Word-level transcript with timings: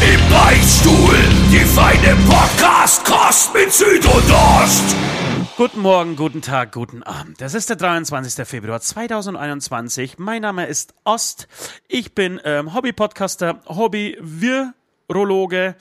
Im 0.00 0.20
Beichtstuhl, 0.30 1.18
die 1.52 1.58
feine 1.58 2.16
Podcast-Kost 2.26 3.52
mit 3.52 3.70
Süd 3.70 4.02
und 4.06 4.32
Ost. 4.32 4.96
Guten 5.58 5.80
Morgen, 5.80 6.16
guten 6.16 6.40
Tag, 6.40 6.72
guten 6.72 7.02
Abend. 7.02 7.42
Das 7.42 7.52
ist 7.52 7.68
der 7.68 7.76
23. 7.76 8.48
Februar 8.48 8.80
2021. 8.80 10.18
Mein 10.18 10.40
Name 10.40 10.64
ist 10.64 10.94
Ost. 11.04 11.48
Ich 11.86 12.14
bin 12.14 12.40
ähm, 12.44 12.72
Hobby-Podcaster, 12.72 13.60
Hobby-Virologe 13.68 15.76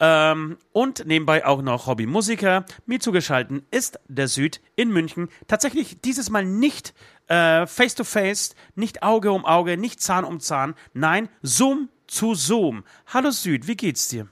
ähm, 0.00 0.58
und 0.72 1.06
nebenbei 1.06 1.46
auch 1.46 1.62
noch 1.62 1.86
Hobby-Musiker. 1.86 2.64
Mir 2.86 2.98
zugeschaltet 2.98 3.62
ist 3.70 4.00
der 4.08 4.26
Süd 4.26 4.60
in 4.74 4.90
München. 4.90 5.28
Tatsächlich 5.46 6.00
dieses 6.00 6.30
Mal 6.30 6.44
nicht 6.44 6.94
äh, 7.28 7.68
face-to-face, 7.68 8.50
-face, 8.50 8.56
nicht 8.74 9.04
Auge 9.04 9.30
um 9.30 9.44
Auge, 9.44 9.76
nicht 9.76 10.00
Zahn 10.00 10.24
um 10.24 10.40
Zahn. 10.40 10.74
Nein, 10.94 11.28
Zoom 11.42 11.90
zu 12.12 12.34
Zoom. 12.34 12.84
Hallo 13.06 13.30
Süd, 13.30 13.66
wie 13.66 13.74
geht's 13.74 14.08
dir? 14.08 14.28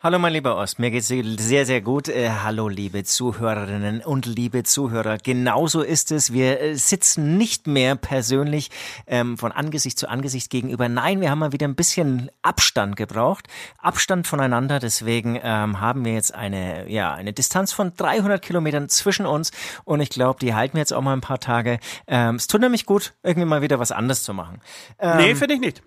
Hallo 0.00 0.18
mein 0.18 0.32
lieber 0.32 0.56
Ost, 0.56 0.80
mir 0.80 0.90
geht's 0.90 1.06
sehr, 1.08 1.64
sehr 1.64 1.80
gut. 1.80 2.08
Äh, 2.08 2.30
hallo 2.42 2.68
liebe 2.68 3.04
Zuhörerinnen 3.04 4.00
und 4.00 4.26
liebe 4.26 4.64
Zuhörer. 4.64 5.18
Genauso 5.18 5.82
ist 5.82 6.10
es. 6.10 6.32
Wir 6.32 6.60
äh, 6.60 6.74
sitzen 6.74 7.36
nicht 7.36 7.68
mehr 7.68 7.94
persönlich 7.94 8.70
ähm, 9.06 9.38
von 9.38 9.52
Angesicht 9.52 9.96
zu 9.96 10.08
Angesicht 10.08 10.50
gegenüber. 10.50 10.88
Nein, 10.88 11.20
wir 11.20 11.30
haben 11.30 11.38
mal 11.38 11.52
wieder 11.52 11.68
ein 11.68 11.76
bisschen 11.76 12.30
Abstand 12.42 12.96
gebraucht. 12.96 13.46
Abstand 13.78 14.26
voneinander. 14.26 14.80
Deswegen 14.80 15.38
ähm, 15.40 15.80
haben 15.80 16.04
wir 16.04 16.14
jetzt 16.14 16.34
eine, 16.34 16.90
ja, 16.90 17.14
eine 17.14 17.32
Distanz 17.32 17.72
von 17.72 17.92
300 17.96 18.42
Kilometern 18.42 18.88
zwischen 18.88 19.26
uns. 19.26 19.52
Und 19.84 20.00
ich 20.00 20.10
glaube, 20.10 20.40
die 20.40 20.54
halten 20.54 20.74
wir 20.74 20.80
jetzt 20.80 20.92
auch 20.92 21.02
mal 21.02 21.12
ein 21.12 21.20
paar 21.20 21.40
Tage. 21.40 21.78
Ähm, 22.08 22.36
es 22.36 22.48
tut 22.48 22.60
nämlich 22.60 22.86
gut, 22.86 23.12
irgendwie 23.22 23.46
mal 23.46 23.62
wieder 23.62 23.78
was 23.78 23.92
anderes 23.92 24.24
zu 24.24 24.34
machen. 24.34 24.60
Ähm, 24.98 25.16
nee, 25.18 25.34
finde 25.36 25.54
ich 25.54 25.60
nicht. 25.60 25.82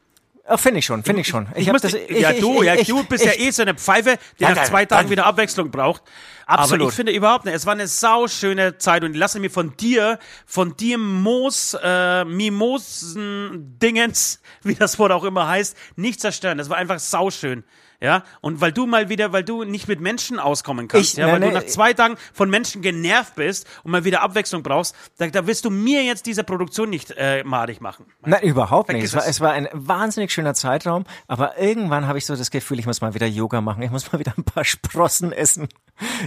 Oh, 0.45 0.57
finde 0.57 0.79
ich 0.79 0.85
schon, 0.85 1.03
finde 1.03 1.21
ich 1.21 1.27
schon. 1.27 1.47
Ich, 1.55 1.69
ich, 1.69 1.81
das, 1.81 1.93
ich 1.93 2.19
ja, 2.19 2.33
du, 2.33 2.63
ja, 2.63 2.75
du 2.75 3.05
bist 3.05 3.23
ja 3.23 3.31
eh 3.31 3.49
so 3.51 3.61
eine 3.61 3.75
Pfeife, 3.75 4.17
die 4.39 4.43
nach 4.43 4.65
zwei 4.65 4.83
Tagen 4.85 5.09
wieder 5.09 5.25
Abwechslung 5.25 5.71
braucht. 5.71 6.03
Absolut. 6.45 6.81
Aber 6.81 6.89
ich 6.89 6.95
finde 6.95 7.13
überhaupt 7.13 7.45
nicht. 7.45 7.55
Es 7.55 7.65
war 7.65 7.71
eine 7.71 7.87
sauschöne 7.87 8.77
Zeit 8.77 9.05
und 9.05 9.11
ich 9.11 9.17
lasse 9.17 9.39
mir 9.39 9.49
von 9.49 9.77
dir, 9.77 10.19
von 10.45 10.75
dir 10.75 10.97
Moos, 10.97 11.77
äh, 11.81 12.25
Mimosen-Dingens, 12.25 14.41
wie 14.63 14.75
das 14.75 14.99
Wort 14.99 15.13
auch 15.13 15.23
immer 15.23 15.47
heißt, 15.47 15.77
nicht 15.95 16.19
zerstören. 16.19 16.57
Das 16.57 16.69
war 16.69 16.75
einfach 16.75 16.99
sauschön. 16.99 17.63
Ja, 18.03 18.23
und 18.41 18.59
weil 18.59 18.73
du 18.73 18.85
mal 18.85 19.07
wieder, 19.07 19.31
weil 19.31 19.45
du 19.45 19.63
nicht 19.63 19.87
mit 19.87 20.01
Menschen 20.01 20.37
auskommen 20.37 20.89
kannst, 20.89 21.13
ich, 21.13 21.17
ja, 21.17 21.27
weil 21.27 21.39
ne, 21.39 21.47
du 21.47 21.51
nach 21.53 21.65
zwei 21.67 21.93
Tagen 21.93 22.17
von 22.33 22.49
Menschen 22.49 22.81
genervt 22.81 23.35
bist 23.35 23.65
und 23.83 23.91
mal 23.91 24.03
wieder 24.03 24.21
Abwechslung 24.21 24.61
brauchst, 24.61 24.93
da, 25.19 25.27
da 25.27 25.47
wirst 25.47 25.63
du 25.63 25.69
mir 25.69 26.03
jetzt 26.03 26.25
diese 26.25 26.43
Produktion 26.43 26.89
nicht 26.89 27.11
äh, 27.15 27.45
madig 27.45 27.79
machen. 27.79 28.07
Nein, 28.25 28.43
überhaupt 28.43 28.91
nicht. 28.91 29.05
Es 29.05 29.15
war, 29.15 29.25
es 29.25 29.39
war 29.39 29.53
ein 29.53 29.69
wahnsinnig 29.71 30.33
schöner 30.33 30.53
Zeitraum, 30.53 31.05
aber 31.29 31.57
irgendwann 31.57 32.05
habe 32.05 32.17
ich 32.17 32.25
so 32.25 32.35
das 32.35 32.51
Gefühl, 32.51 32.77
ich 32.77 32.85
muss 32.85 32.99
mal 32.99 33.13
wieder 33.13 33.25
Yoga 33.25 33.61
machen, 33.61 33.81
ich 33.81 33.89
muss 33.89 34.11
mal 34.11 34.19
wieder 34.19 34.33
ein 34.37 34.43
paar 34.43 34.65
Sprossen 34.65 35.31
essen. 35.31 35.69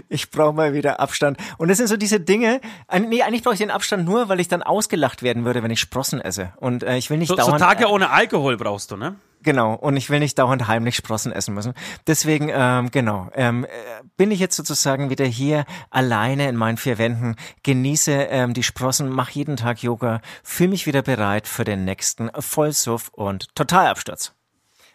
Ich 0.08 0.30
brauche 0.30 0.54
mal 0.54 0.72
wieder 0.72 0.98
Abstand. 0.98 1.36
Und 1.58 1.68
das 1.68 1.76
sind 1.76 1.88
so 1.88 1.98
diese 1.98 2.20
Dinge, 2.20 2.62
nee, 2.90 3.20
eigentlich 3.20 3.42
brauche 3.42 3.52
ich 3.54 3.60
den 3.60 3.70
Abstand 3.70 4.06
nur, 4.06 4.30
weil 4.30 4.40
ich 4.40 4.48
dann 4.48 4.62
ausgelacht 4.62 5.22
werden 5.22 5.44
würde, 5.44 5.62
wenn 5.62 5.70
ich 5.70 5.80
Sprossen 5.80 6.22
esse. 6.22 6.54
Und 6.56 6.84
äh, 6.84 6.96
ich 6.96 7.10
will 7.10 7.18
nicht 7.18 7.28
so, 7.28 7.34
dauernd... 7.34 7.58
So 7.58 7.64
Tage 7.66 7.84
äh, 7.84 7.88
ohne 7.88 8.08
Alkohol 8.08 8.56
brauchst 8.56 8.92
du, 8.92 8.96
ne? 8.96 9.16
Genau, 9.46 9.74
und 9.74 9.96
ich 9.96 10.10
will 10.10 10.18
nicht 10.18 10.40
dauernd 10.40 10.66
heimlich 10.66 10.96
Sprossen 10.96 11.30
essen 11.30 11.54
müssen. 11.54 11.72
Deswegen, 12.08 12.50
ähm, 12.52 12.90
genau, 12.90 13.30
ähm, 13.32 13.64
äh, 13.64 13.68
bin 14.16 14.32
ich 14.32 14.40
jetzt 14.40 14.56
sozusagen 14.56 15.08
wieder 15.08 15.24
hier 15.24 15.66
alleine 15.88 16.48
in 16.48 16.56
meinen 16.56 16.78
vier 16.78 16.98
Wänden, 16.98 17.36
genieße 17.62 18.10
ähm, 18.12 18.54
die 18.54 18.64
Sprossen, 18.64 19.08
mache 19.08 19.30
jeden 19.34 19.56
Tag 19.56 19.84
Yoga, 19.84 20.20
fühle 20.42 20.70
mich 20.70 20.88
wieder 20.88 21.02
bereit 21.02 21.46
für 21.46 21.62
den 21.62 21.84
nächsten 21.84 22.28
Vollsuff 22.36 23.10
und 23.12 23.54
Totalabsturz. 23.54 24.32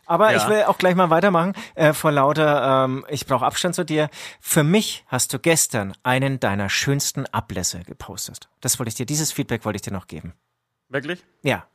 Aber 0.05 0.33
ja. 0.33 0.37
ich 0.39 0.49
will 0.49 0.63
auch 0.63 0.77
gleich 0.77 0.95
mal 0.95 1.09
weitermachen. 1.09 1.53
Äh, 1.75 1.93
vor 1.93 2.11
lauter, 2.11 2.83
ähm, 2.83 3.05
ich 3.07 3.25
brauche 3.25 3.45
Abstand 3.45 3.73
zu 3.73 3.85
dir. 3.85 4.09
Für 4.41 4.65
mich 4.65 5.05
hast 5.07 5.31
du 5.31 5.39
gestern 5.39 5.93
einen 6.03 6.41
deiner 6.41 6.67
schönsten 6.67 7.25
Ablässe 7.27 7.85
gepostet. 7.85 8.49
Das 8.59 8.79
wollte 8.79 8.89
ich 8.89 8.95
dir, 8.95 9.05
dieses 9.05 9.31
Feedback 9.31 9.63
wollte 9.63 9.77
ich 9.77 9.81
dir 9.81 9.93
noch 9.93 10.07
geben. 10.07 10.33
Wirklich? 10.89 11.23
Ja. 11.41 11.67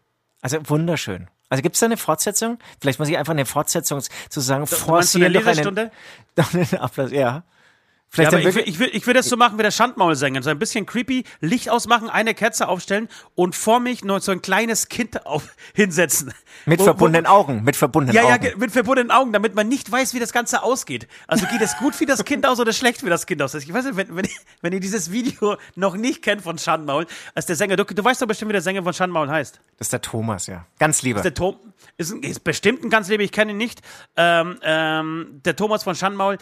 Also 0.43 0.59
wunderschön. 0.69 1.31
Also 1.49 1.63
gibt 1.63 1.77
es 1.77 1.81
da 1.81 1.87
eine 1.87 1.97
Fortsetzung? 1.97 2.59
Vielleicht 2.81 2.99
muss 2.99 3.09
ich 3.09 3.17
einfach 3.17 3.33
eine 3.33 3.47
Fortsetzung 3.47 4.01
zu 4.29 4.41
sagen, 4.41 4.67
forcieren 4.67 5.33
doch 5.33 5.47
einen, 5.47 5.91
doch 6.35 6.55
einen 6.55 6.75
Ablass, 6.75 7.13
ja. 7.13 7.45
Vielleicht 8.09 8.33
ja, 8.33 8.39
ich 8.39 8.55
will, 8.55 8.63
ich, 8.67 8.79
will, 8.79 8.91
ich 8.93 9.07
will 9.07 9.15
das 9.15 9.27
so 9.27 9.37
machen 9.37 9.59
wie 9.59 9.63
der 9.63 9.71
Schandmaulsänger. 9.71 10.43
So 10.43 10.51
ein 10.51 10.59
bisschen 10.59 10.87
creepy, 10.87 11.25
Licht 11.41 11.69
ausmachen, 11.69 12.09
eine 12.09 12.35
Kerze 12.35 12.69
aufstellen 12.69 13.09
und 13.35 13.55
vor 13.55 13.81
mich 13.81 14.05
noch 14.05 14.21
so 14.21 14.33
ein 14.33 14.41
kleines 14.41 14.89
Kind 14.89 15.27
auf, 15.27 15.49
hinsetzen. 15.75 16.33
Mit 16.65 16.81
wo, 16.81 16.85
verbundenen 16.85 17.27
wo, 17.27 17.31
Augen, 17.31 17.65
mit 17.65 17.77
verbundenen 17.77 18.17
ja, 18.17 18.35
Augen. 18.35 18.45
Ja, 18.45 18.57
mit 18.57 18.71
verbundenen 18.71 19.11
Augen, 19.11 19.33
damit 19.33 19.55
man 19.55 19.69
nicht 19.69 19.91
weiß, 19.91 20.15
wie 20.15 20.19
das 20.19 20.33
Ganze 20.33 20.63
ausgeht. 20.63 21.09
Also 21.27 21.47
geht 21.47 21.61
es 21.61 21.77
gut 21.77 21.95
für 21.95 22.07
das 22.07 22.25
Kind 22.25 22.47
aus 22.47 22.59
oder 22.59 22.73
schlecht 22.73 23.01
für 23.01 23.11
das 23.11 23.27
Kind 23.27 23.43
aus? 23.43 23.55
Ich 23.55 23.73
weiß 23.73 23.85
nicht, 23.85 23.97
wenn, 23.97 24.17
wenn, 24.17 24.29
wenn 24.63 24.73
ihr 24.73 24.81
dieses 24.81 25.11
Video 25.11 25.57
noch 25.75 25.97
nicht 25.97 26.23
kennt 26.23 26.43
von 26.43 26.59
Schandmaul, 26.59 27.07
als 27.35 27.47
der 27.47 27.57
Sänger, 27.57 27.77
du, 27.77 27.85
du 27.85 28.03
weißt 28.03 28.23
doch 28.23 28.27
bestimmt, 28.27 28.49
wie 28.51 28.55
der 28.55 28.63
Sänger 28.63 28.83
von 28.83 28.95
Schandmaul 28.95 29.29
heißt. 29.29 29.61
Das 29.79 29.87
ist 29.87 29.93
der 29.93 30.01
Thomas, 30.01 30.47
ja. 30.47 30.65
Ganz 30.79 31.03
lieber. 31.03 31.19
Ist, 31.19 31.25
der 31.25 31.35
Tom, 31.35 31.57
ist, 31.99 32.13
ist 32.13 32.45
bestimmt 32.45 32.85
ein 32.85 32.91
ganz 32.91 33.09
lieber, 33.09 33.23
ich 33.23 33.33
kenne 33.33 33.51
ihn 33.51 33.59
nicht. 33.59 33.83
Ähm, 34.17 34.59
ähm, 34.63 35.41
der 35.45 35.57
Thomas 35.57 35.83
von 35.83 35.95
Schandmaul 35.95 36.39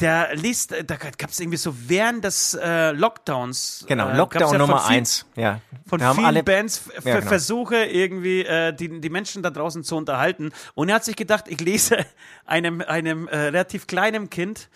der 0.00 0.36
liest, 0.36 0.74
da 0.86 0.96
gab 0.96 1.30
es 1.30 1.40
irgendwie 1.40 1.56
so 1.56 1.74
während 1.88 2.24
des 2.24 2.54
äh, 2.54 2.90
Lockdowns. 2.90 3.86
Genau, 3.88 4.10
äh, 4.10 4.16
Lockdown 4.16 4.52
ja 4.52 4.58
Nummer 4.58 4.80
viel, 4.80 4.96
eins. 4.96 5.26
Ja. 5.36 5.60
Von 5.86 6.00
vielen 6.00 6.24
alle, 6.24 6.42
Bands 6.42 6.82
ja, 7.02 7.16
genau. 7.18 7.28
Versuche 7.28 7.84
irgendwie 7.84 8.44
äh, 8.44 8.74
die, 8.74 9.00
die 9.00 9.08
Menschen 9.08 9.42
da 9.42 9.50
draußen 9.50 9.84
zu 9.84 9.96
unterhalten. 9.96 10.52
Und 10.74 10.90
er 10.90 10.96
hat 10.96 11.04
sich 11.04 11.16
gedacht, 11.16 11.46
ich 11.48 11.60
lese 11.60 12.04
einem, 12.44 12.82
einem 12.82 13.26
äh, 13.28 13.36
relativ 13.36 13.86
kleinen 13.86 14.28
Kind 14.28 14.68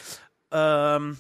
ähm, 0.53 1.19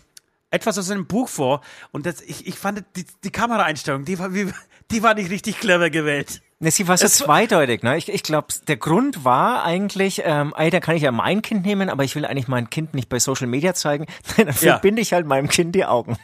etwas 0.50 0.78
aus 0.78 0.90
einem 0.90 1.06
Buch 1.06 1.28
vor. 1.28 1.60
Und 1.92 2.06
das, 2.06 2.22
ich, 2.22 2.46
ich 2.46 2.58
fand 2.58 2.82
die, 2.96 3.04
die 3.22 3.30
Kameraeinstellung, 3.30 4.06
die 4.06 4.18
war, 4.18 4.30
die 4.30 5.02
war 5.02 5.14
nicht 5.14 5.30
richtig 5.30 5.60
clever 5.60 5.90
gewählt. 5.90 6.40
Ne, 6.62 6.70
sie 6.70 6.86
war 6.88 6.98
so 6.98 7.06
es 7.06 7.14
zweideutig. 7.14 7.82
Ne? 7.82 7.96
Ich, 7.96 8.10
ich 8.10 8.22
glaube, 8.22 8.48
der 8.68 8.76
Grund 8.76 9.24
war 9.24 9.64
eigentlich, 9.64 10.20
ähm, 10.26 10.52
ey, 10.54 10.68
da 10.68 10.78
kann 10.78 10.94
ich 10.94 11.02
ja 11.02 11.10
mein 11.10 11.40
Kind 11.40 11.64
nehmen, 11.64 11.88
aber 11.88 12.04
ich 12.04 12.14
will 12.14 12.26
eigentlich 12.26 12.48
mein 12.48 12.68
Kind 12.68 12.92
nicht 12.92 13.08
bei 13.08 13.18
Social 13.18 13.46
Media 13.46 13.72
zeigen. 13.72 14.04
Dann 14.36 14.52
verbinde 14.52 15.00
ja. 15.00 15.02
ich 15.02 15.12
halt 15.14 15.26
meinem 15.26 15.48
Kind 15.48 15.74
die 15.74 15.86
Augen. 15.86 16.18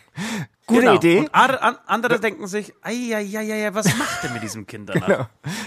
Gute 0.66 0.80
genau. 0.80 0.94
Idee. 0.96 1.18
Und 1.20 1.30
andere 1.32 2.18
denken 2.18 2.48
sich, 2.48 2.74
ja, 2.84 3.20
ja, 3.20 3.40
ja, 3.40 3.72
was 3.72 3.96
macht 3.96 4.24
er 4.24 4.30
mit 4.30 4.42
diesem 4.42 4.66
Kind 4.66 4.88
danach? 4.88 5.06
Genau. 5.06 5.26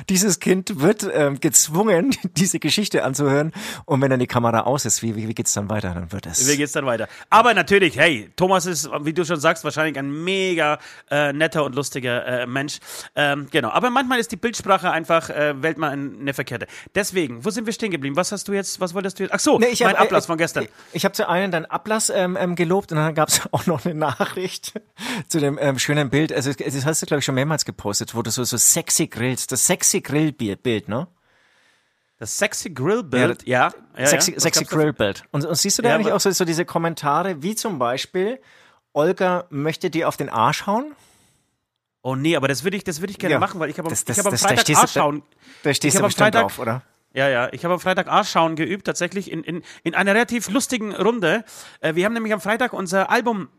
Dieses 0.09 0.41
Kind 0.41 0.81
wird 0.81 1.09
ähm, 1.13 1.39
gezwungen, 1.39 2.13
diese 2.35 2.59
Geschichte 2.59 3.05
anzuhören. 3.05 3.53
Und 3.85 4.01
wenn 4.01 4.09
dann 4.09 4.19
die 4.19 4.27
Kamera 4.27 4.61
aus 4.61 4.83
ist, 4.83 5.01
wie, 5.01 5.15
wie, 5.15 5.29
wie 5.29 5.33
geht's 5.33 5.53
dann 5.53 5.69
weiter? 5.69 5.93
Dann 5.93 6.11
wird 6.11 6.25
es. 6.25 6.49
Wie 6.49 6.57
geht's 6.57 6.73
dann 6.73 6.85
weiter? 6.85 7.07
Aber 7.29 7.53
natürlich, 7.53 7.97
hey, 7.97 8.29
Thomas 8.35 8.65
ist, 8.65 8.89
wie 9.01 9.13
du 9.13 9.23
schon 9.23 9.39
sagst, 9.39 9.63
wahrscheinlich 9.63 9.97
ein 9.97 10.23
mega 10.25 10.79
äh, 11.09 11.31
netter 11.31 11.63
und 11.63 11.75
lustiger 11.75 12.25
äh, 12.25 12.45
Mensch. 12.45 12.79
Ähm, 13.15 13.47
genau. 13.51 13.69
Aber 13.69 13.89
manchmal 13.91 14.19
ist 14.19 14.33
die 14.33 14.37
Bildsprache 14.37 14.91
einfach, 14.91 15.29
äh, 15.29 15.61
wählt 15.61 15.77
man 15.77 16.19
eine 16.19 16.33
verkehrte. 16.33 16.67
Deswegen, 16.93 17.45
wo 17.45 17.51
sind 17.51 17.65
wir 17.65 17.73
stehen 17.73 17.91
geblieben? 17.91 18.17
Was 18.17 18.33
hast 18.33 18.49
du 18.49 18.53
jetzt, 18.53 18.81
was 18.81 18.93
wolltest 18.93 19.19
du 19.19 19.23
jetzt? 19.23 19.33
Ach 19.33 19.39
so, 19.39 19.59
nee, 19.59 19.67
ich 19.67 19.79
mein 19.79 19.93
hab, 19.95 20.01
Ablass 20.01 20.25
äh, 20.25 20.27
von 20.27 20.37
gestern. 20.37 20.63
Ich, 20.65 20.69
ich 20.91 21.05
habe 21.05 21.13
zu 21.13 21.29
einen 21.29 21.53
deinen 21.53 21.67
Ablass 21.67 22.09
ähm, 22.09 22.37
ähm, 22.37 22.55
gelobt 22.55 22.91
und 22.91 22.97
dann 22.97 23.15
gab 23.15 23.29
es 23.29 23.41
auch 23.53 23.65
noch 23.65 23.85
eine 23.85 23.95
Nachricht 23.95 24.73
zu 25.27 25.39
dem 25.39 25.57
ähm, 25.61 25.79
schönen 25.79 26.09
Bild. 26.09 26.31
Also 26.33 26.53
das 26.53 26.85
hast 26.85 27.01
du 27.01 27.05
glaube 27.05 27.19
ich 27.19 27.25
schon 27.25 27.35
mehrmals 27.35 27.65
gepostet, 27.65 28.15
wo 28.15 28.21
du 28.21 28.31
so 28.31 28.43
so 28.43 28.57
sexy 28.57 29.07
grillst, 29.07 29.51
das 29.51 29.65
sexy 29.65 30.01
Grillbild, 30.01 30.87
ne? 30.87 31.07
Das 32.19 32.37
sexy 32.37 32.69
Grillbild, 32.69 33.47
ja. 33.47 33.71
ja, 33.95 34.01
ja 34.01 34.07
sexy, 34.07 34.33
ja. 34.33 34.39
sexy 34.41 34.65
Grillbild. 34.65 35.23
Und, 35.31 35.45
und, 35.45 35.55
siehst 35.55 35.77
du 35.77 35.81
da 35.81 35.89
ja, 35.89 35.95
eigentlich 35.95 36.11
auch 36.11 36.19
so, 36.19 36.29
so 36.31 36.43
diese 36.43 36.65
Kommentare, 36.65 37.41
wie 37.41 37.55
zum 37.55 37.79
Beispiel, 37.79 38.41
Olga 38.91 39.45
möchte 39.49 39.89
dir 39.89 40.09
auf 40.09 40.17
den 40.17 40.27
Arsch 40.27 40.67
hauen? 40.67 40.93
Oh 42.01 42.15
nee, 42.15 42.35
aber 42.35 42.49
das 42.49 42.65
würde 42.65 42.75
ich, 42.75 42.83
das 42.83 42.99
würde 42.99 43.11
ich 43.11 43.19
gerne 43.19 43.33
ja. 43.33 43.39
machen, 43.39 43.59
weil 43.61 43.69
ich 43.69 43.77
habe 43.77 43.87
das, 43.87 44.03
das, 44.03 44.17
ich 44.17 44.25
hab 44.25 44.31
am 44.31 44.37
Freitag 44.37 44.69
Arsch 44.75 44.91
schauen. 44.91 45.23
Da, 45.63 45.69
da 45.69 45.73
stehst 45.73 45.97
du 45.97 46.03
bestimmt 46.03 46.25
Freitag, 46.25 46.41
drauf, 46.41 46.59
oder? 46.59 46.81
Ja, 47.13 47.27
ja. 47.27 47.49
Ich 47.53 47.63
habe 47.63 47.73
am 47.73 47.79
Freitag 47.79 48.07
Arschschauen 48.07 48.55
geübt, 48.55 48.85
tatsächlich 48.85 49.31
in, 49.31 49.43
in, 49.43 49.63
in 49.83 49.95
einer 49.95 50.13
relativ 50.13 50.49
lustigen 50.49 50.93
Runde. 50.93 51.43
Äh, 51.79 51.95
wir 51.95 52.05
haben 52.05 52.13
nämlich 52.13 52.33
am 52.33 52.41
Freitag 52.41 52.73
unser 52.73 53.09
Album 53.09 53.49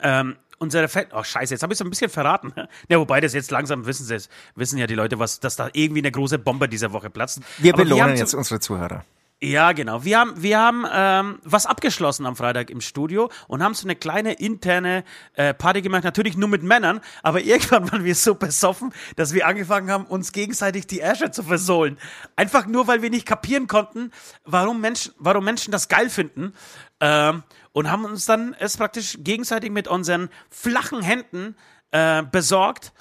ähm, 0.00 0.36
unsere 0.58 0.88
Fan 0.88 1.06
oh 1.12 1.22
scheiße, 1.22 1.54
jetzt 1.54 1.62
habe 1.62 1.72
ich 1.72 1.78
so 1.78 1.84
ein 1.84 1.90
bisschen 1.90 2.10
verraten. 2.10 2.52
Ja, 2.88 2.98
wobei 2.98 3.20
das 3.20 3.34
jetzt 3.34 3.50
langsam 3.50 3.86
wissen 3.86 4.06
sie, 4.06 4.18
wissen 4.54 4.78
ja 4.78 4.86
die 4.86 4.94
Leute, 4.94 5.18
was, 5.18 5.40
dass 5.40 5.56
da 5.56 5.68
irgendwie 5.72 6.00
eine 6.00 6.10
große 6.10 6.38
Bombe 6.38 6.68
dieser 6.68 6.92
Woche 6.92 7.10
platzt. 7.10 7.40
Wir 7.58 7.72
belohnen 7.72 8.08
wir 8.08 8.16
jetzt 8.16 8.34
unsere 8.34 8.60
Zuhörer. 8.60 9.04
Ja, 9.44 9.72
genau. 9.72 10.04
Wir 10.04 10.20
haben, 10.20 10.40
wir 10.40 10.56
haben 10.56 10.86
ähm, 10.92 11.40
was 11.42 11.66
abgeschlossen 11.66 12.26
am 12.26 12.36
Freitag 12.36 12.70
im 12.70 12.80
Studio 12.80 13.28
und 13.48 13.60
haben 13.60 13.74
so 13.74 13.88
eine 13.88 13.96
kleine 13.96 14.34
interne 14.34 15.02
äh, 15.34 15.52
Party 15.52 15.82
gemacht. 15.82 16.04
Natürlich 16.04 16.36
nur 16.36 16.48
mit 16.48 16.62
Männern, 16.62 17.00
aber 17.24 17.40
irgendwann 17.42 17.90
waren 17.90 18.04
wir 18.04 18.14
so 18.14 18.36
besoffen, 18.36 18.94
dass 19.16 19.34
wir 19.34 19.48
angefangen 19.48 19.90
haben, 19.90 20.04
uns 20.04 20.30
gegenseitig 20.30 20.86
die 20.86 21.00
Ärsche 21.00 21.32
zu 21.32 21.42
versohlen. 21.42 21.98
Einfach 22.36 22.66
nur, 22.66 22.86
weil 22.86 23.02
wir 23.02 23.10
nicht 23.10 23.26
kapieren 23.26 23.66
konnten, 23.66 24.12
warum 24.44 24.80
Menschen, 24.80 25.12
warum 25.18 25.44
Menschen 25.44 25.72
das 25.72 25.88
geil 25.88 26.08
finden. 26.08 26.52
Ähm, 27.00 27.42
und 27.72 27.90
haben 27.90 28.04
uns 28.04 28.26
dann 28.26 28.54
es 28.58 28.76
praktisch 28.76 29.18
gegenseitig 29.20 29.70
mit 29.70 29.88
unseren 29.88 30.28
flachen 30.50 31.02
Händen 31.02 31.56
äh, 31.90 32.22
besorgt. 32.22 32.92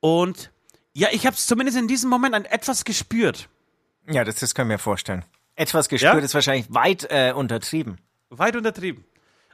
Und 0.00 0.50
ja, 0.92 1.08
ich 1.12 1.26
habe 1.26 1.36
es 1.36 1.46
zumindest 1.46 1.78
in 1.78 1.88
diesem 1.88 2.10
Moment 2.10 2.34
ein, 2.34 2.44
etwas 2.44 2.84
gespürt. 2.84 3.48
Ja, 4.08 4.24
das, 4.24 4.36
das 4.36 4.54
können 4.54 4.70
wir 4.70 4.78
vorstellen. 4.78 5.24
Etwas 5.54 5.88
gespürt 5.88 6.14
ja? 6.14 6.20
ist 6.20 6.34
wahrscheinlich 6.34 6.72
weit 6.72 7.06
äh, 7.10 7.32
untertrieben. 7.32 7.98
Weit 8.30 8.56
untertrieben. 8.56 9.04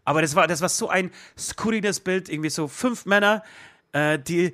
Aber 0.04 0.20
das 0.20 0.34
war, 0.34 0.46
das 0.46 0.60
war 0.60 0.68
so 0.68 0.88
ein 0.88 1.10
skurriles 1.38 2.00
Bild, 2.00 2.28
irgendwie 2.28 2.50
so 2.50 2.66
fünf 2.66 3.06
Männer, 3.06 3.42
äh, 3.92 4.18
die, 4.18 4.52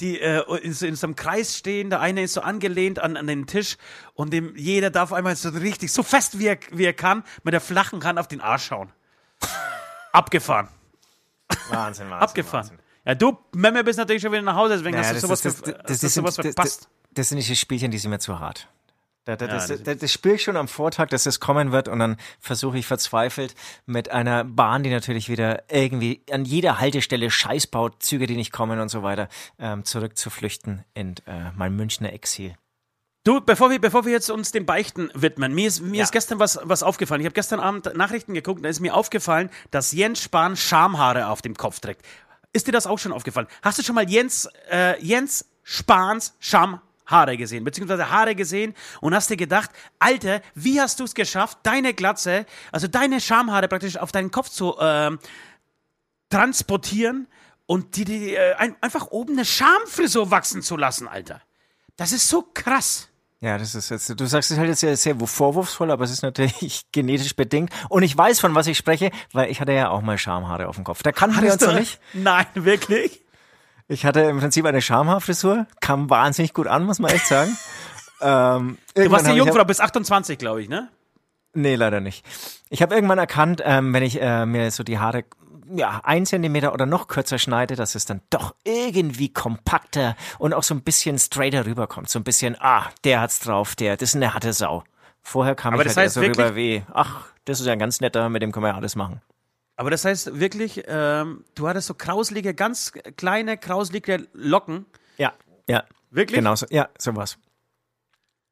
die 0.00 0.20
äh, 0.20 0.42
in, 0.62 0.72
so, 0.72 0.86
in 0.86 0.96
so 0.96 1.06
einem 1.06 1.16
Kreis 1.16 1.56
stehen. 1.56 1.90
Der 1.90 2.00
eine 2.00 2.22
ist 2.22 2.34
so 2.34 2.40
angelehnt 2.40 2.98
an, 2.98 3.16
an 3.16 3.26
den 3.26 3.46
Tisch 3.46 3.76
und 4.14 4.32
dem, 4.32 4.56
jeder 4.56 4.90
darf 4.90 5.12
einmal 5.12 5.36
so 5.36 5.48
richtig, 5.50 5.92
so 5.92 6.02
fest 6.02 6.38
wie 6.38 6.46
er, 6.46 6.58
wie 6.70 6.84
er 6.84 6.92
kann, 6.92 7.24
mit 7.42 7.54
der 7.54 7.60
flachen 7.60 8.02
Hand 8.04 8.18
auf 8.18 8.28
den 8.28 8.40
Arsch 8.40 8.66
schauen. 8.66 8.92
Abgefahren. 10.12 10.68
Wahnsinn, 11.70 12.10
Wahnsinn. 12.10 12.12
Abgefahren. 12.12 12.70
Wahnsinn. 12.70 12.78
Ja, 13.04 13.14
du, 13.14 13.38
Memme, 13.52 13.84
bist 13.84 13.98
natürlich 13.98 14.22
schon 14.22 14.32
wieder 14.32 14.42
nach 14.42 14.56
Hause, 14.56 14.74
deswegen 14.76 14.96
naja, 14.96 15.08
hast 15.08 15.16
du 15.16 15.20
sowas, 15.20 15.44
ist, 15.44 15.66
das, 15.66 15.74
das, 15.86 16.00
das, 16.00 16.14
sowas 16.14 16.34
verpasst. 16.34 16.82
Das, 16.82 16.88
das, 17.12 17.28
sind 17.30 17.38
nicht 17.38 17.58
Spielchen, 17.58 17.90
die 17.90 17.98
sind 17.98 18.10
mir 18.10 18.18
zu 18.18 18.38
hart. 18.38 18.68
Da, 19.28 19.36
da, 19.36 19.44
ja, 19.44 19.52
das, 19.52 19.66
das, 19.66 19.82
das, 19.82 19.98
das 19.98 20.10
spüre 20.10 20.36
ich 20.36 20.42
schon 20.42 20.56
am 20.56 20.68
Vortag, 20.68 21.08
dass 21.08 21.26
es 21.26 21.38
kommen 21.38 21.70
wird 21.70 21.86
und 21.86 21.98
dann 21.98 22.16
versuche 22.40 22.78
ich 22.78 22.86
verzweifelt 22.86 23.54
mit 23.84 24.10
einer 24.10 24.42
Bahn, 24.42 24.82
die 24.82 24.88
natürlich 24.88 25.28
wieder 25.28 25.64
irgendwie 25.70 26.22
an 26.30 26.46
jeder 26.46 26.80
Haltestelle 26.80 27.30
Scheiß 27.30 27.66
baut, 27.66 28.02
Züge, 28.02 28.26
die 28.26 28.36
nicht 28.36 28.52
kommen 28.52 28.80
und 28.80 28.88
so 28.88 29.02
weiter, 29.02 29.28
ähm, 29.58 29.84
zurückzuflüchten 29.84 30.82
in 30.94 31.16
äh, 31.26 31.50
mein 31.54 31.76
Münchner 31.76 32.14
Exil. 32.14 32.54
Du, 33.22 33.42
bevor 33.42 33.68
wir, 33.68 33.78
bevor 33.78 34.06
wir 34.06 34.12
jetzt 34.12 34.30
uns 34.30 34.50
den 34.50 34.64
Beichten 34.64 35.10
widmen, 35.12 35.54
mir 35.54 35.68
ist, 35.68 35.82
mir 35.82 35.98
ja. 35.98 36.04
ist 36.04 36.12
gestern 36.12 36.38
was, 36.38 36.58
was 36.62 36.82
aufgefallen. 36.82 37.20
Ich 37.20 37.26
habe 37.26 37.34
gestern 37.34 37.60
Abend 37.60 37.94
Nachrichten 37.98 38.32
geguckt, 38.32 38.64
da 38.64 38.70
ist 38.70 38.80
mir 38.80 38.94
aufgefallen, 38.94 39.50
dass 39.70 39.92
Jens 39.92 40.22
Spahn 40.22 40.56
Schamhaare 40.56 41.26
auf 41.26 41.42
dem 41.42 41.54
Kopf 41.54 41.80
trägt. 41.80 42.00
Ist 42.54 42.66
dir 42.66 42.72
das 42.72 42.86
auch 42.86 42.98
schon 42.98 43.12
aufgefallen? 43.12 43.48
Hast 43.60 43.78
du 43.78 43.82
schon 43.82 43.94
mal 43.94 44.08
Jens, 44.08 44.48
äh, 44.70 44.98
Jens 45.04 45.44
Spahns 45.64 46.34
Schamhaare 46.40 46.87
Haare 47.08 47.36
gesehen, 47.36 47.64
beziehungsweise 47.64 48.10
Haare 48.10 48.34
gesehen 48.34 48.74
und 49.00 49.14
hast 49.14 49.30
dir 49.30 49.36
gedacht, 49.36 49.70
Alter, 49.98 50.40
wie 50.54 50.80
hast 50.80 51.00
du 51.00 51.04
es 51.04 51.14
geschafft, 51.14 51.58
deine 51.64 51.94
Glatze, 51.94 52.46
also 52.70 52.86
deine 52.86 53.20
Schamhaare 53.20 53.66
praktisch 53.66 53.96
auf 53.96 54.12
deinen 54.12 54.30
Kopf 54.30 54.50
zu 54.50 54.78
äh, 54.78 55.10
transportieren 56.30 57.26
und 57.66 57.96
die, 57.96 58.04
die 58.04 58.34
äh, 58.34 58.54
ein, 58.54 58.76
einfach 58.80 59.08
oben 59.08 59.32
eine 59.32 59.44
Schamfrisur 59.44 60.30
wachsen 60.30 60.62
zu 60.62 60.76
lassen, 60.76 61.08
Alter. 61.08 61.42
Das 61.96 62.12
ist 62.12 62.28
so 62.28 62.46
krass. 62.54 63.08
Ja, 63.40 63.56
das 63.56 63.74
ist 63.74 63.88
jetzt, 63.90 64.08
du 64.08 64.26
sagst 64.26 64.50
es 64.50 64.58
halt 64.58 64.68
jetzt 64.68 64.80
sehr, 64.80 64.96
sehr 64.96 65.16
vorwurfsvoll, 65.16 65.90
aber 65.90 66.04
es 66.04 66.10
ist 66.10 66.22
natürlich 66.22 66.86
genetisch 66.92 67.36
bedingt. 67.36 67.70
Und 67.88 68.02
ich 68.02 68.16
weiß, 68.16 68.40
von 68.40 68.54
was 68.54 68.66
ich 68.66 68.76
spreche, 68.76 69.10
weil 69.32 69.50
ich 69.50 69.60
hatte 69.60 69.72
ja 69.72 69.90
auch 69.90 70.02
mal 70.02 70.18
Schamhaare 70.18 70.68
auf 70.68 70.74
dem 70.74 70.84
Kopf. 70.84 71.02
Da 71.02 71.12
kannten 71.12 71.40
wir 71.42 71.52
uns 71.52 71.62
noch 71.62 71.74
nicht. 71.74 72.00
Nein, 72.14 72.46
wirklich? 72.54 73.22
Ich 73.88 74.04
hatte 74.04 74.20
im 74.20 74.38
Prinzip 74.38 74.66
eine 74.66 74.82
Schamhaarfrisur, 74.82 75.66
kam 75.80 76.10
wahnsinnig 76.10 76.52
gut 76.52 76.66
an, 76.66 76.84
muss 76.84 76.98
man 76.98 77.10
echt 77.10 77.26
sagen. 77.26 77.56
ähm, 78.20 78.78
du 78.94 79.10
warst 79.10 79.26
ja 79.26 79.32
Jungfrau 79.32 79.64
bis 79.64 79.80
28, 79.80 80.38
glaube 80.38 80.62
ich, 80.62 80.68
ne? 80.68 80.88
Nee, 81.54 81.74
leider 81.74 82.00
nicht. 82.00 82.24
Ich 82.68 82.82
habe 82.82 82.94
irgendwann 82.94 83.18
erkannt, 83.18 83.62
ähm, 83.64 83.94
wenn 83.94 84.02
ich 84.02 84.20
äh, 84.20 84.44
mir 84.44 84.70
so 84.70 84.84
die 84.84 84.98
Haare 84.98 85.24
ja, 85.74 86.00
ein 86.04 86.26
Zentimeter 86.26 86.72
oder 86.72 86.86
noch 86.86 87.08
kürzer 87.08 87.38
schneide, 87.38 87.76
dass 87.76 87.94
es 87.94 88.04
dann 88.04 88.20
doch 88.30 88.54
irgendwie 88.64 89.32
kompakter 89.32 90.16
und 90.38 90.54
auch 90.54 90.62
so 90.62 90.74
ein 90.74 90.82
bisschen 90.82 91.18
straighter 91.18 91.66
rüberkommt. 91.66 92.08
So 92.08 92.18
ein 92.18 92.24
bisschen, 92.24 92.56
ah, 92.60 92.86
der 93.04 93.20
hat's 93.20 93.40
drauf, 93.40 93.76
der, 93.76 93.96
das 93.96 94.10
ist 94.10 94.16
eine 94.16 94.34
harte 94.34 94.52
Sau. 94.52 94.84
Vorher 95.22 95.54
kam 95.54 95.74
Aber 95.74 95.84
ich 95.84 95.96
halt 95.96 96.10
so 96.10 96.20
rüber 96.20 96.56
wie, 96.56 96.82
ach, 96.92 97.26
das 97.44 97.60
ist 97.60 97.66
ja 97.66 97.72
ein 97.72 97.78
ganz 97.78 98.00
netter, 98.00 98.28
mit 98.28 98.42
dem 98.42 98.52
können 98.52 98.64
wir 98.64 98.70
ja 98.70 98.76
alles 98.76 98.96
machen. 98.96 99.20
Aber 99.78 99.90
das 99.90 100.04
heißt 100.04 100.40
wirklich, 100.40 100.82
ähm, 100.88 101.44
du 101.54 101.68
hattest 101.68 101.86
so 101.86 101.94
krauslige, 101.94 102.52
ganz 102.52 102.92
kleine, 103.16 103.56
krauslige 103.56 104.26
Locken. 104.32 104.86
Ja, 105.18 105.34
ja. 105.68 105.84
Wirklich? 106.10 106.38
Genau, 106.38 106.56
so, 106.56 106.66
ja, 106.68 106.88
sowas. 106.98 107.38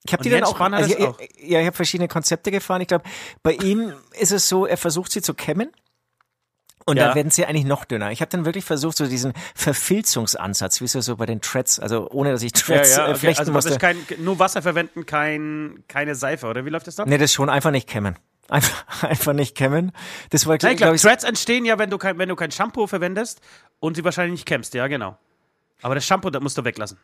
Ich 0.05 0.12
habe 0.12 0.23
die 0.23 0.31
dann 0.31 0.44
auch, 0.44 0.58
also, 0.61 0.96
ich, 0.96 1.05
auch. 1.05 1.19
Ja, 1.40 1.58
ich 1.58 1.67
habe 1.67 1.75
verschiedene 1.75 2.06
Konzepte 2.06 2.52
gefahren. 2.52 2.81
Ich 2.81 2.87
glaube, 2.87 3.02
bei 3.43 3.55
ihm 3.55 3.93
ist 4.20 4.31
es 4.31 4.49
so, 4.49 4.67
er 4.67 4.76
versucht 4.76 5.11
sie 5.11 5.20
zu 5.20 5.34
kämmen. 5.34 5.73
Und 6.84 6.96
ja. 6.96 7.06
dann 7.06 7.17
werden 7.17 7.32
sie 7.32 7.44
eigentlich 7.44 7.64
noch 7.64 7.84
dünner. 7.84 8.12
Ich 8.12 8.20
habe 8.20 8.28
dann 8.28 8.44
wirklich 8.44 8.64
versucht, 8.64 8.96
so 8.96 9.08
diesen 9.08 9.32
Verfilzungsansatz, 9.56 10.81
wie 10.81 10.87
so, 10.87 11.00
so 11.00 11.17
bei 11.17 11.26
den 11.26 11.40
Treads, 11.40 11.81
also 11.81 12.08
ohne 12.08 12.31
dass 12.31 12.43
ich 12.43 12.52
Treads 12.52 12.94
ja, 12.94 12.99
ja, 12.99 13.06
äh, 13.06 13.11
okay. 13.11 13.19
flechten 13.19 13.40
also, 13.40 13.52
musste. 13.52 13.78
Kein, 13.78 13.96
nur 14.19 14.38
Wasser 14.38 14.62
verwenden, 14.62 15.06
kein, 15.06 15.82
keine 15.88 16.14
Seife, 16.14 16.46
oder 16.46 16.64
wie 16.64 16.70
läuft 16.70 16.87
das 16.87 16.94
da? 16.94 17.05
Nee, 17.05 17.19
das 17.19 17.32
schon 17.32 17.50
einfach 17.50 17.73
nicht 17.73 17.88
kämmen. 17.88 18.17
Einfach, 18.48 19.02
einfach 19.02 19.32
nicht 19.32 19.54
kämmen. 19.56 19.93
Das 20.31 20.46
war, 20.46 20.58
Nein, 20.62 20.76
glaub, 20.76 20.94
ich, 20.94 21.02
Threads 21.02 21.25
entstehen 21.25 21.64
ja, 21.64 21.78
wenn 21.78 21.90
du 21.90 21.98
kein, 21.98 22.19
wenn 22.19 22.28
du 22.28 22.37
kein 22.37 22.50
Shampoo 22.50 22.87
verwendest 22.87 23.40
und 23.81 23.96
sie 23.96 24.04
wahrscheinlich 24.04 24.32
nicht 24.32 24.46
kämmst, 24.46 24.75
ja, 24.75 24.87
genau. 24.87 25.16
Aber 25.82 25.94
das 25.94 26.06
Shampoo, 26.06 26.31
das 26.31 26.43
musst 26.43 26.56
du 26.56 26.64
weglassen. 26.64 26.98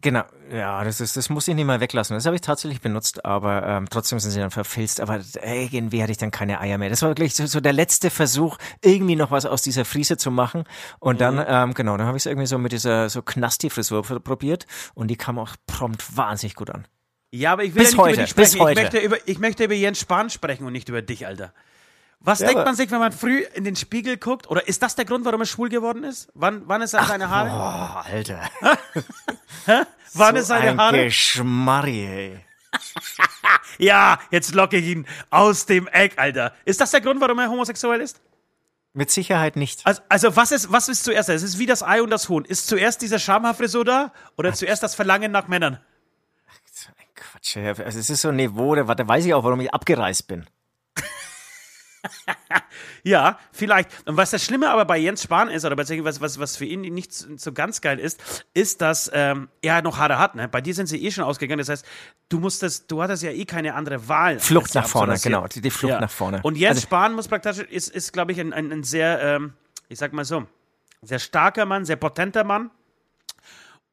Genau, 0.00 0.22
ja, 0.52 0.84
das 0.84 1.00
ist, 1.00 1.16
das 1.16 1.28
muss 1.28 1.48
ich 1.48 1.54
nicht 1.56 1.64
mal 1.64 1.80
weglassen. 1.80 2.14
Das 2.14 2.24
habe 2.26 2.36
ich 2.36 2.42
tatsächlich 2.42 2.80
benutzt, 2.80 3.24
aber 3.24 3.66
ähm, 3.66 3.86
trotzdem 3.90 4.20
sind 4.20 4.30
sie 4.30 4.38
dann 4.38 4.50
verfilzt. 4.50 5.00
Aber 5.00 5.20
irgendwie 5.42 6.02
hatte 6.02 6.12
ich 6.12 6.18
dann 6.18 6.30
keine 6.30 6.60
Eier 6.60 6.78
mehr. 6.78 6.88
Das 6.88 7.02
war 7.02 7.10
wirklich 7.10 7.34
so, 7.34 7.46
so 7.46 7.60
der 7.60 7.72
letzte 7.72 8.10
Versuch, 8.10 8.58
irgendwie 8.82 9.16
noch 9.16 9.30
was 9.30 9.44
aus 9.44 9.62
dieser 9.62 9.84
Friese 9.84 10.16
zu 10.16 10.30
machen. 10.30 10.64
Und 11.00 11.16
mhm. 11.16 11.18
dann, 11.18 11.44
ähm, 11.48 11.74
genau, 11.74 11.96
dann 11.96 12.06
habe 12.06 12.16
ich 12.16 12.22
es 12.22 12.26
irgendwie 12.26 12.46
so 12.46 12.58
mit 12.58 12.70
dieser 12.70 13.08
so 13.08 13.22
Knasti-Frisur 13.22 14.02
probiert 14.20 14.66
und 14.94 15.08
die 15.08 15.16
kam 15.16 15.38
auch 15.38 15.56
prompt 15.66 16.16
wahnsinnig 16.16 16.54
gut 16.54 16.70
an. 16.70 16.86
Ja, 17.30 17.52
aber 17.52 17.64
ich 17.64 17.74
will 17.74 17.82
bis 17.82 17.92
ja 17.92 17.96
nicht 17.96 17.98
heute, 17.98 18.12
über 18.14 18.22
dich 18.22 18.30
sprechen. 18.30 18.68
Ich 18.68 18.76
möchte 18.76 18.98
über, 18.98 19.16
ich 19.26 19.38
möchte 19.38 19.64
über 19.64 19.74
Jens 19.74 20.00
Spahn 20.00 20.30
sprechen 20.30 20.64
und 20.64 20.72
nicht 20.72 20.88
über 20.88 21.02
dich, 21.02 21.26
Alter. 21.26 21.52
Was 22.20 22.40
ja, 22.40 22.48
denkt 22.48 22.64
man 22.64 22.74
sich, 22.74 22.90
wenn 22.90 22.98
man 22.98 23.12
früh 23.12 23.44
in 23.54 23.64
den 23.64 23.76
Spiegel 23.76 24.16
guckt? 24.16 24.50
Oder 24.50 24.66
ist 24.66 24.82
das 24.82 24.96
der 24.96 25.04
Grund, 25.04 25.24
warum 25.24 25.40
er 25.40 25.46
schwul 25.46 25.68
geworden 25.68 26.02
ist? 26.04 26.30
Wann, 26.34 26.62
wann 26.66 26.82
ist 26.82 26.94
er 26.94 27.04
seine 27.04 27.30
Haare? 27.30 27.48
Boah, 27.48 28.04
Alter. 28.10 28.50
wann 30.14 30.34
so 30.34 30.40
ist 30.40 30.46
seine 30.48 30.70
ein 30.70 30.78
Haare? 30.78 31.04
Geschmarri, 31.04 32.06
ey. 32.06 32.44
ja, 33.78 34.18
jetzt 34.30 34.54
locke 34.54 34.78
ich 34.78 34.86
ihn 34.86 35.06
aus 35.30 35.66
dem 35.66 35.86
Eck, 35.88 36.14
Alter. 36.16 36.54
Ist 36.64 36.80
das 36.80 36.90
der 36.90 37.00
Grund, 37.00 37.20
warum 37.20 37.38
er 37.38 37.48
homosexuell 37.48 38.00
ist? 38.00 38.20
Mit 38.94 39.10
Sicherheit 39.10 39.54
nicht. 39.54 39.86
Also, 39.86 40.02
also 40.08 40.34
was, 40.34 40.50
ist, 40.50 40.72
was 40.72 40.88
ist 40.88 41.04
zuerst? 41.04 41.28
Es 41.28 41.42
ist 41.42 41.58
wie 41.58 41.66
das 41.66 41.82
Ei 41.84 42.02
und 42.02 42.10
das 42.10 42.28
Huhn. 42.28 42.44
Ist 42.44 42.66
zuerst 42.66 43.00
diese 43.00 43.20
Schamhaarfrisur 43.20 43.84
da 43.84 44.12
oder 44.36 44.52
zuerst 44.54 44.82
das 44.82 44.94
Verlangen 44.96 45.30
nach 45.30 45.46
Männern? 45.46 45.78
Quatsch. 47.54 47.84
Also 47.84 47.98
es 47.98 48.10
ist 48.10 48.22
so 48.22 48.28
ein 48.28 48.36
Niveau, 48.36 48.74
da, 48.74 48.82
da 48.82 49.08
weiß 49.08 49.24
ich 49.24 49.34
auch, 49.34 49.44
warum 49.44 49.60
ich 49.60 49.72
abgereist 49.72 50.28
bin. 50.28 50.46
ja, 53.02 53.38
vielleicht. 53.52 53.90
Und 54.06 54.16
was 54.16 54.30
das 54.30 54.44
Schlimme 54.44 54.70
aber 54.70 54.84
bei 54.84 54.98
Jens 54.98 55.22
Spahn 55.22 55.48
ist, 55.48 55.64
oder 55.64 55.76
beziehungsweise 55.76 56.20
was, 56.20 56.38
was 56.38 56.56
für 56.56 56.64
ihn 56.64 56.80
nicht 56.80 57.12
so 57.12 57.52
ganz 57.52 57.80
geil 57.80 57.98
ist, 57.98 58.46
ist, 58.54 58.80
dass 58.80 59.10
ähm, 59.12 59.48
er 59.62 59.82
noch 59.82 59.98
Haare 59.98 60.18
hat. 60.18 60.34
Ne? 60.34 60.48
Bei 60.48 60.60
dir 60.60 60.74
sind 60.74 60.86
sie 60.86 61.04
eh 61.04 61.10
schon 61.10 61.24
ausgegangen. 61.24 61.58
Das 61.58 61.68
heißt, 61.68 61.84
du 62.28 62.38
musstest, 62.38 62.90
du 62.90 63.02
hattest 63.02 63.22
ja 63.22 63.30
eh 63.30 63.44
keine 63.44 63.74
andere 63.74 64.08
Wahl. 64.08 64.38
Flucht 64.38 64.74
nach 64.74 64.86
vorne, 64.86 65.18
genau. 65.18 65.46
Die, 65.48 65.60
die 65.60 65.70
Flucht 65.70 65.94
ja. 65.94 66.00
nach 66.00 66.10
vorne. 66.10 66.40
Und 66.42 66.56
Jens 66.56 66.76
also, 66.76 66.82
Spahn 66.82 67.14
muss 67.14 67.28
praktisch, 67.28 67.58
ist, 67.58 67.88
ist 67.88 68.12
glaube 68.12 68.32
ich, 68.32 68.40
ein, 68.40 68.52
ein, 68.52 68.72
ein 68.72 68.84
sehr, 68.84 69.20
ähm, 69.20 69.54
ich 69.88 69.98
sag 69.98 70.12
mal 70.12 70.24
so, 70.24 70.46
sehr 71.02 71.18
starker 71.18 71.66
Mann, 71.66 71.84
sehr 71.84 71.96
potenter 71.96 72.44
Mann. 72.44 72.70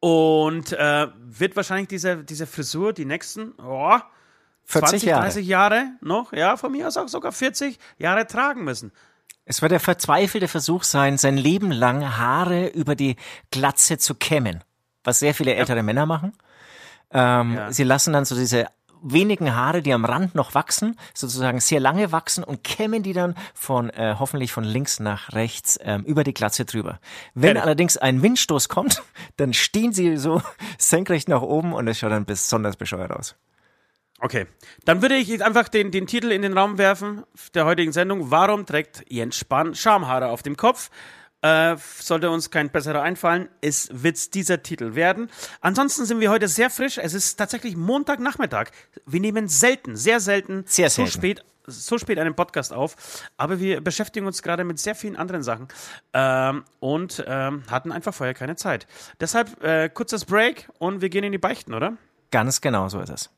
Und 0.06 0.72
äh, 0.72 1.08
wird 1.18 1.56
wahrscheinlich 1.56 1.88
diese, 1.88 2.24
diese 2.24 2.46
Frisur 2.46 2.94
die 2.94 3.06
nächsten 3.06 3.54
oh, 3.58 3.98
40 4.66 4.90
20, 4.90 5.04
Jahre. 5.04 5.24
30 5.24 5.48
Jahre 5.48 5.86
noch, 6.00 6.32
ja, 6.32 6.58
von 6.58 6.72
mir 6.72 6.88
aus 6.88 6.96
auch 6.96 7.08
sogar 7.08 7.32
40 7.32 7.80
Jahre 7.98 8.28
tragen 8.28 8.64
müssen. 8.64 8.92
Es 9.46 9.64
wird 9.64 9.72
der 9.72 9.80
verzweifelte 9.80 10.48
Versuch 10.48 10.84
sein, 10.84 11.18
sein 11.18 11.38
Leben 11.38 11.72
lang 11.72 12.18
Haare 12.20 12.68
über 12.68 12.94
die 12.96 13.16
Glatze 13.50 13.98
zu 13.98 14.14
kämmen, 14.14 14.64
was 15.04 15.18
sehr 15.18 15.34
viele 15.34 15.56
ältere 15.56 15.78
ja. 15.78 15.84
Männer 15.84 16.06
machen. 16.06 16.34
Ähm, 17.10 17.56
ja. 17.56 17.72
Sie 17.72 17.84
lassen 17.84 18.14
dann 18.14 18.26
so 18.26 18.36
diese 18.36 18.68
wenigen 19.06 19.56
Haare, 19.56 19.82
die 19.82 19.94
am 19.94 20.06
Rand 20.06 20.36
noch 20.36 20.56
wachsen, 20.56 20.98
sozusagen 21.14 21.60
sehr 21.60 21.80
lange 21.80 22.12
wachsen 22.12 22.44
und 22.44 22.64
kämmen 22.64 23.04
die 23.04 23.14
dann 23.14 23.36
von 23.54 23.90
äh, 23.92 24.16
hoffentlich 24.20 24.52
von 24.52 24.64
links 24.64 25.00
nach 25.00 25.34
rechts 25.34 25.80
ähm, 25.82 26.04
über 26.04 26.24
die 26.24 26.34
Glatze 26.34 26.66
drüber. 26.66 27.00
Wenn 27.34 27.56
ja. 27.56 27.62
allerdings 27.62 27.98
ein 27.98 28.22
Windstoß 28.22 28.68
kommt, 28.68 29.04
dann 29.38 29.54
stehen 29.54 29.94
sie 29.94 30.18
so 30.18 30.42
senkrecht 30.78 31.30
nach 31.30 31.42
oben 31.42 31.74
und 31.74 31.88
es 31.88 32.00
schaut 32.00 32.12
dann 32.12 32.26
besonders 32.26 32.76
bescheuert 32.76 33.12
aus. 33.12 33.36
Okay, 34.20 34.48
dann 34.86 35.02
würde 35.02 35.16
ich 35.18 35.44
einfach 35.44 35.68
den, 35.68 35.92
den 35.92 36.08
Titel 36.08 36.32
in 36.32 36.42
den 36.42 36.58
Raum 36.58 36.78
werfen 36.78 37.24
der 37.54 37.66
heutigen 37.66 37.92
Sendung. 37.92 38.32
Warum 38.32 38.66
trägt 38.66 39.04
Jens 39.10 39.38
Spahn 39.38 39.76
Schamhaare 39.76 40.30
auf 40.30 40.42
dem 40.42 40.56
Kopf? 40.56 40.90
Äh, 41.46 41.78
sollte 42.00 42.32
uns 42.32 42.50
kein 42.50 42.72
besserer 42.72 43.04
einfallen, 43.04 43.50
es 43.62 43.90
wird 43.92 44.34
dieser 44.34 44.64
Titel 44.64 44.96
werden. 44.96 45.30
Ansonsten 45.62 46.06
sind 46.06 46.20
wir 46.20 46.32
heute 46.32 46.48
sehr 46.48 46.72
frisch. 46.72 46.98
Es 46.98 47.14
ist 47.14 47.36
tatsächlich 47.36 47.78
Montagnachmittag. 47.78 48.72
Wir 49.06 49.20
nehmen 49.20 49.48
selten, 49.48 49.96
sehr 49.96 50.20
selten, 50.20 50.64
sehr 50.66 50.90
selten. 50.90 51.12
so 51.12 51.18
spät 51.20 51.46
so 51.68 51.98
spät 51.98 52.20
einen 52.20 52.36
Podcast 52.36 52.74
auf, 52.74 52.96
aber 53.38 53.60
wir 53.60 53.82
beschäftigen 53.82 54.28
uns 54.28 54.44
gerade 54.44 54.64
mit 54.64 54.78
sehr 54.78 54.94
vielen 54.94 55.16
anderen 55.16 55.42
Sachen 55.42 55.68
ähm, 56.14 56.64
und 56.80 57.24
ähm, 57.28 57.64
hatten 57.70 57.92
einfach 57.92 58.14
vorher 58.14 58.36
keine 58.36 58.56
Zeit. 58.56 58.86
Deshalb 59.20 59.64
äh, 59.64 59.90
kurzes 59.90 60.26
Break 60.26 60.70
und 60.78 61.02
wir 61.02 61.10
gehen 61.10 61.24
in 61.24 61.32
die 61.32 61.40
Beichten, 61.40 61.74
oder? 61.74 61.94
Ganz 62.30 62.62
genau 62.62 62.88
so 62.90 63.00
ist 63.00 63.10
es. 63.10 63.30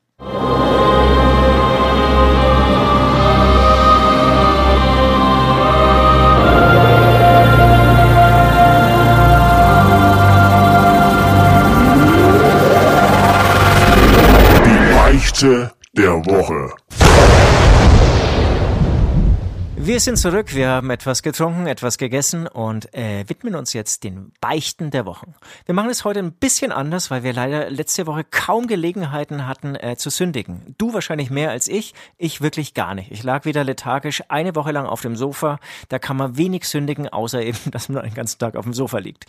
Beichte 15.38 15.72
der 15.94 16.14
Woche. 16.26 16.74
Wir 19.76 20.00
sind 20.00 20.18
zurück, 20.18 20.56
wir 20.56 20.68
haben 20.70 20.90
etwas 20.90 21.22
getrunken, 21.22 21.68
etwas 21.68 22.00
gegessen 22.00 22.48
und 22.48 22.92
äh, 22.96 23.24
widmen 23.30 23.54
uns 23.54 23.74
jetzt 23.74 24.04
den 24.04 24.32
Beichten 24.42 24.90
der 24.90 25.06
Wochen. 25.06 25.36
Wir 25.68 25.76
machen 25.76 25.92
es 25.92 26.04
heute 26.04 26.22
ein 26.22 26.32
bisschen 26.32 26.72
anders, 26.72 27.12
weil 27.12 27.22
wir 27.22 27.34
leider 27.34 27.70
letzte 27.70 28.08
Woche 28.08 28.24
kaum 28.24 28.66
Gelegenheiten 28.66 29.46
hatten 29.46 29.76
äh, 29.76 29.96
zu 29.96 30.10
sündigen. 30.10 30.74
Du 30.80 30.96
wahrscheinlich 30.96 31.30
mehr 31.30 31.52
als 31.52 31.68
ich, 31.68 31.94
ich 32.18 32.42
wirklich 32.42 32.74
gar 32.74 32.96
nicht. 32.96 33.12
Ich 33.12 33.22
lag 33.22 33.46
wieder 33.46 33.64
lethargisch 33.64 34.24
eine 34.30 34.56
Woche 34.56 34.72
lang 34.72 34.88
auf 34.88 35.02
dem 35.02 35.16
Sofa, 35.16 35.60
da 35.90 36.00
kann 36.00 36.18
man 36.18 36.36
wenig 36.38 36.68
sündigen, 36.68 37.10
außer 37.10 37.44
eben, 37.44 37.60
dass 37.72 37.90
man 37.90 38.02
den 38.02 38.16
ganzen 38.16 38.40
Tag 38.40 38.56
auf 38.56 38.66
dem 38.66 38.74
Sofa 38.74 38.98
liegt. 38.98 39.28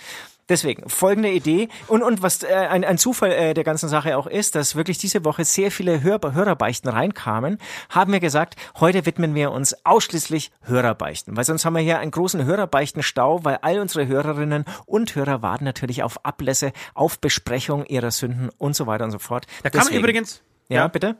Deswegen, 0.48 0.88
folgende 0.88 1.30
Idee 1.30 1.68
und, 1.88 2.02
und 2.02 2.22
was 2.22 2.42
äh, 2.42 2.46
ein, 2.48 2.84
ein 2.84 2.96
Zufall 2.96 3.32
äh, 3.32 3.54
der 3.54 3.64
ganzen 3.64 3.88
Sache 3.88 4.16
auch 4.16 4.26
ist, 4.26 4.54
dass 4.54 4.76
wirklich 4.76 4.98
diese 4.98 5.24
Woche 5.24 5.44
sehr 5.44 5.70
viele 5.70 6.02
Hör 6.02 6.18
Hörerbeichten 6.18 6.88
reinkamen, 6.90 7.58
haben 7.90 8.12
wir 8.12 8.20
gesagt, 8.20 8.56
heute 8.80 9.06
widmen 9.06 9.34
wir 9.34 9.52
uns 9.52 9.76
ausschließlich 9.84 10.50
Hörerbeichten, 10.62 11.36
weil 11.36 11.44
sonst 11.44 11.64
haben 11.64 11.74
wir 11.74 11.82
hier 11.82 11.98
einen 11.98 12.10
großen 12.10 12.44
Hörerbeichtenstau, 12.44 13.44
weil 13.44 13.58
all 13.62 13.78
unsere 13.78 14.06
Hörerinnen 14.06 14.64
und 14.86 15.14
Hörer 15.14 15.42
warten 15.42 15.64
natürlich 15.64 16.02
auf 16.02 16.24
Ablässe, 16.24 16.72
auf 16.94 17.18
Besprechung 17.18 17.84
ihrer 17.84 18.10
Sünden 18.10 18.50
und 18.58 18.74
so 18.74 18.86
weiter 18.86 19.04
und 19.04 19.10
so 19.10 19.18
fort. 19.18 19.46
Da 19.62 19.70
kam 19.70 19.88
übrigens... 19.88 20.42
Ja, 20.70 20.82
ja, 20.82 20.88
bitte? 20.88 21.16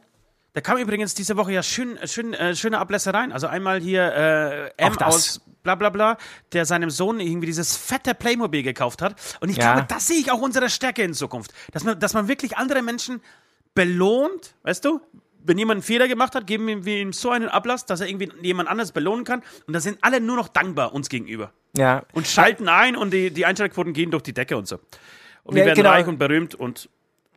Da 0.55 0.61
kam 0.61 0.79
übrigens 0.79 1.15
diese 1.15 1.37
Woche 1.37 1.53
ja 1.53 1.63
schön, 1.63 1.99
schön, 2.05 2.35
äh, 2.35 2.57
schöne 2.57 2.79
Ablässe 2.79 3.13
rein. 3.13 3.33
Also 3.33 3.47
einmal 3.47 3.81
hier 3.81 4.73
äh, 4.79 4.83
M 4.83 4.99
aus 4.99 5.41
bla 5.63 5.75
bla 5.75 5.91
bla, 5.91 6.17
der 6.53 6.65
seinem 6.65 6.91
Sohn 6.91 7.21
irgendwie 7.21 7.47
dieses 7.47 7.77
fette 7.77 8.15
Playmobil 8.15 8.63
gekauft 8.63 9.03
hat. 9.03 9.17
Und 9.41 9.51
ich 9.51 9.59
ja. 9.59 9.75
glaube, 9.75 9.87
das 9.89 10.07
sehe 10.07 10.19
ich 10.19 10.31
auch 10.31 10.41
unsere 10.41 10.71
Stärke 10.71 11.03
in 11.03 11.13
Zukunft. 11.15 11.53
Dass 11.73 11.85
man, 11.85 11.99
dass 12.01 12.15
man 12.15 12.29
wirklich 12.29 12.57
andere 12.57 12.83
Menschen 12.83 13.21
belohnt, 13.75 14.55
weißt 14.63 14.85
du? 14.85 15.01
Wenn 15.45 15.57
jemand 15.57 15.77
einen 15.77 15.83
Fehler 15.83 16.09
gemacht 16.09 16.35
hat, 16.35 16.47
geben 16.47 16.85
wir 16.85 16.97
ihm 16.99 17.13
so 17.13 17.31
einen 17.31 17.49
Ablass, 17.49 17.87
dass 17.87 18.01
er 18.01 18.09
irgendwie 18.09 18.31
jemand 18.43 18.69
anders 18.69 18.93
belohnen 18.93 19.25
kann. 19.25 19.43
Und 19.67 19.75
da 19.75 19.81
sind 19.81 19.99
alle 20.03 20.21
nur 20.21 20.37
noch 20.37 20.49
dankbar 20.49 20.93
uns 20.93 21.09
gegenüber. 21.09 21.53
Ja. 21.77 22.05
Und 22.13 22.27
schalten 22.27 22.69
ein 22.69 22.97
und 22.97 23.13
die, 23.13 23.31
die 23.31 23.47
Einschaltquoten 23.47 23.93
gehen 23.93 24.11
durch 24.11 24.23
die 24.23 24.35
Decke 24.35 24.57
und 24.57 24.67
so. 24.67 24.81
Und 25.45 25.55
wir 25.55 25.65
werden 25.65 25.77
genau. 25.77 25.91
reich 25.91 26.07
und 26.07 26.19
berühmt 26.19 26.55
und 26.55 26.91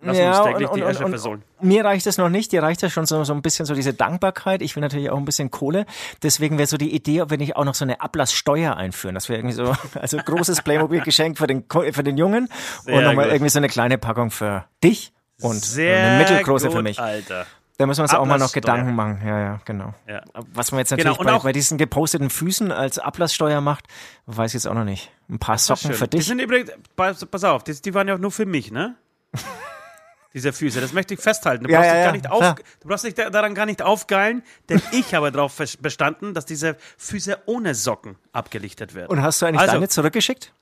Lass 0.04 0.18
ja, 0.18 0.42
uns 0.42 0.48
täglich 0.48 0.70
und, 0.70 0.78
die 0.78 0.84
Asche 0.84 1.08
versohlen. 1.08 1.44
Mir 1.62 1.86
reicht 1.86 2.08
es 2.08 2.18
noch 2.18 2.30
nicht, 2.30 2.52
dir 2.52 2.64
reicht 2.64 2.82
das 2.82 2.92
schon 2.92 3.06
so, 3.06 3.24
so 3.24 3.34
ein 3.34 3.44
bisschen 3.44 3.66
so 3.68 3.76
diese 3.76 3.94
Dankbarkeit. 3.94 4.62
Ich 4.64 4.76
will 4.76 4.82
natürlich 4.82 5.12
auch 5.12 5.18
ein 5.18 5.26
bisschen 5.26 5.52
Kohle. 5.52 5.86
Deswegen 6.24 6.58
wäre 6.58 6.68
so 6.68 6.78
die 6.78 6.94
Idee, 6.94 7.22
ob 7.22 7.30
wir 7.30 7.38
nicht 7.38 7.56
auch 7.56 7.66
noch 7.66 7.76
so 7.76 7.86
eine 7.86 8.02
Ablasssteuer 8.02 8.76
einführen. 8.76 9.14
Das 9.14 9.30
wäre 9.30 9.40
irgendwie 9.40 9.56
so, 9.56 9.76
also 10.00 10.18
großes 10.18 10.64
Playmobil-Geschenk 10.64 11.38
für 11.38 11.48
den, 11.48 11.66
für 11.70 12.04
den 12.04 12.18
Jungen 12.18 12.50
Sehr 12.84 12.96
und 12.96 13.04
nochmal 13.04 13.30
irgendwie 13.30 13.50
so 13.50 13.60
eine 13.60 13.68
kleine 13.68 14.00
Packung 14.00 14.32
für 14.32 14.66
dich 14.84 15.14
und 15.40 15.64
Sehr 15.64 15.98
eine 15.98 16.18
mittelgroße 16.20 16.68
gut, 16.68 16.78
für 16.78 16.84
mich. 16.84 17.00
Alter. 17.00 17.46
Da 17.78 17.88
müssen 17.88 18.00
wir 18.00 18.04
uns 18.04 18.14
auch 18.14 18.26
mal 18.26 18.38
noch 18.38 18.52
Gedanken 18.52 18.94
machen. 18.94 19.22
Ja, 19.26 19.40
ja, 19.40 19.62
genau. 19.66 19.94
Ja. 20.08 20.22
Was 20.54 20.72
man 20.72 20.80
jetzt 20.80 20.90
genau, 20.90 21.04
natürlich 21.04 21.18
genau, 21.18 21.38
bei, 21.40 21.44
bei, 21.46 21.52
diesen 21.52 21.80
geposteten 21.80 22.30
Füßen 22.30 22.72
als 22.72 23.00
Ablasssteuer 23.00 23.60
macht, 23.60 23.86
weiß 24.28 24.52
ich 24.52 24.54
jetzt 24.56 24.68
auch 24.68 24.76
noch 24.76 24.84
nicht. 24.84 25.12
Ein 25.30 25.40
paar 25.40 25.58
Socken 25.58 25.94
für 25.94 26.08
dich. 26.08 26.22
Die 26.22 26.28
sind 26.28 26.40
übrigens, 26.40 26.72
pass, 26.96 27.26
pass 27.26 27.44
auf, 27.44 27.64
die, 27.64 27.74
die 27.74 27.94
waren 27.96 28.08
ja 28.08 28.16
auch 28.16 28.20
nur 28.20 28.32
für 28.32 28.46
mich, 28.46 28.72
ne? 28.72 28.96
Diese 30.34 30.54
Füße, 30.54 30.80
das 30.80 30.94
möchte 30.94 31.14
ich 31.14 31.20
festhalten. 31.20 31.66
Du, 31.66 31.70
ja, 31.70 31.80
brauchst, 31.80 31.94
ja, 31.94 32.04
gar 32.06 32.12
nicht 32.14 32.32
auf, 32.32 32.56
du 32.80 32.88
brauchst 32.88 33.04
dich 33.04 33.16
daran 33.16 33.54
gar 33.54 33.66
nicht 33.66 33.82
aufgeilen, 33.82 34.44
denn 34.70 34.82
ich 34.92 35.14
habe 35.14 35.32
darauf 35.32 35.62
bestanden, 35.82 36.34
dass 36.34 36.46
diese 36.46 36.78
Füße 36.98 37.40
ohne 37.48 37.76
Socken 37.76 38.16
abgelichtet 38.32 38.96
werden. 38.96 39.10
Und 39.10 39.22
hast 39.22 39.42
du 39.42 39.46
eigentlich 39.46 39.62
also, 39.62 39.74
deine 39.74 39.90
zurückgeschickt? 39.90 40.54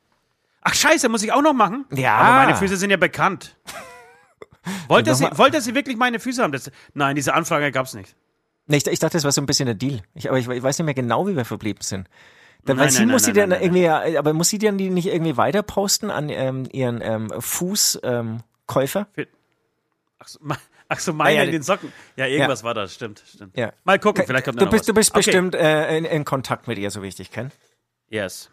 Ach 0.62 0.74
scheiße, 0.74 1.08
muss 1.08 1.24
ich 1.24 1.32
auch 1.32 1.42
noch 1.42 1.54
machen? 1.54 1.86
Ja. 1.92 2.16
Aber 2.16 2.46
meine 2.46 2.56
Füße 2.56 2.78
sind 2.78 2.90
ja 2.90 2.98
bekannt. 2.98 3.56
wollte, 4.88 5.14
sie, 5.16 5.28
wollte 5.36 5.62
sie 5.62 5.76
wirklich 5.76 5.98
meine 5.98 6.20
Füße 6.20 6.42
haben? 6.42 6.52
Das, 6.52 6.72
nein, 6.94 7.16
diese 7.16 7.34
Anfrage 7.34 7.72
gab 7.72 7.86
es 7.86 7.94
nicht. 7.94 8.16
Ich, 8.68 8.86
ich, 8.86 9.00
dachte, 9.00 9.18
das 9.18 9.24
war 9.24 9.32
so 9.32 9.42
ein 9.42 9.46
bisschen 9.46 9.66
der 9.68 9.76
Deal. 9.76 10.02
Ich, 10.14 10.30
aber 10.30 10.38
ich, 10.38 10.48
ich, 10.48 10.62
weiß 10.62 10.78
nicht 10.78 10.86
mehr 10.86 10.94
genau, 10.94 11.28
wie 11.28 11.36
wir 11.36 11.46
verblieben 11.46 11.82
sind. 11.82 12.08
Dann, 12.66 12.78
nein, 12.78 12.86
weil 12.86 12.92
sie 12.92 13.00
nein, 13.00 13.10
muss 13.10 13.24
nein, 13.24 13.34
sie 13.34 13.40
dann 13.40 13.52
irgendwie, 13.52 13.88
aber 13.88 14.34
muss 14.34 14.50
sie 14.50 14.58
dann 14.58 14.78
die 14.78 14.90
nicht 14.90 15.08
irgendwie 15.08 15.38
weiter 15.38 15.64
posten 15.64 16.12
an 16.12 16.30
ähm, 16.30 16.68
ihren 16.72 17.02
ähm, 17.02 17.32
Fußkäufer? 17.40 19.08
Ähm, 19.16 19.28
Ach 20.20 20.28
so, 20.28 20.40
ach 20.90 21.00
so 21.00 21.14
meine 21.14 21.36
ja, 21.36 21.42
ja, 21.42 21.46
in 21.46 21.52
den 21.54 21.64
Socken. 21.64 21.92
Ja, 22.16 22.26
irgendwas 22.26 22.62
ja. 22.62 22.66
war 22.66 22.74
das, 22.74 22.94
stimmt, 22.94 23.24
stimmt. 23.26 23.58
Ja. 23.58 23.74
Mal 23.86 24.00
gucken, 24.00 24.26
vielleicht 24.26 24.46
kommt 24.46 24.60
du 24.60 24.66
noch 24.66 24.72
bist, 24.72 24.82
was. 24.82 24.88
Du 24.88 24.94
bist 24.94 25.12
okay. 25.12 25.20
bestimmt 25.20 25.56
äh, 25.56 25.98
in, 25.98 26.06
in, 26.06 26.26
Kontakt 26.26 26.68
mit 26.68 26.78
ihr, 26.78 26.92
so 26.92 27.02
wie 27.02 27.08
ich 27.08 27.16
dich 27.16 27.32
kenne. 27.32 27.52
Yes. 28.10 28.50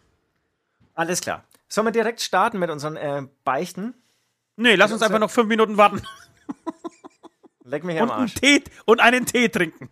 Alles 0.93 1.21
klar. 1.21 1.43
Sollen 1.67 1.85
wir 1.85 1.91
direkt 1.91 2.21
starten 2.21 2.59
mit 2.59 2.69
unseren 2.69 2.95
äh, 2.95 3.23
Beichten? 3.43 3.93
Nee, 4.55 4.75
lass 4.75 4.91
uns 4.91 5.01
einfach 5.01 5.19
noch 5.19 5.29
fünf 5.29 5.49
Minuten 5.49 5.77
warten. 5.77 6.01
Leck 7.65 7.83
mich 7.83 7.99
am 7.99 8.09
Arsch. 8.09 8.35
Und, 8.35 8.43
einen 8.43 8.63
Tee, 8.63 8.71
und 8.85 8.99
einen 9.01 9.25
Tee 9.25 9.49
trinken. 9.49 9.89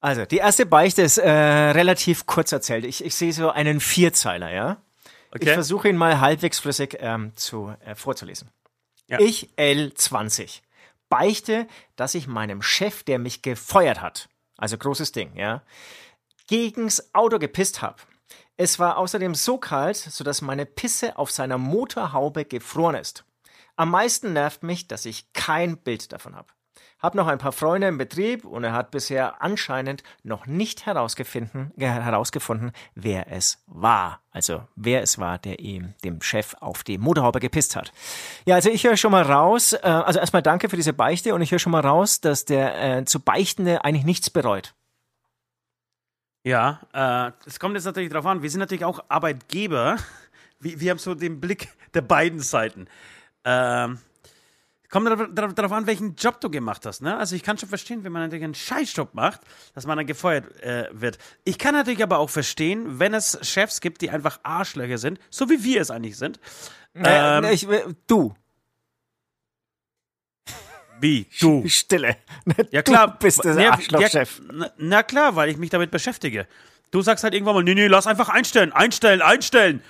Also, 0.00 0.24
die 0.24 0.38
erste 0.38 0.66
Beichte 0.66 1.02
ist 1.02 1.18
äh, 1.18 1.30
relativ 1.30 2.26
kurz 2.26 2.52
erzählt. 2.52 2.84
Ich, 2.84 3.04
ich 3.04 3.14
sehe 3.14 3.32
so 3.32 3.50
einen 3.50 3.80
Vierzeiler, 3.80 4.50
ja? 4.50 4.78
Okay. 5.32 5.44
Ich 5.44 5.52
versuche 5.52 5.88
ihn 5.88 5.96
mal 5.96 6.20
halbwegs 6.20 6.58
flüssig 6.58 6.96
ähm, 7.00 7.32
zu, 7.36 7.74
äh, 7.84 7.94
vorzulesen. 7.94 8.48
Ja. 9.10 9.18
Ich 9.18 9.50
L20 9.56 10.60
beichte, 11.08 11.66
dass 11.96 12.14
ich 12.14 12.28
meinem 12.28 12.62
Chef, 12.62 13.02
der 13.02 13.18
mich 13.18 13.42
gefeuert 13.42 14.00
hat, 14.00 14.28
also 14.56 14.78
großes 14.78 15.12
Ding, 15.12 15.34
ja, 15.34 15.62
gegens 16.46 17.12
Auto 17.14 17.38
gepisst 17.38 17.82
habe. 17.82 17.96
Es 18.56 18.78
war 18.78 18.98
außerdem 18.98 19.34
so 19.34 19.58
kalt, 19.58 19.96
sodass 19.96 20.42
meine 20.42 20.66
Pisse 20.66 21.18
auf 21.18 21.30
seiner 21.30 21.58
Motorhaube 21.58 22.44
gefroren 22.44 22.94
ist. 22.94 23.24
Am 23.76 23.90
meisten 23.90 24.32
nervt 24.32 24.62
mich, 24.62 24.86
dass 24.86 25.06
ich 25.06 25.32
kein 25.32 25.78
Bild 25.78 26.12
davon 26.12 26.36
habe. 26.36 26.52
Hab 27.00 27.14
noch 27.14 27.26
ein 27.26 27.38
paar 27.38 27.52
Freunde 27.52 27.88
im 27.88 27.96
Betrieb 27.96 28.44
und 28.44 28.62
er 28.62 28.72
hat 28.72 28.90
bisher 28.90 29.40
anscheinend 29.40 30.02
noch 30.22 30.46
nicht 30.46 30.84
herausgefunden, 30.84 31.72
herausgefunden, 31.78 32.72
wer 32.94 33.32
es 33.32 33.62
war. 33.66 34.20
Also 34.32 34.62
wer 34.76 35.02
es 35.02 35.18
war, 35.18 35.38
der 35.38 35.60
ihm 35.60 35.94
dem 36.04 36.20
Chef 36.20 36.54
auf 36.60 36.84
die 36.84 36.98
Motorhaube 36.98 37.40
gepisst 37.40 37.74
hat. 37.74 37.92
Ja, 38.44 38.56
also 38.56 38.68
ich 38.68 38.84
höre 38.84 38.98
schon 38.98 39.12
mal 39.12 39.22
raus, 39.22 39.72
äh, 39.72 39.78
also 39.82 40.20
erstmal 40.20 40.42
danke 40.42 40.68
für 40.68 40.76
diese 40.76 40.92
Beichte 40.92 41.34
und 41.34 41.40
ich 41.40 41.50
höre 41.50 41.58
schon 41.58 41.72
mal 41.72 41.80
raus, 41.80 42.20
dass 42.20 42.44
der 42.44 42.98
äh, 42.98 43.04
zu 43.06 43.18
Beichtende 43.20 43.82
eigentlich 43.82 44.04
nichts 44.04 44.28
bereut. 44.28 44.74
Ja, 46.44 46.80
äh, 46.92 47.32
es 47.46 47.58
kommt 47.58 47.74
jetzt 47.74 47.84
natürlich 47.84 48.10
darauf 48.10 48.26
an, 48.26 48.42
wir 48.42 48.50
sind 48.50 48.60
natürlich 48.60 48.84
auch 48.84 49.04
Arbeitgeber. 49.08 49.96
Wir, 50.58 50.78
wir 50.78 50.90
haben 50.90 50.98
so 50.98 51.14
den 51.14 51.40
Blick 51.40 51.68
der 51.94 52.02
beiden 52.02 52.40
Seiten. 52.40 52.86
Ähm, 53.44 53.98
Kommt 54.90 55.06
darauf, 55.06 55.54
darauf 55.54 55.72
an, 55.72 55.86
welchen 55.86 56.16
Job 56.16 56.40
du 56.40 56.50
gemacht 56.50 56.84
hast. 56.84 57.00
Ne? 57.00 57.16
Also 57.16 57.36
ich 57.36 57.44
kann 57.44 57.56
schon 57.56 57.68
verstehen, 57.68 58.02
wenn 58.02 58.10
man 58.10 58.22
natürlich 58.22 58.42
einen 58.42 58.56
Scheißjob 58.56 59.14
macht, 59.14 59.40
dass 59.72 59.86
man 59.86 59.96
dann 59.96 60.06
gefeuert 60.06 60.60
äh, 60.62 60.88
wird. 60.92 61.18
Ich 61.44 61.58
kann 61.58 61.74
natürlich 61.74 62.02
aber 62.02 62.18
auch 62.18 62.28
verstehen, 62.28 62.98
wenn 62.98 63.14
es 63.14 63.38
Chefs 63.42 63.80
gibt, 63.80 64.00
die 64.02 64.10
einfach 64.10 64.40
Arschlöcher 64.42 64.98
sind, 64.98 65.20
so 65.30 65.48
wie 65.48 65.62
wir 65.62 65.80
es 65.80 65.92
eigentlich 65.92 66.18
sind. 66.18 66.40
Ähm, 66.94 67.44
äh, 67.44 67.52
ich, 67.52 67.68
du. 68.08 68.34
Wie? 70.98 71.26
Du? 71.38 71.62
Stille. 71.68 72.16
Ja 72.72 72.82
klar. 72.82 73.12
Du 73.12 73.18
bist 73.18 73.44
der 73.44 73.60
ja, 73.60 73.70
Arschlochchef. 73.70 74.42
Ja, 74.52 74.70
na 74.76 75.02
klar, 75.04 75.36
weil 75.36 75.50
ich 75.50 75.56
mich 75.56 75.70
damit 75.70 75.92
beschäftige. 75.92 76.48
Du 76.90 77.00
sagst 77.02 77.22
halt 77.22 77.34
irgendwann 77.34 77.54
mal, 77.54 77.62
nee, 77.62 77.74
nee, 77.74 77.86
lass 77.86 78.08
einfach 78.08 78.28
einstellen, 78.28 78.72
einstellen, 78.72 79.22
einstellen. 79.22 79.82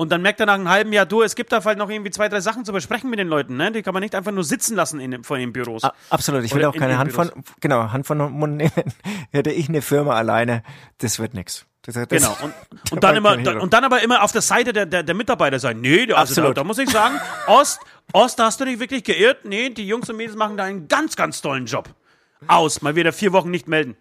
Und 0.00 0.08
dann 0.08 0.22
merkt 0.22 0.40
er 0.40 0.46
nach 0.46 0.54
einem 0.54 0.70
halben 0.70 0.94
Jahr, 0.94 1.04
du, 1.04 1.20
es 1.20 1.34
gibt 1.34 1.52
da 1.52 1.62
halt 1.62 1.76
noch 1.76 1.90
irgendwie 1.90 2.10
zwei, 2.10 2.30
drei 2.30 2.40
Sachen 2.40 2.64
zu 2.64 2.72
besprechen 2.72 3.10
mit 3.10 3.18
den 3.18 3.28
Leuten, 3.28 3.58
ne? 3.58 3.70
Die 3.70 3.82
kann 3.82 3.92
man 3.92 4.02
nicht 4.02 4.14
einfach 4.14 4.32
nur 4.32 4.44
sitzen 4.44 4.74
lassen 4.74 4.98
in, 4.98 5.22
vor 5.24 5.36
den 5.36 5.52
Büros. 5.52 5.84
A 5.84 5.92
absolut, 6.08 6.42
ich 6.42 6.54
will 6.54 6.64
auch 6.64 6.74
keine 6.74 6.96
Hand 6.96 7.12
von, 7.12 7.30
genau, 7.60 7.92
Hand 7.92 8.06
von 8.06 8.16
Mund 8.32 8.56
nehmen. 8.56 8.72
Hätte 9.30 9.50
ich 9.50 9.68
eine 9.68 9.82
Firma 9.82 10.14
alleine, 10.14 10.62
das 11.02 11.18
wird 11.18 11.34
nix. 11.34 11.66
Das, 11.82 11.96
das, 11.96 12.08
genau, 12.08 12.34
und, 12.42 12.54
und, 12.92 13.04
dann 13.04 13.14
immer, 13.14 13.36
da, 13.36 13.58
und 13.58 13.74
dann 13.74 13.84
aber 13.84 14.02
immer 14.02 14.22
auf 14.22 14.32
der 14.32 14.40
Seite 14.40 14.72
der, 14.72 14.86
der, 14.86 15.02
der 15.02 15.14
Mitarbeiter 15.14 15.58
sein. 15.58 15.82
Nee, 15.82 16.04
also 16.04 16.14
Absolut. 16.14 16.56
Da, 16.56 16.62
da 16.62 16.64
muss 16.64 16.78
ich 16.78 16.88
sagen, 16.88 17.20
Ost, 17.46 17.80
Ost, 18.14 18.38
da 18.38 18.46
hast 18.46 18.58
du 18.58 18.64
dich 18.64 18.80
wirklich 18.80 19.04
geirrt. 19.04 19.44
Nee, 19.44 19.68
die 19.68 19.86
Jungs 19.86 20.08
und 20.08 20.16
Mädels 20.16 20.34
machen 20.34 20.56
da 20.56 20.64
einen 20.64 20.88
ganz, 20.88 21.14
ganz 21.14 21.42
tollen 21.42 21.66
Job. 21.66 21.90
Aus, 22.46 22.80
mal 22.80 22.96
wieder 22.96 23.12
vier 23.12 23.34
Wochen 23.34 23.50
nicht 23.50 23.68
melden. 23.68 23.98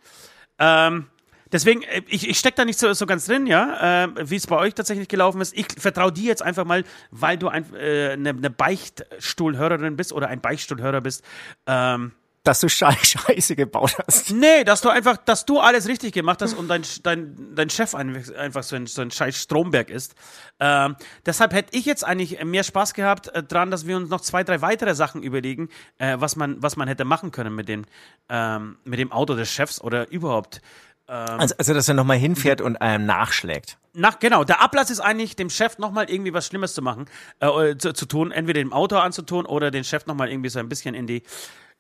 Ähm, 0.60 1.08
Deswegen, 1.52 1.82
äh, 1.84 2.02
ich, 2.08 2.30
ich 2.30 2.38
stecke 2.38 2.58
da 2.58 2.66
nicht 2.66 2.80
so, 2.80 2.92
so 2.94 3.06
ganz 3.06 3.26
drin, 3.26 3.48
ja, 3.48 4.04
äh, 4.06 4.30
wie 4.30 4.36
es 4.36 4.48
bei 4.48 4.58
euch 4.58 4.74
tatsächlich 4.74 5.08
gelaufen 5.08 5.42
ist. 5.42 5.56
Ich 5.58 5.68
vertraue 5.78 6.12
dir 6.12 6.26
jetzt 6.26 6.42
einfach 6.42 6.66
mal, 6.66 6.84
weil 7.12 7.38
du 7.38 7.48
eine 7.48 7.66
äh, 7.78 8.18
ne, 8.18 8.34
ne 8.34 8.50
Beichtstuhlhörerin 8.50 9.96
bist 9.96 10.14
oder 10.14 10.28
ein 10.28 10.42
Beichtstuhlhörer 10.42 11.02
bist. 11.02 11.24
Ähm, 11.66 12.14
dass 12.44 12.62
du 12.62 12.70
Scheiße 12.70 13.56
gebaut 13.56 13.96
hast. 14.06 14.32
Nee, 14.32 14.64
dass 14.64 14.82
du 14.82 14.90
einfach, 14.90 15.18
dass 15.18 15.46
du 15.46 15.60
alles 15.60 15.88
richtig 15.88 16.14
gemacht 16.14 16.42
hast 16.42 16.54
und 16.54 16.68
dein, 16.68 16.84
dein, 17.04 17.56
dein 17.56 17.70
Chef 17.70 17.94
einfach 17.94 18.64
so 18.64 18.76
ein, 18.76 18.88
so 18.88 19.02
ein 19.02 19.12
scheiß 19.12 19.44
Stromberg 19.44 19.90
ist. 19.90 20.16
Ähm, 20.60 20.96
deshalb 21.26 21.54
hätte 21.54 21.78
ich 21.78 21.86
jetzt 21.86 22.04
eigentlich 22.04 22.44
mehr 22.44 22.64
Spaß 22.64 22.94
gehabt 22.94 23.28
äh, 23.30 23.44
dran, 23.44 23.72
dass 23.72 23.86
wir 23.86 23.98
uns 23.98 24.10
noch 24.10 24.22
zwei, 24.22 24.44
drei 24.44 24.62
weitere 24.62 24.96
Sachen 24.96 25.22
überlegen, 25.22 25.70
äh, 25.98 26.16
was, 26.20 26.36
man, 26.36 26.62
was 26.62 26.76
man 26.76 26.88
hätte 26.88 27.06
machen 27.06 27.32
können 27.32 27.54
mit 27.54 27.68
dem, 27.68 27.86
ähm, 28.30 28.78
mit 28.84 29.00
dem 29.00 29.12
Auto 29.12 29.36
des 29.36 29.52
Chefs 29.52 29.82
oder 29.82 30.10
überhaupt. 30.10 30.62
Ähm, 31.10 31.40
also, 31.40 31.56
also, 31.58 31.74
dass 31.74 31.88
er 31.88 31.96
nochmal 31.96 32.18
hinfährt 32.18 32.62
und 32.62 32.78
einem 32.78 33.06
nachschlägt. 33.08 33.78
Nach, 33.94 34.20
genau, 34.20 34.44
der 34.44 34.62
Ablass 34.62 34.92
ist 34.92 35.00
eigentlich, 35.00 35.36
dem 35.36 35.50
Chef 35.50 35.80
nochmal 35.80 36.10
irgendwie 36.10 36.34
was 36.34 36.46
Schlimmes 36.46 36.76
zu 36.76 36.84
machen, 36.84 37.06
äh, 37.40 37.76
zu, 37.78 37.94
zu, 37.94 38.06
tun, 38.06 38.32
entweder 38.32 38.60
dem 38.60 38.72
Auto 38.72 38.98
anzutun 38.98 39.48
oder 39.48 39.72
den 39.72 39.84
Chef 39.84 40.06
nochmal 40.06 40.30
irgendwie 40.30 40.50
so 40.50 40.60
ein 40.60 40.70
bisschen 40.70 40.94
in 40.94 41.08
die, 41.08 41.24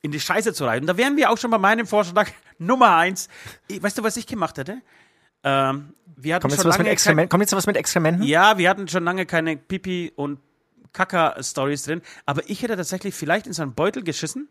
in 0.01 0.12
die 0.12 0.19
Scheiße 0.19 0.53
zu 0.53 0.65
reiten. 0.65 0.88
Da 0.88 0.98
wären 0.98 1.15
wir 1.15 1.29
auch 1.29 1.38
schon 1.38 1.51
bei 1.51 1.59
meinem 1.59 1.86
Vorschlag 1.86 2.31
Nummer 2.57 2.95
eins. 2.95 3.29
Weißt 3.69 4.00
du, 4.00 4.03
was 4.03 4.17
ich 4.17 4.25
gemacht 4.25 4.57
hätte? 4.57 4.81
Ähm, 5.43 5.93
wir 6.15 6.36
hatten 6.36 6.41
kommt, 6.41 6.53
jetzt 6.53 6.63
schon 6.63 6.71
lange 6.71 6.95
kein, 6.95 7.29
kommt 7.29 7.41
jetzt 7.41 7.55
was 7.55 7.67
mit 7.67 7.77
Exkrementen? 7.77 8.24
Ja, 8.24 8.57
wir 8.57 8.67
hatten 8.67 8.88
schon 8.88 9.03
lange 9.03 9.27
keine 9.27 9.55
Pipi- 9.55 10.12
und 10.15 10.39
Kaka-Stories 10.91 11.83
drin. 11.83 12.01
Aber 12.25 12.41
ich 12.50 12.63
hätte 12.63 12.75
tatsächlich 12.75 13.13
vielleicht 13.13 13.45
in 13.45 13.53
so 13.53 13.62
einen 13.62 13.75
Beutel 13.75 14.03
geschissen 14.03 14.50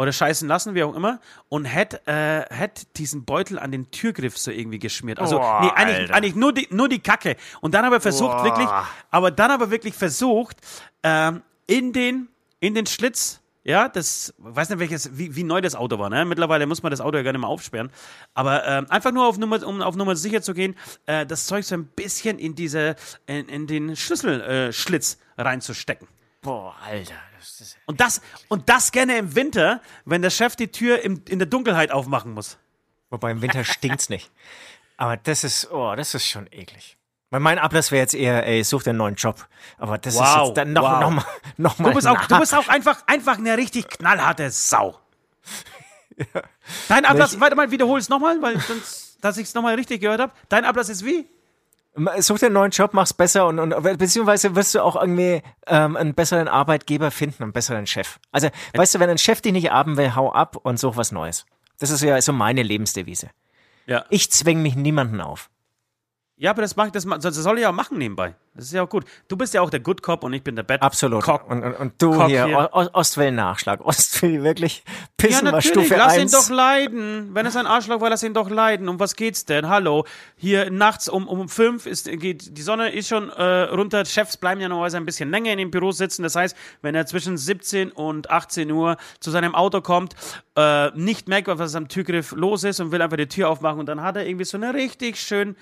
oder 0.00 0.12
scheißen 0.12 0.48
lassen, 0.48 0.74
wie 0.74 0.82
auch 0.82 0.94
immer, 0.94 1.20
und 1.50 1.66
hätte 1.66 2.00
äh, 2.06 2.54
hätt 2.54 2.96
diesen 2.96 3.26
Beutel 3.26 3.58
an 3.58 3.70
den 3.70 3.90
Türgriff 3.90 4.38
so 4.38 4.50
irgendwie 4.50 4.78
geschmiert. 4.78 5.18
Also, 5.18 5.38
oh, 5.38 5.60
nee, 5.60 5.70
eigentlich, 5.74 6.10
eigentlich 6.10 6.34
nur, 6.34 6.54
die, 6.54 6.66
nur 6.70 6.88
die 6.88 7.00
Kacke. 7.00 7.36
Und 7.60 7.74
dann 7.74 7.84
aber 7.84 8.00
versucht 8.00 8.38
oh. 8.40 8.44
wirklich, 8.44 8.66
aber 9.10 9.30
dann 9.30 9.50
aber 9.50 9.70
wirklich 9.70 9.94
versucht, 9.94 10.56
ähm, 11.02 11.42
in 11.66 11.92
den, 11.92 12.28
in 12.60 12.74
den 12.74 12.86
Schlitz 12.86 13.40
ja, 13.62 13.90
das, 13.90 14.32
weiß 14.38 14.70
nicht 14.70 14.78
welches, 14.78 15.18
wie, 15.18 15.36
wie 15.36 15.44
neu 15.44 15.60
das 15.60 15.74
Auto 15.74 15.98
war. 15.98 16.08
Ne? 16.08 16.24
Mittlerweile 16.24 16.64
muss 16.64 16.82
man 16.82 16.88
das 16.88 17.02
Auto 17.02 17.18
ja 17.18 17.22
gar 17.22 17.32
nicht 17.32 17.42
mehr 17.42 17.50
aufsperren. 17.50 17.90
Aber 18.32 18.66
äh, 18.66 18.86
einfach 18.88 19.12
nur 19.12 19.26
auf 19.26 19.36
Nummer, 19.36 19.62
um 19.66 19.82
auf 19.82 19.96
Nummer 19.96 20.16
sicher 20.16 20.40
zu 20.40 20.54
gehen, 20.54 20.76
äh, 21.04 21.26
das 21.26 21.44
Zeug 21.44 21.66
so 21.66 21.74
ein 21.74 21.84
bisschen 21.84 22.38
in 22.38 22.54
diese, 22.54 22.96
in, 23.26 23.50
in 23.50 23.66
den 23.66 23.96
Schlüsselschlitz 23.96 25.18
äh, 25.36 25.42
reinzustecken. 25.42 26.08
Boah, 26.40 26.74
Alter. 26.86 27.16
Und 27.86 28.00
das, 28.00 28.20
und 28.48 28.68
das 28.68 28.92
gerne 28.92 29.18
im 29.18 29.34
Winter, 29.34 29.80
wenn 30.04 30.22
der 30.22 30.30
Chef 30.30 30.56
die 30.56 30.68
Tür 30.68 31.02
im, 31.02 31.22
in 31.28 31.38
der 31.38 31.46
Dunkelheit 31.46 31.90
aufmachen 31.90 32.32
muss. 32.32 32.58
Wobei 33.10 33.30
im 33.30 33.42
Winter 33.42 33.64
stinkt's 33.64 34.08
nicht. 34.08 34.30
Aber 34.96 35.16
das 35.16 35.44
ist, 35.44 35.70
oh, 35.70 35.94
das 35.96 36.14
ist 36.14 36.26
schon 36.26 36.46
eklig. 36.52 36.96
Mein 37.30 37.58
Ablass 37.60 37.92
wäre 37.92 38.02
jetzt 38.02 38.14
eher, 38.14 38.44
ey, 38.46 38.64
such 38.64 38.82
dir 38.82 38.90
einen 38.90 38.98
neuen 38.98 39.14
Job. 39.14 39.46
Aber 39.78 39.98
das 39.98 40.16
wow, 40.16 40.24
ist 40.24 40.46
jetzt 40.46 40.56
dann 40.56 40.72
noch, 40.72 40.82
wow. 40.82 41.00
noch 41.00 41.10
mal, 41.10 41.24
noch 41.56 41.78
mal 41.78 41.88
du 41.90 41.94
bist, 41.94 42.06
auch, 42.08 42.24
du 42.26 42.38
bist 42.40 42.54
auch 42.54 42.66
einfach, 42.68 43.06
einfach 43.06 43.38
eine 43.38 43.56
richtig 43.56 43.88
knallharte 43.88 44.50
Sau. 44.50 44.98
ja. 46.16 46.42
Dein 46.88 47.04
Ablass, 47.04 47.38
warte 47.38 47.54
mal, 47.54 47.70
wiederhol 47.70 48.00
es 48.00 48.08
nochmal, 48.08 48.42
weil 48.42 48.58
sonst, 48.60 49.18
dass 49.20 49.38
ich 49.38 49.44
es 49.44 49.54
nochmal 49.54 49.76
richtig 49.76 50.00
gehört 50.00 50.20
habe. 50.20 50.32
Dein 50.48 50.64
Ablass 50.64 50.88
ist 50.88 51.04
wie? 51.04 51.28
Such 52.18 52.38
dir 52.38 52.46
einen 52.46 52.54
neuen 52.54 52.70
Job, 52.70 52.94
mach's 52.94 53.12
besser 53.12 53.46
und, 53.46 53.58
und 53.58 53.98
beziehungsweise 53.98 54.54
wirst 54.54 54.74
du 54.74 54.80
auch 54.80 54.94
irgendwie 54.94 55.42
ähm, 55.66 55.96
einen 55.96 56.14
besseren 56.14 56.46
Arbeitgeber 56.46 57.10
finden, 57.10 57.42
einen 57.42 57.52
besseren 57.52 57.86
Chef. 57.86 58.20
Also, 58.30 58.48
weißt 58.74 58.94
du, 58.94 59.00
wenn 59.00 59.10
ein 59.10 59.18
Chef 59.18 59.40
dich 59.40 59.52
nicht 59.52 59.70
haben 59.70 59.96
will, 59.96 60.14
hau 60.14 60.32
ab 60.32 60.56
und 60.62 60.78
such 60.78 60.96
was 60.96 61.10
Neues. 61.10 61.46
Das 61.80 61.90
ist 61.90 62.02
ja 62.02 62.20
so 62.22 62.32
meine 62.32 62.62
Lebensdevise. 62.62 63.30
Ja. 63.86 64.04
Ich 64.08 64.30
zwing 64.30 64.62
mich 64.62 64.76
niemanden 64.76 65.20
auf. 65.20 65.50
Ja, 66.40 66.52
aber 66.52 66.62
das, 66.62 66.74
macht, 66.74 66.94
das, 66.94 67.04
das 67.04 67.34
soll 67.34 67.58
ich 67.58 67.64
ja 67.64 67.68
auch 67.68 67.74
machen 67.74 67.98
nebenbei. 67.98 68.34
Das 68.54 68.64
ist 68.64 68.72
ja 68.72 68.82
auch 68.82 68.88
gut. 68.88 69.04
Du 69.28 69.36
bist 69.36 69.52
ja 69.52 69.60
auch 69.60 69.68
der 69.68 69.80
Good 69.80 70.00
Cop 70.00 70.24
und 70.24 70.32
ich 70.32 70.42
bin 70.42 70.56
der 70.56 70.62
Bad 70.62 70.80
Absolut. 70.80 71.22
Cop. 71.22 71.46
Und, 71.50 71.62
und, 71.62 71.74
und 71.74 71.92
du 72.00 72.14
hier, 72.24 72.46
hier. 72.46 72.70
Ostwellen-Nachschlag. 72.72 73.80
Ostwellen 73.84 74.42
wirklich 74.42 74.82
pissen 75.18 75.48
ja, 75.48 75.52
wir 75.52 75.60
Stufe 75.60 75.96
lass 75.96 76.14
1. 76.14 76.32
ihn 76.32 76.38
doch 76.38 76.48
leiden. 76.48 77.34
Wenn 77.34 77.44
es 77.44 77.56
ein 77.56 77.66
Arschloch 77.66 78.00
war, 78.00 78.08
lass 78.08 78.22
ihn 78.22 78.32
doch 78.32 78.48
leiden. 78.48 78.88
Um 78.88 78.98
was 78.98 79.16
geht's 79.16 79.44
denn? 79.44 79.68
Hallo. 79.68 80.06
Hier 80.34 80.70
nachts 80.70 81.10
um, 81.10 81.28
um 81.28 81.46
fünf 81.50 81.84
ist, 81.84 82.10
geht, 82.10 82.56
die 82.56 82.62
Sonne 82.62 82.88
ist 82.88 83.08
schon 83.08 83.28
äh, 83.28 83.42
runter. 83.64 84.06
Chefs 84.06 84.38
bleiben 84.38 84.62
ja 84.62 84.70
normalerweise 84.70 84.96
ein 84.96 85.04
bisschen 85.04 85.30
länger 85.30 85.52
in 85.52 85.58
dem 85.58 85.70
Büro 85.70 85.92
sitzen. 85.92 86.22
Das 86.22 86.36
heißt, 86.36 86.56
wenn 86.80 86.94
er 86.94 87.04
zwischen 87.04 87.36
17 87.36 87.92
und 87.92 88.30
18 88.30 88.70
Uhr 88.70 88.96
zu 89.20 89.30
seinem 89.30 89.54
Auto 89.54 89.82
kommt, 89.82 90.14
äh, 90.56 90.90
nicht 90.92 91.28
merkt, 91.28 91.48
was 91.48 91.74
am 91.74 91.88
Türgriff 91.88 92.32
los 92.32 92.64
ist 92.64 92.80
und 92.80 92.92
will 92.92 93.02
einfach 93.02 93.18
die 93.18 93.28
Tür 93.28 93.50
aufmachen 93.50 93.78
und 93.78 93.86
dann 93.90 94.00
hat 94.00 94.16
er 94.16 94.26
irgendwie 94.26 94.46
so 94.46 94.56
eine 94.56 94.72
richtig 94.72 95.20
schön 95.20 95.54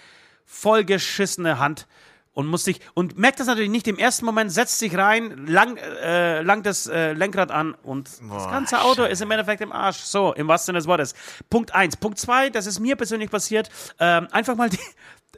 vollgeschissene 0.49 1.59
Hand 1.59 1.87
und 2.33 2.47
muss 2.47 2.65
sich 2.65 2.81
und 2.95 3.19
merkt 3.19 3.39
das 3.39 3.47
natürlich 3.47 3.71
nicht 3.71 3.87
im 3.87 3.99
ersten 3.99 4.25
Moment, 4.25 4.51
setzt 4.51 4.79
sich 4.79 4.97
rein, 4.97 5.47
lang, 5.47 5.77
äh, 5.77 6.41
langt 6.41 6.67
das 6.67 6.87
äh, 6.87 7.13
Lenkrad 7.13 7.51
an 7.51 7.75
und 7.75 8.09
Boah, 8.23 8.35
das 8.35 8.51
ganze 8.51 8.81
Auto 8.81 9.03
Scheiße. 9.03 9.13
ist 9.13 9.23
im 9.23 9.31
Endeffekt 9.31 9.61
im 9.61 9.73
Arsch. 9.73 9.99
So, 9.99 10.33
im 10.33 10.49
wahrsten 10.49 10.67
Sinne 10.67 10.79
des 10.79 10.87
Wortes. 10.87 11.15
Punkt 11.51 11.75
eins. 11.75 11.97
Punkt 11.97 12.19
zwei, 12.19 12.49
das 12.49 12.67
ist 12.67 12.81
mir 12.81 12.97
persönlich 12.97 13.31
passiert, 13.31 13.69
ähm, 13.99 14.29
einfach 14.31 14.57
mal 14.57 14.71
die, 14.71 14.79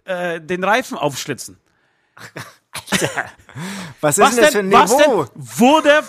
äh, 0.04 0.40
den 0.40 0.62
Reifen 0.62 0.96
aufschlitzen. 0.96 1.58
Alter, 2.90 3.08
was 4.00 4.18
ist 4.18 4.24
was 4.24 4.34
denn 4.36 4.44
das 4.44 4.52
für 4.52 4.58
ein 4.58 4.68
Niveau? 4.68 4.78
Was 4.78 5.32
denn 5.32 5.58
wurde, 5.58 6.02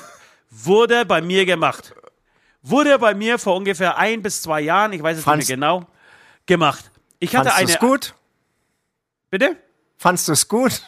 wurde 0.49 1.05
bei 1.05 1.21
mir 1.21 1.45
gemacht. 1.45 1.95
Wurde 2.61 2.99
bei 2.99 3.15
mir 3.15 3.39
vor 3.39 3.55
ungefähr 3.55 3.97
ein 3.97 4.21
bis 4.21 4.43
zwei 4.43 4.61
Jahren, 4.61 4.93
ich 4.93 5.01
weiß 5.01 5.17
es 5.17 5.25
nicht 5.25 5.47
mehr 5.47 5.57
genau, 5.57 5.87
gemacht. 6.45 6.91
Ich 7.19 7.35
hatte 7.35 7.55
eine. 7.55 7.73
gut? 7.77 8.13
Bitte? 9.31 9.57
Fandst 9.97 10.27
du 10.27 10.33
es 10.33 10.47
gut? 10.47 10.83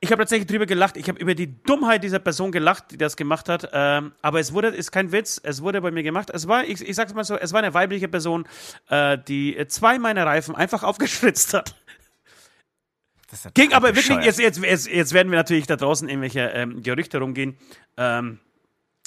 Ich 0.00 0.12
habe 0.12 0.22
tatsächlich 0.22 0.48
drüber 0.48 0.66
gelacht. 0.66 0.96
Ich 0.96 1.08
habe 1.08 1.18
über 1.18 1.34
die 1.34 1.62
Dummheit 1.62 2.04
dieser 2.04 2.18
Person 2.18 2.52
gelacht, 2.52 2.90
die 2.90 2.98
das 2.98 3.16
gemacht 3.16 3.48
hat. 3.48 3.70
Ähm, 3.72 4.12
aber 4.20 4.40
es 4.40 4.52
wurde, 4.52 4.68
ist 4.68 4.92
kein 4.92 5.10
Witz, 5.12 5.40
es 5.42 5.62
wurde 5.62 5.80
bei 5.80 5.90
mir 5.90 6.02
gemacht. 6.02 6.30
Es 6.30 6.46
war, 6.48 6.64
ich, 6.64 6.86
ich 6.86 6.94
sag's 6.96 7.14
mal 7.14 7.24
so, 7.24 7.36
es 7.36 7.52
war 7.52 7.60
eine 7.60 7.72
weibliche 7.72 8.08
Person, 8.08 8.46
äh, 8.90 9.16
die 9.16 9.56
zwei 9.68 9.98
meiner 9.98 10.26
Reifen 10.26 10.54
einfach 10.54 10.82
aufgeschwitzt 10.82 11.54
hat. 11.54 11.74
Ging 13.54 13.72
aber 13.72 13.96
wirklich, 13.96 14.24
jetzt, 14.24 14.38
jetzt, 14.38 14.58
jetzt, 14.62 14.86
jetzt, 14.86 15.12
werden 15.12 15.30
wir 15.30 15.38
natürlich 15.38 15.66
da 15.66 15.76
draußen 15.76 16.08
irgendwelche 16.08 16.40
ähm, 16.40 16.82
Gerüchte 16.82 17.18
rumgehen, 17.18 17.56
ähm, 17.96 18.38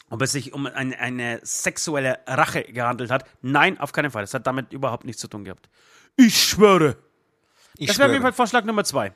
ob 0.10 0.22
es 0.22 0.32
sich 0.32 0.54
um 0.54 0.66
ein, 0.66 0.94
eine 0.94 1.40
sexuelle 1.44 2.20
Rache 2.28 2.64
gehandelt 2.64 3.12
hat. 3.12 3.26
Nein, 3.42 3.80
auf 3.80 3.92
keinen 3.92 4.12
Fall. 4.12 4.24
Es 4.24 4.34
hat 4.34 4.48
damit 4.48 4.74
überhaupt 4.74 5.06
nichts 5.06 5.22
zu 5.22 5.28
tun 5.28 5.46
gehabt. 5.46 5.70
Ich 6.18 6.42
schwöre. 6.42 6.98
Ich 7.80 7.88
das 7.88 7.98
wäre 7.98 8.10
auf 8.10 8.13
jeden 8.13 8.24
Fall 8.24 8.34
Vorschlag 8.34 8.65
Nummer 8.65 8.84
zwei. 8.84 9.13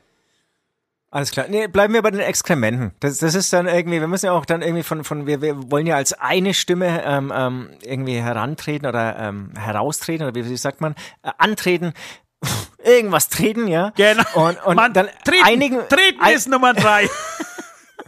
Alles 1.11 1.29
klar. 1.29 1.45
Nee, 1.47 1.67
bleiben 1.67 1.93
wir 1.93 2.01
bei 2.01 2.09
den 2.09 2.21
Exkrementen. 2.21 2.91
Das, 2.99 3.19
das 3.19 3.35
ist 3.35 3.53
dann 3.53 3.67
irgendwie, 3.67 3.99
wir 3.99 4.07
müssen 4.07 4.25
ja 4.25 4.31
auch 4.31 4.45
dann 4.45 4.63
irgendwie 4.63 4.81
von, 4.81 5.03
von 5.03 5.27
wir, 5.27 5.41
wir 5.41 5.69
wollen 5.69 5.85
ja 5.85 5.95
als 5.95 6.13
eine 6.13 6.55
Stimme 6.55 7.03
ähm, 7.05 7.31
ähm, 7.35 7.69
irgendwie 7.83 8.15
herantreten 8.15 8.87
oder 8.87 9.19
ähm, 9.19 9.51
heraustreten 9.55 10.25
oder 10.25 10.33
wie, 10.33 10.49
wie 10.49 10.57
sagt 10.57 10.81
man, 10.81 10.95
äh, 11.21 11.29
antreten. 11.37 11.93
Irgendwas 12.83 13.29
treten, 13.29 13.67
ja. 13.67 13.91
Genau. 13.95 14.23
Und, 14.33 14.65
und 14.65 14.75
Mann, 14.75 14.93
dann 14.93 15.07
treten, 15.23 15.45
einigen. 15.45 15.79
Treten 15.87 16.19
ein, 16.19 16.33
ist 16.33 16.47
Nummer 16.47 16.73
drei. 16.73 17.07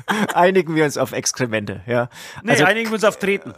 einigen 0.34 0.76
wir 0.76 0.86
uns 0.86 0.98
auf 0.98 1.12
Exkremente, 1.12 1.82
ja. 1.86 2.10
Nee, 2.44 2.52
also, 2.52 2.66
einigen 2.66 2.90
wir 2.90 2.96
uns 2.96 3.04
auf 3.04 3.18
Treten. 3.18 3.54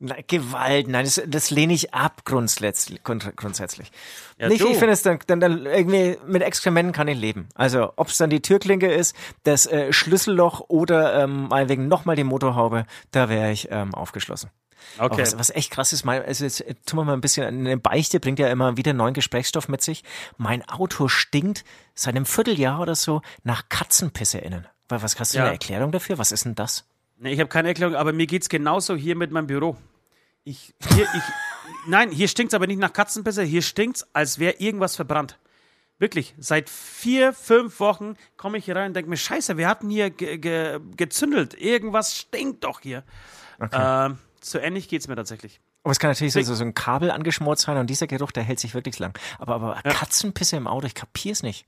Nein, 0.00 0.22
Gewalt, 0.28 0.86
nein, 0.86 1.04
das, 1.04 1.20
das 1.26 1.50
lehne 1.50 1.72
ich 1.72 1.92
ab 1.92 2.22
grundsätzlich. 2.24 3.02
grundsätzlich. 3.02 3.90
Ja, 4.38 4.48
Nicht, 4.48 4.60
ich 4.60 4.76
finde 4.76 4.92
es 4.92 5.02
dann, 5.02 5.18
dann, 5.26 5.40
dann 5.40 5.66
irgendwie 5.66 6.16
mit 6.26 6.42
Exkrementen 6.42 6.92
kann 6.92 7.08
ich 7.08 7.18
leben. 7.18 7.48
Also 7.54 7.92
ob 7.96 8.08
es 8.08 8.16
dann 8.16 8.30
die 8.30 8.40
Türklinke 8.40 8.92
ist, 8.92 9.16
das 9.42 9.66
äh, 9.66 9.92
Schlüsselloch 9.92 10.60
oder 10.68 11.24
ähm, 11.24 11.48
meinetwegen 11.48 11.88
nochmal 11.88 12.14
die 12.14 12.24
Motorhaube, 12.24 12.86
da 13.10 13.28
wäre 13.28 13.50
ich 13.50 13.68
ähm, 13.72 13.92
aufgeschlossen. 13.94 14.50
Okay. 14.98 15.20
Was, 15.20 15.38
was, 15.38 15.50
echt 15.50 15.72
krass 15.72 15.92
ist, 15.92 16.04
mal, 16.04 16.22
also 16.22 16.44
jetzt 16.44 16.60
äh, 16.60 16.74
tun 16.86 17.00
wir 17.00 17.04
mal 17.04 17.12
ein 17.14 17.20
bisschen, 17.20 17.44
eine 17.44 17.76
Beichte 17.76 18.20
bringt 18.20 18.38
ja 18.38 18.48
immer 18.48 18.76
wieder 18.76 18.92
neuen 18.92 19.14
Gesprächsstoff 19.14 19.68
mit 19.68 19.82
sich. 19.82 20.04
Mein 20.36 20.66
Auto 20.68 21.08
stinkt 21.08 21.64
seit 21.94 22.14
einem 22.14 22.26
Vierteljahr 22.26 22.80
oder 22.80 22.94
so 22.94 23.20
nach 23.42 23.68
Katzenpisse 23.68 24.38
innen. 24.38 24.66
Was 24.88 25.18
hast 25.18 25.34
du 25.34 25.38
ja. 25.38 25.44
eine 25.44 25.52
Erklärung 25.52 25.92
dafür? 25.92 26.18
Was 26.18 26.32
ist 26.32 26.44
denn 26.44 26.54
das? 26.54 26.86
Nee, 27.18 27.32
ich 27.32 27.40
habe 27.40 27.48
keine 27.48 27.68
Erklärung, 27.68 27.96
aber 27.96 28.12
mir 28.12 28.26
geht 28.26 28.42
es 28.42 28.48
genauso 28.48 28.94
hier 28.94 29.16
mit 29.16 29.30
meinem 29.32 29.48
Büro. 29.48 29.76
Ich, 30.48 30.74
hier, 30.94 31.06
ich, 31.14 31.22
nein, 31.86 32.10
hier 32.10 32.26
stinkt 32.26 32.54
es 32.54 32.54
aber 32.54 32.66
nicht 32.66 32.78
nach 32.78 32.94
Katzenpisse, 32.94 33.42
hier 33.42 33.60
stinkt 33.60 33.98
es, 33.98 34.14
als 34.14 34.38
wäre 34.38 34.54
irgendwas 34.54 34.96
verbrannt. 34.96 35.38
Wirklich, 35.98 36.34
seit 36.38 36.70
vier, 36.70 37.34
fünf 37.34 37.80
Wochen 37.80 38.14
komme 38.38 38.56
ich 38.56 38.64
hier 38.64 38.74
rein 38.74 38.88
und 38.88 38.94
denke 38.94 39.10
mir, 39.10 39.18
scheiße, 39.18 39.58
wir 39.58 39.68
hatten 39.68 39.90
hier 39.90 40.08
ge 40.08 40.38
ge 40.38 40.80
gezündelt. 40.96 41.52
Irgendwas 41.52 42.16
stinkt 42.16 42.64
doch 42.64 42.80
hier. 42.80 43.04
Okay. 43.60 44.06
Äh, 44.06 44.14
so 44.40 44.58
ähnlich 44.58 44.88
geht 44.88 45.02
es 45.02 45.08
mir 45.08 45.16
tatsächlich. 45.16 45.60
Aber 45.82 45.92
es 45.92 45.98
kann 45.98 46.10
natürlich 46.10 46.32
so, 46.32 46.42
so 46.42 46.64
ein 46.64 46.72
Kabel 46.72 47.10
angeschmort 47.10 47.58
sein 47.58 47.76
und 47.76 47.90
dieser 47.90 48.06
Geruch, 48.06 48.32
der 48.32 48.42
hält 48.42 48.58
sich 48.58 48.72
wirklich 48.72 48.98
lang. 48.98 49.18
Aber, 49.38 49.56
aber 49.56 49.74
ja. 49.84 49.90
Katzenpisse 49.90 50.56
im 50.56 50.66
Auto, 50.66 50.86
ich 50.86 50.94
kapier's 50.94 51.42
nicht. 51.42 51.66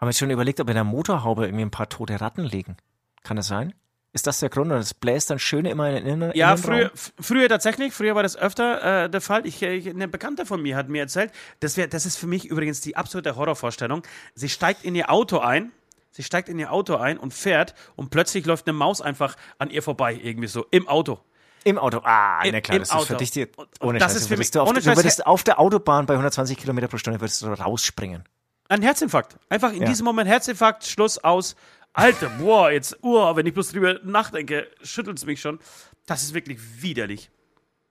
Haben 0.00 0.08
wir 0.08 0.14
schon 0.14 0.30
überlegt, 0.30 0.58
ob 0.60 0.68
in 0.70 0.74
der 0.74 0.84
Motorhaube 0.84 1.44
irgendwie 1.44 1.66
ein 1.66 1.70
paar 1.70 1.90
tote 1.90 2.18
Ratten 2.18 2.44
liegen. 2.44 2.78
Kann 3.24 3.36
das 3.36 3.48
sein? 3.48 3.74
Ist 4.18 4.26
das 4.26 4.40
der 4.40 4.48
Grund? 4.48 4.72
Und 4.72 4.78
es 4.78 4.94
bläst 4.94 5.30
dann 5.30 5.38
schön 5.38 5.64
immer 5.64 5.88
in 5.90 5.94
den 5.94 6.06
Innen 6.06 6.32
Ja, 6.34 6.56
früher, 6.56 6.90
früher 7.20 7.48
tatsächlich, 7.48 7.92
früher 7.94 8.16
war 8.16 8.24
das 8.24 8.36
öfter 8.36 9.04
äh, 9.04 9.08
der 9.08 9.20
Fall. 9.20 9.46
Ich, 9.46 9.62
ich, 9.62 9.88
eine 9.88 10.08
Bekannte 10.08 10.44
von 10.44 10.60
mir 10.60 10.74
hat 10.76 10.88
mir 10.88 11.02
erzählt, 11.02 11.30
das, 11.60 11.76
wär, 11.76 11.86
das 11.86 12.04
ist 12.04 12.16
für 12.16 12.26
mich 12.26 12.46
übrigens 12.46 12.80
die 12.80 12.96
absolute 12.96 13.36
Horrorvorstellung. 13.36 14.02
Sie 14.34 14.48
steigt 14.48 14.84
in 14.84 14.96
ihr 14.96 15.08
Auto 15.08 15.38
ein, 15.38 15.70
sie 16.10 16.24
steigt 16.24 16.48
in 16.48 16.58
ihr 16.58 16.72
Auto 16.72 16.96
ein 16.96 17.16
und 17.16 17.32
fährt 17.32 17.74
und 17.94 18.10
plötzlich 18.10 18.44
läuft 18.44 18.66
eine 18.66 18.72
Maus 18.76 19.00
einfach 19.00 19.36
an 19.58 19.70
ihr 19.70 19.84
vorbei, 19.84 20.18
irgendwie 20.20 20.48
so, 20.48 20.66
im 20.72 20.88
Auto. 20.88 21.20
Im 21.62 21.78
Auto. 21.78 22.00
Ah, 22.02 22.42
Im- 22.42 22.52
na 22.54 22.60
klar, 22.60 22.80
das 22.80 22.88
ist 22.88 22.94
für 22.94 22.98
Auto. 22.98 23.14
dich 23.18 23.30
die, 23.30 23.46
ohne 23.80 24.00
das 24.00 24.12
Scheiß, 24.14 24.22
ist 24.22 24.24
du 24.24 24.28
für 24.34 24.38
würdest, 24.38 24.40
mich- 24.40 24.50
du 24.50 24.60
auf, 24.62 24.68
ohne 24.68 24.80
du 24.80 24.96
würdest 24.96 25.26
auf 25.26 25.44
der 25.44 25.60
Autobahn 25.60 26.06
bei 26.06 26.14
120 26.14 26.58
Kilometer 26.58 26.88
pro 26.88 26.96
Stunde 26.96 27.20
würdest 27.20 27.40
du 27.42 27.46
rausspringen. 27.46 28.24
Ein 28.70 28.82
Herzinfarkt. 28.82 29.36
Einfach 29.48 29.72
in 29.72 29.82
Ja. 29.82 29.88
diesem 29.88 30.04
Moment 30.04 30.28
Herzinfarkt, 30.28 30.84
Schluss, 30.84 31.16
aus. 31.18 31.56
Alter, 31.98 32.30
boah, 32.38 32.70
jetzt, 32.70 32.96
oh, 33.02 33.34
wenn 33.34 33.44
ich 33.44 33.54
bloß 33.54 33.70
drüber 33.70 33.98
nachdenke, 34.04 34.68
schüttelt 34.82 35.18
es 35.18 35.26
mich 35.26 35.40
schon. 35.40 35.58
Das 36.06 36.22
ist 36.22 36.32
wirklich 36.32 36.80
widerlich. 36.80 37.28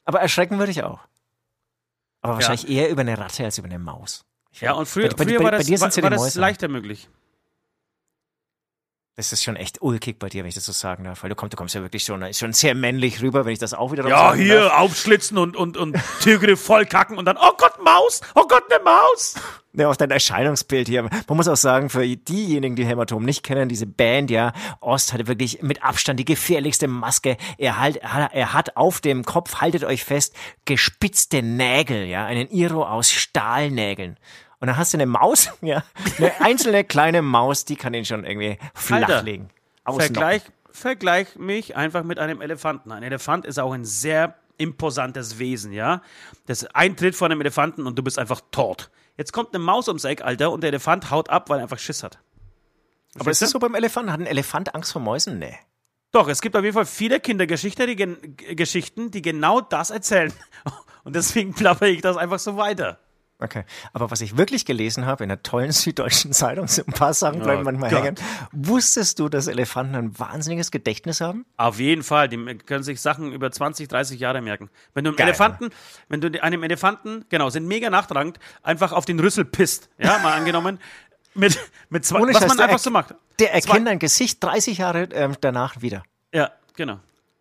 Aber 0.06 0.22
erschrecken 0.22 0.60
würde 0.60 0.72
ich 0.72 0.82
auch. 0.82 1.02
Aber 2.22 2.36
wahrscheinlich 2.36 2.70
eher 2.70 2.90
über 2.90 3.02
eine 3.02 3.18
Ratte 3.18 3.44
als 3.44 3.58
über 3.58 3.68
eine 3.68 3.80
Maus. 3.80 4.24
Ich 4.52 4.62
Ja, 4.62 4.72
und 4.74 4.88
früher, 4.88 5.10
bei, 5.10 5.26
früher 5.26 5.40
bei, 5.40 5.44
war 5.44 5.52
bei 5.52 5.58
das, 5.58 5.68
dir 5.68 5.82
war, 5.82 5.92
ja 5.92 6.04
war 6.04 6.10
das 6.10 6.36
leichter 6.36 6.70
möglich. 6.70 7.10
Das 9.18 9.34
ist 9.34 9.44
schon 9.44 9.56
echt 9.56 9.82
ulkig 9.82 10.20
bei 10.20 10.30
dir, 10.30 10.44
wenn 10.44 10.50
ich 10.50 10.54
das 10.54 10.66
so 10.68 10.72
sagen 10.72 11.04
darf. 11.04 11.24
Weil 11.24 11.32
du 11.32 11.36
kommst, 11.36 11.52
du 11.52 11.58
kommst 11.58 11.74
ja 11.74 11.82
wirklich 11.82 12.04
schon, 12.04 12.32
schon 12.36 12.54
sehr 12.54 12.76
männlich 12.76 13.20
rüber, 13.20 13.46
wenn 13.46 13.52
ich 13.52 13.58
das 13.58 13.74
auch 13.74 13.92
wieder 13.92 14.08
Ja, 14.08 14.36
hier 14.36 14.66
Darf. 14.66 14.80
aufschlitzen 14.80 15.40
und, 15.40 15.58
und, 15.58 15.76
und 15.76 15.98
Türgriff 16.22 16.64
vollkacken 16.64 17.18
und 17.18 17.26
dann, 17.26 17.36
oh 17.36 17.54
Gott, 17.58 17.84
Maus, 17.84 18.22
oh 18.36 18.46
Gott, 18.48 18.72
eine 18.72 18.84
Maus. 18.84 19.34
Ja, 19.74 19.90
auf 19.90 19.98
dein 19.98 20.12
Erscheinungsbild 20.12 20.88
hier. 20.88 21.02
Man 21.02 21.36
muss 21.36 21.48
auch 21.48 21.56
sagen, 21.56 21.90
für 21.90 22.06
diejenigen, 22.06 22.76
die 22.76 22.86
Hämatom 22.86 23.26
nicht 23.26 23.42
kennen, 23.42 23.70
diese 23.70 23.88
Band, 23.88 24.30
ja, 24.30 24.54
Ost 24.82 25.14
hatte 25.14 25.26
wirklich 25.26 25.64
mit 25.64 25.84
Abstand 25.84 26.20
die 26.20 26.26
gefährlichste 26.26 26.88
Maske. 26.88 27.38
Er, 27.58 27.80
halt, 27.80 27.98
er 27.98 28.54
hat 28.54 28.78
auf 28.78 29.02
dem 29.02 29.24
Kopf, 29.24 29.56
haltet 29.56 29.84
euch 29.84 30.04
fest, 30.04 30.36
gespitzte 30.66 31.42
Nägel, 31.42 32.06
ja, 32.06 32.26
einen 32.26 32.52
Iro 32.52 32.86
aus 32.86 33.12
Stahlnägeln. 33.12 34.20
Und 34.60 34.68
dann 34.68 34.78
hast 34.78 34.94
du 34.94 34.98
eine 34.98 35.06
Maus, 35.06 35.50
ja, 35.62 35.84
eine 36.18 36.42
einzelne 36.42 36.84
kleine 36.84 37.22
Maus, 37.22 37.66
die 37.66 37.76
kann 37.76 37.94
ihn 37.94 38.06
schon 38.06 38.26
irgendwie 38.26 38.58
Alter, 38.60 39.08
flachlegen. 39.08 39.50
Ausnocken. 39.84 40.16
Vergleich, 40.16 40.42
vergleich 40.72 41.36
mich 41.36 41.76
einfach 41.76 42.04
mit 42.04 42.20
einem 42.20 42.42
Elefanten. 42.42 42.92
Ein 42.92 43.04
Elefant 43.04 43.46
ist 43.46 43.60
auch 43.60 43.72
ein 43.72 43.86
sehr 43.86 44.36
imposantes 44.58 45.40
Wesen, 45.40 45.72
ja. 45.72 46.02
Das 46.48 46.66
Eintritt 46.66 47.16
von 47.16 47.32
einem 47.32 47.42
Elefanten 47.42 47.86
und 47.86 47.98
du 47.98 48.04
bist 48.04 48.18
einfach 48.18 48.42
tot. 48.52 48.90
Jetzt 49.18 49.34
kommt 49.34 49.54
eine 49.54 49.64
Maus 49.64 49.88
ums 49.88 50.04
Eck, 50.04 50.24
Alter, 50.24 50.52
und 50.52 50.62
der 50.62 50.70
Elefant 50.70 51.10
haut 51.12 51.30
ab, 51.30 51.50
weil 51.50 51.60
er 51.60 51.64
einfach 51.64 51.80
Schiss 51.80 52.04
hat. 52.04 52.20
Aber 53.20 53.32
ist 53.32 53.42
das 53.42 53.50
so 53.50 53.60
beim 53.60 53.76
Elefanten? 53.76 54.12
Hat 54.12 54.20
ein 54.20 54.28
Elefant 54.28 54.76
Angst 54.76 54.92
vor 54.92 55.02
Mäusen? 55.02 55.40
Nee. 55.40 55.58
Doch, 56.12 56.28
es 56.28 56.42
gibt 56.42 56.56
auf 56.56 56.64
jeden 56.64 56.74
Fall 56.74 56.86
viele 56.86 57.20
Kindergeschichten, 57.20 57.88
die, 57.88 57.96
gen 57.96 58.18
Geschichten, 58.38 59.12
die 59.12 59.22
genau 59.22 59.62
das 59.62 59.90
erzählen. 59.90 60.32
Und 61.04 61.16
deswegen 61.16 61.54
plapper 61.54 61.88
ich 61.88 62.02
das 62.02 62.18
einfach 62.18 62.40
so 62.40 62.58
weiter. 62.58 63.00
Okay. 63.40 63.66
Aber 63.94 64.10
was 64.10 64.22
ich 64.22 64.36
wirklich 64.36 64.66
gelesen 64.66 65.06
habe 65.06 65.24
in 65.24 65.30
der 65.30 65.44
tollen 65.44 65.72
Süddeutschen 65.72 66.34
Zeitung, 66.34 66.68
sind 66.68 66.88
ein 66.88 66.94
paar 66.94 67.14
Sachen 67.14 67.42
bleiben 67.42 67.62
Oh 67.62 67.66
manchmal 67.66 67.92
Gott. 67.92 68.04
hängen. 68.04 68.16
Wusstest 68.52 69.20
du, 69.20 69.30
dass 69.30 69.48
Elefanten 69.48 69.96
ein 69.96 70.18
wahnsinniges 70.18 70.72
Gedächtnis 70.72 71.22
haben? 71.22 71.46
Auf 71.56 71.80
jeden 71.80 72.02
Fall, 72.04 72.30
die 72.30 72.38
können 72.58 72.84
sich 72.84 73.00
Sachen 73.00 73.32
über 73.32 73.52
20, 73.52 73.88
30 73.88 74.20
Jahre 74.20 74.42
merken. 74.42 74.70
Wenn 74.94 75.04
du 75.04 75.12
einem 75.12 75.18
Geil. 75.18 75.28
Elefanten, 75.28 75.70
wenn 76.10 76.22
du 76.22 76.42
einem 76.42 76.64
Elefanten, 76.64 77.26
genau, 77.30 77.50
sind 77.50 77.68
mega 77.68 77.90
nachtragend, 77.92 78.40
einfach 78.64 78.92
auf 78.92 79.06
den 79.06 79.20
Rüssel 79.20 79.46
pisst, 79.46 79.90
ja, 80.00 80.18
mal 80.20 80.34
angenommen, 80.34 80.80
mit, 81.36 81.60
mit 81.90 82.06
zwei, 82.06 82.20
Ohne 82.22 82.34
was 82.34 82.42
Scheiß, 82.42 82.50
man 82.56 82.60
einfach 82.62 82.80
so 82.80 82.90
macht. 82.90 83.14
Der 83.40 83.54
erkennt 83.54 83.88
dein 83.88 84.00
Gesicht 84.00 84.44
30 84.44 84.80
Jahre 84.80 85.04
ähm, 85.14 85.36
danach 85.42 85.82
wieder. 85.82 86.02
Ja, 86.34 86.52
genau. 86.76 87.00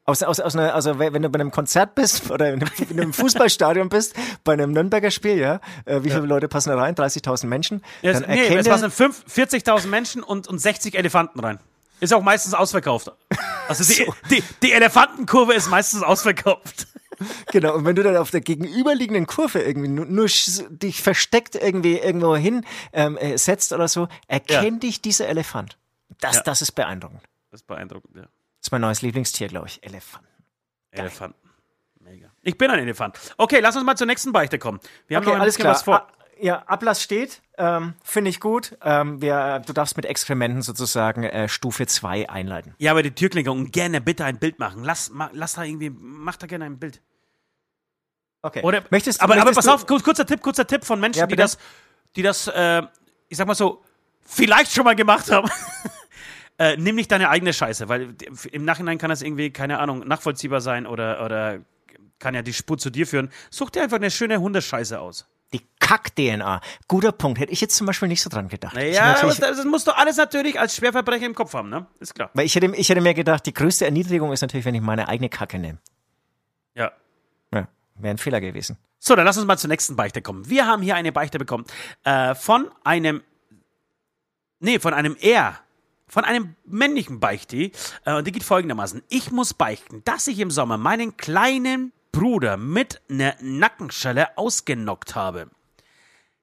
Aus, 0.08 0.22
aus, 0.22 0.38
aus 0.38 0.54
einer, 0.54 0.72
also 0.72 1.00
wenn 1.00 1.20
du 1.20 1.28
bei 1.28 1.40
einem 1.40 1.50
Konzert 1.50 1.96
bist 1.96 2.30
oder 2.30 2.52
in 2.52 2.62
einem, 2.62 2.70
in 2.90 3.00
einem 3.00 3.12
Fußballstadion 3.12 3.88
bist, 3.88 4.14
bei 4.44 4.52
einem 4.52 4.70
Nürnberger 4.72 5.10
Spiel, 5.10 5.36
ja, 5.36 5.60
äh, 5.84 6.04
wie 6.04 6.10
viele 6.10 6.26
Leute 6.26 6.46
passen 6.48 6.70
da 6.70 6.76
rein? 6.76 6.94
30.000 6.94 7.46
Menschen. 7.46 7.82
Ja, 8.02 8.12
dann 8.12 8.22
es, 8.22 8.28
nee, 8.28 8.56
es 8.56 8.68
passen 8.68 8.90
fünf- 8.92 9.24
40.000 9.28 9.88
Menschen 9.88 10.22
und, 10.22 10.46
und 10.46 10.58
60 10.60 10.96
Elefanten 10.96 11.40
rein. 11.40 11.58
Ist 11.98 12.14
auch 12.14 12.22
meistens 12.22 12.54
ausverkauft. 12.54 13.10
Also 13.68 13.82
die, 13.82 14.06
die, 14.36 14.44
die 14.62 14.72
Elefantenkurve 14.72 15.54
ist 15.54 15.68
meistens 15.70 16.02
ausverkauft. 16.04 16.86
genau, 17.50 17.74
und 17.74 17.84
wenn 17.84 17.96
du 17.96 18.02
dann 18.04 18.16
auf 18.16 18.30
der 18.30 18.42
gegenüberliegenden 18.42 19.26
Kurve 19.26 19.60
irgendwie 19.60 19.88
nur, 19.88 20.04
nur 20.04 20.26
dich 20.70 21.02
versteckt 21.02 21.56
irgendwie 21.56 21.98
irgendwo 21.98 22.36
hin 22.36 22.64
ähm, 22.92 23.16
äh, 23.16 23.36
setzt 23.38 23.72
oder 23.72 23.88
so, 23.88 24.06
erkennt 24.28 24.82
dich 24.82 25.00
dieser 25.00 25.26
Elefant. 25.26 25.78
Das, 26.20 26.36
Ja. 26.36 26.42
das 26.42 26.62
ist 26.62 26.72
beeindruckend. 26.72 27.22
Das 27.50 27.62
ist 27.62 27.66
beeindruckend, 27.66 28.14
ja. 28.16 28.26
Ist 28.66 28.72
mein 28.72 28.80
neues 28.80 29.00
Lieblingstier, 29.00 29.46
glaube 29.46 29.68
ich. 29.68 29.80
Elefanten. 29.84 30.26
Elefanten. 30.90 31.38
Mega. 32.00 32.32
Ich 32.42 32.58
bin 32.58 32.68
ein 32.68 32.80
Elefant. 32.80 33.16
Okay, 33.36 33.60
lass 33.60 33.76
uns 33.76 33.84
mal 33.84 33.96
zur 33.96 34.08
nächsten 34.08 34.32
Beichte 34.32 34.58
kommen. 34.58 34.80
Wir 35.06 35.16
haben 35.18 35.22
Okay, 35.22 35.30
noch 35.30 35.36
ein 35.36 35.42
alles 35.42 35.54
klar. 35.56 35.72
was 35.72 35.82
vor. 35.84 36.00
Ah, 36.00 36.08
ja, 36.40 36.62
Ablass 36.62 37.00
steht. 37.00 37.42
Ähm, 37.58 37.94
Finde 38.02 38.28
ich 38.30 38.40
gut. 38.40 38.76
Ähm, 38.82 39.22
wir, 39.22 39.62
du 39.64 39.72
darfst 39.72 39.96
mit 39.96 40.04
Exkrementen 40.04 40.62
sozusagen 40.62 41.22
äh, 41.22 41.48
Stufe 41.48 41.86
2 41.86 42.28
einleiten. 42.28 42.74
Ja, 42.78 42.90
aber 42.90 43.04
die 43.04 43.12
Türklinker 43.12 43.52
und 43.52 43.70
gerne 43.72 44.00
bitte 44.00 44.24
ein 44.24 44.40
Bild 44.40 44.58
machen. 44.58 44.82
Lass, 44.82 45.10
ma, 45.10 45.30
lass 45.32 45.52
da 45.52 45.62
irgendwie, 45.62 45.90
mach 45.90 46.36
da 46.36 46.48
gerne 46.48 46.64
ein 46.64 46.80
Bild. 46.80 47.00
Okay. 48.42 48.62
Oder, 48.64 48.82
möchtest, 48.90 49.20
aber, 49.20 49.34
aber 49.34 49.44
möchtest 49.44 49.58
pass 49.58 49.64
du, 49.66 49.70
auf, 49.74 49.86
kurz- 49.86 50.02
kurzer 50.02 50.26
Tipp, 50.26 50.42
kurzer 50.42 50.66
Tipp 50.66 50.84
von 50.84 50.98
Menschen, 50.98 51.20
Ja, 51.20 51.26
die 51.28 51.36
das, 51.36 51.56
die 52.16 52.22
das, 52.22 52.48
äh, 52.48 52.82
ich 53.28 53.36
sag 53.38 53.46
mal 53.46 53.54
so, 53.54 53.84
vielleicht 54.22 54.72
schon 54.72 54.82
mal 54.84 54.96
gemacht 54.96 55.30
haben. 55.30 55.48
äh, 56.58 56.76
nimm 56.76 56.96
nicht 56.96 57.10
deine 57.12 57.28
eigene 57.30 57.52
Scheiße, 57.52 57.88
weil 57.88 58.14
im 58.52 58.64
Nachhinein 58.64 58.98
kann 58.98 59.10
das 59.10 59.22
irgendwie, 59.22 59.50
keine 59.50 59.78
Ahnung, 59.78 60.00
nachvollziehbar 60.06 60.60
sein 60.60 60.86
oder, 60.86 61.24
oder 61.24 61.60
kann 62.18 62.34
ja 62.34 62.42
die 62.42 62.52
Spur 62.54 62.78
zu 62.78 62.90
dir 62.90 63.06
führen. 63.06 63.30
Such 63.50 63.70
dir 63.70 63.82
einfach 63.82 63.96
eine 63.96 64.10
schöne 64.10 64.40
Hundescheiße 64.40 64.98
aus. 64.98 65.26
Die 65.52 65.60
Kack-DNA. 65.78 66.60
Guter 66.88 67.12
Punkt. 67.12 67.38
Hätte 67.38 67.52
ich 67.52 67.60
jetzt 67.60 67.76
zum 67.76 67.86
Beispiel 67.86 68.08
nicht 68.08 68.20
so 68.22 68.28
dran 68.30 68.48
gedacht. 68.48 68.76
Ich 68.76 68.96
Ja, 68.96 69.02
aber 69.02 69.12
natürlich- 69.12 69.38
das, 69.38 69.56
das 69.58 69.64
musst 69.64 69.86
du 69.86 69.92
alles 69.96 70.16
natürlich 70.16 70.58
als 70.58 70.74
Schwerverbrecher 70.76 71.24
im 71.26 71.34
Kopf 71.34 71.54
haben, 71.54 71.68
ne? 71.68 71.86
Ist 72.00 72.14
klar. 72.14 72.30
weil 72.34 72.46
ich 72.46 72.54
hätte, 72.56 72.66
ich 72.74 72.88
hätte 72.88 73.00
mir 73.00 73.14
gedacht, 73.14 73.46
die 73.46 73.54
größte 73.54 73.84
Erniedrigung 73.84 74.32
ist 74.32 74.40
natürlich, 74.40 74.64
wenn 74.66 74.74
ich 74.74 74.80
meine 74.80 75.08
eigene 75.08 75.28
Kacke 75.28 75.58
nehme. 75.58 75.78
Ja. 76.74 76.90
Ja, 77.54 77.68
wäre 77.94 78.14
ein 78.14 78.18
Fehler 78.18 78.40
gewesen. 78.40 78.76
So, 78.98 79.14
dann 79.14 79.24
lass 79.24 79.36
uns 79.36 79.46
mal 79.46 79.56
zur 79.56 79.68
nächsten 79.68 79.94
Beichte 79.94 80.20
kommen. 80.20 80.48
Wir 80.48 80.66
haben 80.66 80.82
hier 80.82 80.96
eine 80.96 81.12
Beichte 81.12 81.38
bekommen 81.38 81.64
äh, 82.02 82.34
von 82.34 82.68
einem, 82.82 83.22
nee, 84.58 84.80
von 84.80 84.94
einem 84.94 85.16
R, 85.20 85.60
von 86.08 86.24
einem 86.24 86.56
männlichen 86.64 87.20
Beichte. 87.20 87.70
Äh, 88.04 88.14
und 88.16 88.26
die 88.26 88.32
geht 88.32 88.44
folgendermaßen. 88.44 89.02
Ich 89.08 89.30
muss 89.30 89.54
beichten, 89.54 90.02
dass 90.04 90.26
ich 90.26 90.38
im 90.38 90.50
Sommer 90.50 90.78
meinen 90.78 91.16
kleinen 91.16 91.92
Bruder 92.12 92.56
mit 92.56 93.02
einer 93.10 93.34
Nackenschelle 93.40 94.38
ausgenockt 94.38 95.14
habe. 95.14 95.50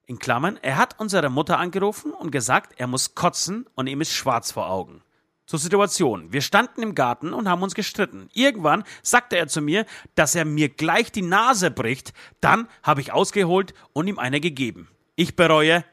In 0.05 0.19
Klammern, 0.19 0.59
er 0.61 0.77
hat 0.77 0.99
unsere 0.99 1.29
Mutter 1.29 1.57
angerufen 1.57 2.11
und 2.11 2.31
gesagt, 2.31 2.73
er 2.77 2.87
muss 2.87 3.15
kotzen 3.15 3.65
und 3.73 3.87
ihm 3.87 4.01
ist 4.01 4.13
schwarz 4.13 4.51
vor 4.51 4.69
Augen. 4.69 5.01
Zur 5.45 5.59
Situation. 5.59 6.31
Wir 6.31 6.41
standen 6.41 6.81
im 6.81 6.95
Garten 6.95 7.33
und 7.33 7.49
haben 7.49 7.63
uns 7.63 7.73
gestritten. 7.73 8.29
Irgendwann 8.33 8.83
sagte 9.01 9.37
er 9.37 9.47
zu 9.47 9.61
mir, 9.61 9.85
dass 10.15 10.35
er 10.35 10.45
mir 10.45 10.69
gleich 10.69 11.11
die 11.11 11.21
Nase 11.21 11.71
bricht. 11.71 12.13
Dann 12.39 12.67
habe 12.81 13.01
ich 13.01 13.11
ausgeholt 13.11 13.73
und 13.93 14.07
ihm 14.07 14.19
eine 14.19 14.39
gegeben. 14.39 14.89
Ich 15.15 15.35
bereue, 15.35 15.83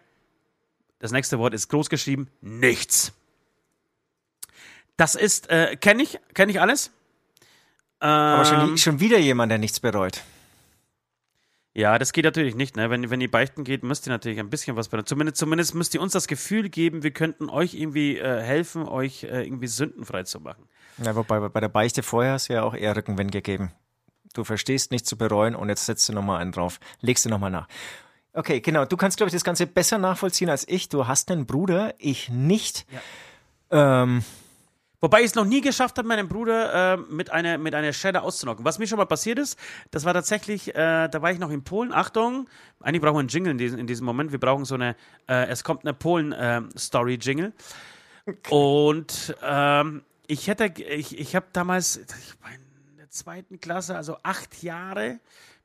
das 0.98 1.12
nächste 1.12 1.38
Wort 1.38 1.54
ist 1.54 1.68
groß 1.68 1.88
geschrieben, 1.88 2.28
nichts. 2.40 3.12
Das 5.00 5.14
ist, 5.14 5.48
äh, 5.48 5.76
kenne 5.76 6.02
ich, 6.02 6.20
kenne 6.34 6.52
ich 6.52 6.60
alles. 6.60 6.90
Aber 8.00 8.42
Ähm, 8.42 8.46
schon, 8.46 8.78
schon 8.78 9.00
wieder 9.00 9.18
jemand, 9.18 9.50
der 9.50 9.56
nichts 9.56 9.80
bereut. 9.80 10.20
Ja, 11.72 11.98
das 11.98 12.12
geht 12.12 12.26
natürlich 12.26 12.54
nicht. 12.54 12.76
Ne? 12.76 12.90
Wenn, 12.90 13.08
wenn 13.08 13.22
ihr 13.22 13.30
beichten 13.30 13.64
geht, 13.64 13.82
müsst 13.82 14.06
ihr 14.06 14.10
natürlich 14.10 14.38
ein 14.38 14.50
bisschen 14.50 14.76
was 14.76 14.88
bereuen. 14.88 15.06
Zumindest, 15.06 15.38
zumindest 15.38 15.74
müsst 15.74 15.94
ihr 15.94 16.02
uns 16.02 16.12
das 16.12 16.26
Gefühl 16.26 16.68
geben, 16.68 17.02
wir 17.02 17.12
könnten 17.12 17.48
euch 17.48 17.72
irgendwie 17.72 18.18
äh, 18.18 18.42
helfen, 18.42 18.86
euch 18.86 19.24
äh, 19.24 19.42
irgendwie 19.42 19.68
sündenfrei 19.68 20.24
zu 20.24 20.38
machen. 20.38 20.68
Ja, 21.02 21.16
wobei 21.16 21.48
bei 21.48 21.60
der 21.60 21.70
Beichte 21.70 22.02
vorher 22.02 22.34
hast 22.34 22.50
du 22.50 22.52
ja 22.52 22.62
auch 22.62 22.74
eher 22.74 22.94
Rückenwind 22.94 23.32
gegeben. 23.32 23.72
Du 24.34 24.44
verstehst 24.44 24.90
nichts 24.90 25.08
zu 25.08 25.16
bereuen 25.16 25.54
und 25.54 25.70
jetzt 25.70 25.86
setzt 25.86 26.06
du 26.10 26.12
nochmal 26.12 26.42
einen 26.42 26.52
drauf. 26.52 26.78
Legst 27.00 27.24
du 27.24 27.30
nochmal 27.30 27.50
nach. 27.50 27.68
Okay, 28.34 28.60
genau. 28.60 28.84
Du 28.84 28.98
kannst, 28.98 29.16
glaube 29.16 29.28
ich, 29.28 29.32
das 29.32 29.44
Ganze 29.44 29.66
besser 29.66 29.96
nachvollziehen 29.96 30.50
als 30.50 30.68
ich. 30.68 30.90
Du 30.90 31.06
hast 31.06 31.30
einen 31.30 31.46
Bruder, 31.46 31.94
ich 31.96 32.28
nicht. 32.28 32.84
Ähm, 33.70 34.22
Wobei 35.00 35.20
ich 35.20 35.26
es 35.26 35.34
noch 35.34 35.46
nie 35.46 35.62
geschafft 35.62 35.96
habe, 35.96 36.06
meinen 36.06 36.28
Bruder 36.28 36.94
äh, 36.94 36.96
mit, 36.96 37.30
einer, 37.30 37.56
mit 37.56 37.74
einer 37.74 37.92
Schelle 37.92 38.22
auszunocken. 38.22 38.64
Was 38.64 38.78
mir 38.78 38.86
schon 38.86 38.98
mal 38.98 39.06
passiert 39.06 39.38
ist, 39.38 39.58
das 39.90 40.04
war 40.04 40.12
tatsächlich, 40.12 40.74
äh, 40.74 41.08
da 41.08 41.22
war 41.22 41.32
ich 41.32 41.38
noch 41.38 41.50
in 41.50 41.64
Polen. 41.64 41.92
Achtung, 41.92 42.48
eigentlich 42.80 43.00
brauchen 43.00 43.14
wir 43.14 43.20
einen 43.20 43.28
Jingle 43.28 43.52
in 43.52 43.58
diesem, 43.58 43.78
in 43.78 43.86
diesem 43.86 44.04
Moment. 44.04 44.32
Wir 44.32 44.40
brauchen 44.40 44.64
so 44.64 44.74
eine, 44.74 44.96
äh, 45.26 45.46
es 45.46 45.64
kommt 45.64 45.84
eine 45.84 45.94
Polen-Story-Jingle. 45.94 47.52
Und 48.50 49.34
ähm, 49.42 50.02
ich 50.26 50.46
hätte, 50.48 50.72
ich, 50.82 51.18
ich 51.18 51.34
habe 51.34 51.46
damals, 51.52 51.96
ich 51.96 52.42
war 52.42 52.52
in 52.52 52.96
der 52.98 53.10
zweiten 53.10 53.58
Klasse, 53.58 53.96
also 53.96 54.18
acht 54.22 54.62
Jahre, 54.62 55.18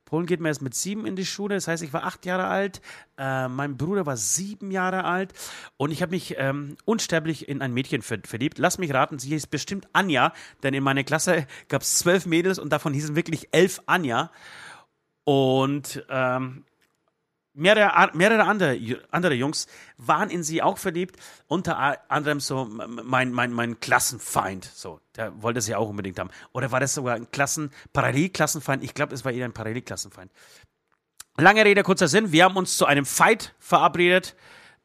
Polen 0.06 0.28
geht 0.28 0.40
man 0.40 0.50
erst 0.50 0.62
mit 0.62 0.76
sieben 0.76 1.06
in 1.06 1.16
die 1.16 1.26
Schule. 1.26 1.56
Das 1.56 1.68
heißt, 1.68 1.84
ich 1.84 1.92
war 1.92 2.04
acht 2.04 2.26
Jahre 2.26 2.46
alt. 2.46 2.82
Äh, 3.18 3.48
mein 3.48 3.76
Bruder 3.76 4.06
war 4.06 4.18
sieben 4.18 4.72
Jahre 4.72 5.04
alt. 5.04 5.34
Und 5.78 5.92
ich 5.92 6.02
habe 6.02 6.12
mich 6.12 6.36
ähm, 6.38 6.78
unsterblich 6.86 7.50
in 7.50 7.62
ein 7.62 7.74
Mädchen 7.74 8.02
ver 8.02 8.20
verliebt. 8.24 8.60
Lass 8.60 8.78
mich 8.78 8.94
raten, 8.94 9.20
sie 9.20 9.30
hieß 9.30 9.48
bestimmt 9.48 9.88
Anja. 9.94 10.32
Denn 10.64 10.74
in 10.74 10.84
meiner 10.84 11.04
Klasse 11.04 11.48
gab 11.68 11.82
es 11.82 11.98
zwölf 11.98 12.26
Mädels 12.26 12.60
und 12.60 12.72
davon 12.72 12.94
hießen 12.94 13.16
wirklich 13.16 13.50
elf 13.52 13.82
Anja. 13.88 14.32
Und 15.24 16.06
ähm, 16.10 16.66
mehrere, 17.56 18.12
mehrere 18.14 18.44
andere, 18.44 18.78
andere 19.12 19.34
Jungs 19.34 19.68
waren 19.98 20.30
in 20.30 20.44
sie 20.44 20.62
auch 20.62 20.78
verliebt, 20.78 21.18
unter 21.48 21.78
anderem 22.10 22.40
so 22.40 22.66
mein, 22.66 23.32
mein, 23.32 23.52
mein 23.52 23.80
Klassenfeind, 23.80 24.66
so, 24.66 25.00
der 25.16 25.42
wollte 25.42 25.62
sie 25.62 25.76
auch 25.76 25.90
unbedingt 25.90 26.20
haben. 26.20 26.30
Oder 26.54 26.72
war 26.72 26.80
das 26.80 26.94
sogar 26.94 27.16
ein 27.16 27.32
Klassen, 27.32 27.72
Parallelklassenfeind? 27.94 28.84
Ich 28.84 28.94
glaube, 28.94 29.14
es 29.16 29.26
war 29.26 29.32
eher 29.32 29.46
ein 29.46 29.54
Parallelklassenfeind. 29.54 30.32
Lange 31.38 31.66
Rede, 31.66 31.84
kurzer 31.84 32.08
Sinn, 32.08 32.32
wir 32.32 32.46
haben 32.46 32.56
uns 32.56 32.78
zu 32.78 32.86
einem 32.86 33.06
Fight 33.06 33.54
verabredet, 33.60 34.36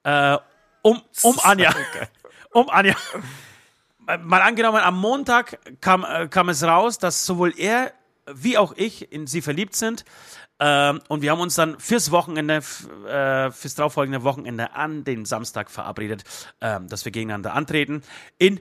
äh, 0.04 0.36
um, 0.82 1.02
um 1.22 1.38
Anja. 1.42 1.74
um 2.52 2.68
Anja. 2.70 2.96
Mal 4.22 4.42
angenommen, 4.42 4.78
am 4.78 4.98
Montag 4.98 5.58
kam, 5.80 6.04
äh, 6.04 6.26
kam 6.28 6.48
es 6.48 6.64
raus, 6.64 6.98
dass 6.98 7.24
sowohl 7.24 7.54
er 7.56 7.92
wie 8.34 8.58
auch 8.58 8.72
ich 8.76 9.12
in 9.12 9.26
sie 9.26 9.42
verliebt 9.42 9.74
sind. 9.74 10.04
Ähm, 10.60 11.00
und 11.08 11.22
wir 11.22 11.30
haben 11.30 11.40
uns 11.40 11.54
dann 11.54 11.80
fürs 11.80 12.10
Wochenende, 12.10 12.56
äh, 13.08 13.50
fürs 13.50 13.74
darauffolgende 13.74 14.22
Wochenende 14.22 14.74
an 14.74 15.04
den 15.04 15.24
Samstag 15.24 15.70
verabredet, 15.70 16.24
ähm, 16.60 16.86
dass 16.86 17.04
wir 17.04 17.12
gegeneinander 17.12 17.54
antreten 17.54 18.02
in 18.38 18.60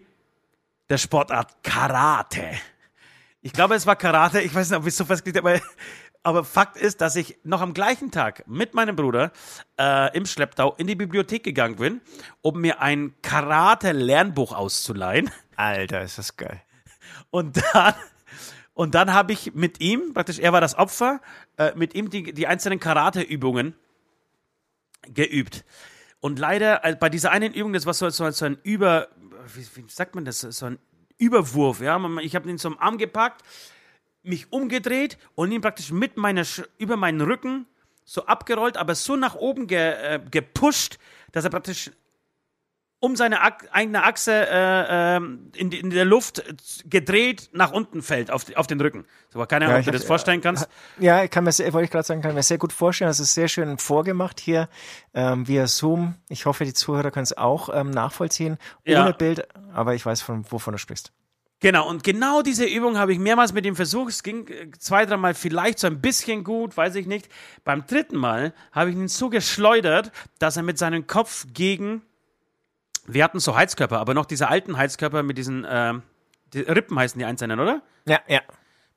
der 0.90 0.98
Sportart 0.98 1.62
Karate. 1.62 2.52
Ich 3.42 3.52
glaube, 3.52 3.76
es 3.76 3.86
war 3.86 3.96
Karate. 3.96 4.42
Ich 4.42 4.56
weiß 4.56 4.70
nicht, 4.70 4.80
ob 4.80 4.84
ich 4.84 4.90
es 4.90 4.98
so 4.98 5.06
festgelegt 5.06 5.46
habe, 5.46 5.62
aber 6.24 6.44
Fakt 6.44 6.78
ist, 6.78 7.02
dass 7.02 7.16
ich 7.16 7.38
noch 7.44 7.62
am 7.62 7.74
gleichen 7.74 8.12
Tag 8.12 8.44
mit 8.48 8.74
meinem 8.74 8.96
Bruder 8.96 9.32
äh, 9.78 10.16
im 10.18 10.26
Schlepptau 10.26 10.76
in 10.76 10.88
die 10.88 10.96
Bibliothek 10.96 11.44
gegangen 11.44 11.76
bin, 11.76 12.02
um 12.42 12.60
mir 12.60 12.82
ein 12.82 13.14
Karate-Lernbuch 13.22 14.54
auszuleihen. 14.54 15.30
Alter, 15.58 16.02
ist 16.02 16.18
das 16.18 16.38
geil. 16.38 16.62
Und 17.30 17.62
dann 17.74 17.94
und 18.80 18.96
dann 18.96 19.14
habe 19.14 19.34
ich 19.34 19.56
mit 19.56 19.82
ihm, 19.82 20.14
praktisch, 20.14 20.40
er 20.40 20.54
war 20.54 20.62
das 20.62 20.76
Opfer, 20.76 21.20
äh, 21.58 21.74
mit 21.76 21.96
ihm 21.96 22.10
die, 22.10 22.32
die 22.32 22.48
einzelnen 22.48 22.80
Karate-Übungen 22.80 23.76
geübt. 25.06 25.66
Und 26.22 26.40
leider 26.40 26.86
äh, 26.86 26.96
bei 26.96 27.10
dieser 27.10 27.32
einen 27.32 27.54
Übung, 27.54 27.74
das 27.74 27.86
war 27.86 27.94
so, 27.94 28.10
so, 28.10 28.32
so 28.32 28.46
ein 28.46 28.58
Über, 28.64 29.10
wie, 29.54 29.68
wie, 29.76 29.90
sagt 29.90 30.16
man 30.16 30.24
das, 30.24 30.40
so 30.40 30.66
ein 30.66 30.80
Überwurf, 31.18 31.82
ja. 31.82 32.00
Ich 32.22 32.38
habe 32.38 32.50
ihn 32.50 32.58
zum 32.58 32.80
Arm 32.80 32.98
gepackt, 32.98 33.42
mich 34.24 34.54
umgedreht 34.54 35.18
und 35.36 35.52
ihn 35.52 35.60
praktisch 35.60 35.92
mit 35.92 36.16
meiner, 36.16 36.46
über 36.78 36.96
meinen 36.96 37.20
Rücken 37.20 37.66
so 38.06 38.28
abgerollt, 38.28 38.78
aber 38.78 38.96
so 38.96 39.18
nach 39.18 39.36
oben 39.36 39.68
ge, 39.68 39.78
äh, 39.78 40.22
gepusht, 40.32 41.00
dass 41.34 41.44
er 41.44 41.50
praktisch 41.50 41.92
um 43.02 43.16
seine 43.16 43.40
eigene 43.72 44.04
Achse 44.04 44.48
äh, 44.50 45.16
ähm, 45.16 45.52
in, 45.56 45.72
in, 45.72 45.90
der 45.90 46.06
Luft 46.06 46.44
gedreht 46.86 47.50
nach 47.54 47.72
unten 47.72 48.02
fällt, 48.02 48.30
auf, 48.30 48.54
auf 48.56 48.68
den 48.68 48.82
Rücken. 48.82 49.06
So, 49.30 49.40
keine 49.46 49.66
Ahnung, 49.66 49.78
ja, 49.78 49.80
ob 49.80 49.86
du 49.86 49.92
das 49.92 50.04
vorstellen 50.04 50.42
kannst. 50.42 50.68
Ja, 51.00 51.24
ich 51.24 51.32
kann 51.32 51.46
mir, 51.46 51.52
wollte 51.52 51.86
ich 51.86 51.92
gerade 51.92 52.06
sagen, 52.06 52.22
kann 52.22 52.36
mir 52.36 52.44
sehr 52.44 52.58
gut 52.58 52.74
vorstellen. 52.74 53.10
Das 53.10 53.20
ist 53.22 53.34
sehr 53.34 53.48
schön 53.48 53.78
vorgemacht 53.78 54.40
hier 54.40 54.68
ähm, 55.14 55.48
via 55.48 55.68
Zoom. 55.68 56.16
Ich 56.28 56.46
hoffe, 56.46 56.66
die 56.66 56.74
Zuhörer 56.74 57.12
können 57.12 57.24
es 57.24 57.38
auch 57.38 57.70
ähm, 57.74 57.90
nachvollziehen. 57.90 58.58
Ohne 58.86 58.94
ja. 58.94 59.12
Bild, 59.12 59.48
aber 59.74 59.96
ich 59.96 60.06
weiß, 60.06 60.22
von 60.22 60.52
wovon 60.52 60.74
du 60.74 60.78
sprichst. 60.78 61.14
Genau, 61.62 61.90
und 61.90 62.06
genau 62.06 62.42
diese 62.42 62.64
Übung 62.64 62.98
habe 62.98 63.12
ich 63.12 63.20
mehrmals 63.20 63.52
mit 63.52 63.66
ihm 63.66 63.76
versucht. 63.76 64.12
Es 64.12 64.24
ging 64.24 64.48
äh, 64.48 64.72
zwei, 64.78 65.06
dreimal 65.06 65.34
vielleicht 65.34 65.80
so 65.80 65.88
ein 65.88 66.00
bisschen 66.02 66.44
gut, 66.44 66.76
weiß 66.76 66.96
ich 66.96 67.06
nicht. 67.06 67.30
Beim 67.66 67.86
dritten 67.86 68.18
Mal 68.18 68.54
habe 68.72 68.90
ich 68.92 68.96
ihn 68.96 69.10
so 69.10 69.30
geschleudert, 69.30 70.12
dass 70.40 70.56
er 70.56 70.64
mit 70.64 70.78
seinem 70.78 71.06
Kopf 71.06 71.48
gegen 71.54 72.02
wir 73.14 73.24
hatten 73.24 73.40
so 73.40 73.56
Heizkörper, 73.56 74.00
aber 74.00 74.14
noch 74.14 74.26
diese 74.26 74.48
alten 74.48 74.78
Heizkörper 74.78 75.24
mit 75.24 75.38
diesen 75.38 75.66
äh, 75.66 75.94
die 76.54 76.62
Rippen 76.62 76.98
heißen 76.98 77.20
die 77.20 77.26
einzelnen, 77.26 77.60
oder? 77.60 77.82
Ja, 78.06 78.22
ja. 78.28 78.42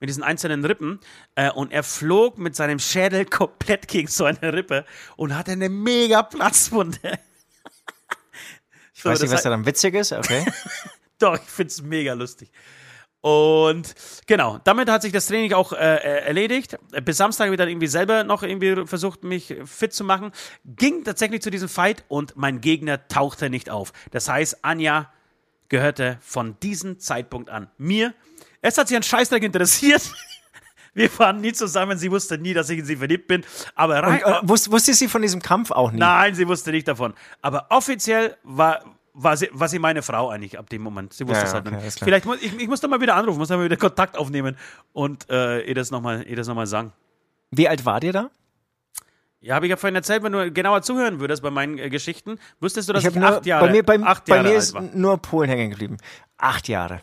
Mit 0.01 0.09
diesen 0.09 0.23
einzelnen 0.23 0.65
Rippen. 0.65 1.01
Äh, 1.35 1.51
und 1.51 1.73
er 1.73 1.83
flog 1.83 2.39
mit 2.39 2.57
seinem 2.57 2.79
Schädel 2.79 3.25
komplett 3.31 3.89
gegen 3.89 4.09
so 4.09 4.25
eine 4.25 4.53
Rippe 4.53 4.85
und 5.17 5.37
hatte 5.37 5.53
eine 5.53 5.69
mega 5.69 6.23
Platzwunde. 6.23 6.99
ich 8.95 9.03
so, 9.03 9.11
weiß 9.11 9.21
nicht, 9.21 9.33
was 9.33 9.43
daran 9.43 9.67
witzig 9.67 9.95
ist, 9.95 10.13
okay. 10.13 10.45
Doch, 11.19 11.35
ich 11.37 11.43
finde 11.43 11.71
es 11.71 11.83
mega 11.83 12.15
lustig. 12.15 12.51
Und 13.23 13.95
genau, 14.27 14.59
damit 14.65 14.91
hat 14.91 15.03
sich 15.03 15.13
das 15.13 15.27
Training 15.27 15.53
auch 15.53 15.73
äh, 15.73 15.77
äh 15.77 16.27
erledigt. 16.27 16.77
Bis 17.05 17.17
Samstag 17.17 17.47
habe 17.47 17.55
ich 17.55 17.59
dann 17.59 17.69
irgendwie 17.69 17.87
selber 17.87 18.25
noch 18.25 18.43
irgendwie 18.43 18.85
versucht, 18.85 19.23
mich 19.23 19.55
fit 19.65 19.93
zu 19.93 20.03
machen. 20.03 20.33
Ging 20.65 21.05
tatsächlich 21.05 21.41
zu 21.41 21.51
diesem 21.51 21.69
Fight 21.69 22.05
und 22.09 22.37
mein 22.37 22.61
Gegner 22.61 23.07
tauchte 23.07 23.49
nicht 23.49 23.71
auf. 23.71 23.93
Das 24.11 24.29
heißt, 24.29 24.65
Anja 24.65 25.13
gehörte 25.69 26.19
von 26.21 26.59
diesem 26.61 26.99
Zeitpunkt 26.99 27.49
an 27.49 27.71
mir. 27.79 28.13
Es 28.61 28.77
hat 28.77 28.89
sich 28.89 28.97
ein 28.97 29.05
Scheißdreck 29.05 29.45
interessiert. 29.45 30.03
Wir 30.95 31.09
waren 31.19 31.41
nie 31.41 31.53
zusammen. 31.53 31.99
Sie 31.99 32.11
wusste 32.11 32.39
nie, 32.39 32.55
dass 32.55 32.69
ich 32.71 32.81
in 32.81 32.85
sie 32.85 32.97
verliebt 32.97 33.29
bin. 33.29 33.45
Aber 33.77 34.03
rein, 34.03 34.23
und, 34.25 34.33
äh, 34.33 34.49
wusste 34.49 34.95
sie 34.95 35.07
von 35.07 35.23
diesem 35.23 35.41
Kampf 35.41 35.71
auch 35.71 35.93
nie? 35.93 35.99
Nein, 35.99 36.35
sie 36.35 36.47
wusste 36.49 36.73
nicht 36.73 36.89
davon. 36.89 37.15
Aber 37.41 37.69
offiziell 37.71 38.37
war 38.43 38.85
war 39.15 39.37
sie, 39.37 39.49
war 39.53 39.69
sie 39.69 39.79
meine 39.79 40.03
Frau 40.03 40.31
eigentlich 40.31 40.59
ab 40.59 40.71
dem 40.71 40.83
Moment. 40.83 41.13
Sie 41.13 41.27
wusste 41.27 41.43
ja, 41.43 41.49
es 41.49 41.55
halt 41.55 41.67
okay, 41.67 41.77
nicht. 41.77 41.99
Vielleicht 41.99 42.25
muss 42.25 42.41
ich, 42.41 42.59
ich 42.59 42.69
muss 42.69 42.81
da 42.81 42.89
mal 42.89 43.01
wieder 43.01 43.15
anrufen, 43.15 43.39
muss 43.39 43.49
da 43.49 43.57
mal 43.57 43.65
wieder 43.65 43.77
Kontakt 43.77 44.17
aufnehmen 44.17 44.57
und 44.93 45.29
äh, 45.31 45.61
ihr 45.63 45.75
das 45.75 45.91
nochmal 45.91 46.25
noch 46.25 46.65
sagen. 46.67 46.93
Wie 47.51 47.69
alt 47.69 47.85
war 47.85 48.03
ihr 48.03 48.13
da? 48.13 48.31
Ja, 49.41 49.57
habe 49.57 49.67
ich 49.67 49.71
ja 49.71 49.77
vorhin 49.77 49.97
erzählt, 49.97 50.23
wenn 50.23 50.33
du 50.33 50.53
genauer 50.53 50.83
zuhören 50.83 51.19
würdest 51.19 51.43
bei 51.43 51.51
meinen 51.51 51.77
äh, 51.79 51.91
Geschichten, 51.91 52.39
wüsstest 52.61 52.89
du, 52.89 52.93
dass 52.93 53.05
ich, 53.05 53.15
ich 53.15 53.23
acht 53.23 53.45
Jahre, 53.45 53.67
bei 53.67 53.73
mir, 53.73 53.83
bei, 53.83 54.01
acht 54.01 54.29
Jahre 54.29 54.45
bei 54.45 54.51
mir 54.51 54.57
ist 54.57 54.75
nur 54.95 55.19
Polen 55.19 55.51
hängen 55.51 55.71
geblieben. 55.71 55.97
Acht 56.39 56.69
Jahre. 56.69 57.03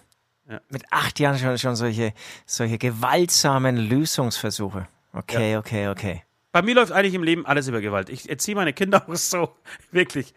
Ja. 0.50 0.62
Mit 0.70 0.84
acht 0.90 1.20
Jahren 1.20 1.38
schon, 1.38 1.58
schon 1.58 1.76
solche, 1.76 2.14
solche 2.46 2.78
gewaltsamen 2.78 3.78
Lösungsversuche. 3.78 4.88
Okay, 5.14 5.52
ja. 5.52 5.60
okay, 5.60 5.90
okay. 5.90 6.24
Bei 6.52 6.62
mir 6.62 6.76
läuft 6.76 6.92
eigentlich 6.92 7.14
im 7.14 7.24
Leben 7.24 7.46
alles 7.46 7.68
über 7.68 7.82
Gewalt. 7.82 8.10
Ich 8.10 8.30
erziehe 8.30 8.56
meine 8.56 8.74
Kinder 8.74 9.04
auch 9.10 9.16
so, 9.16 9.56
wirklich. 9.92 10.34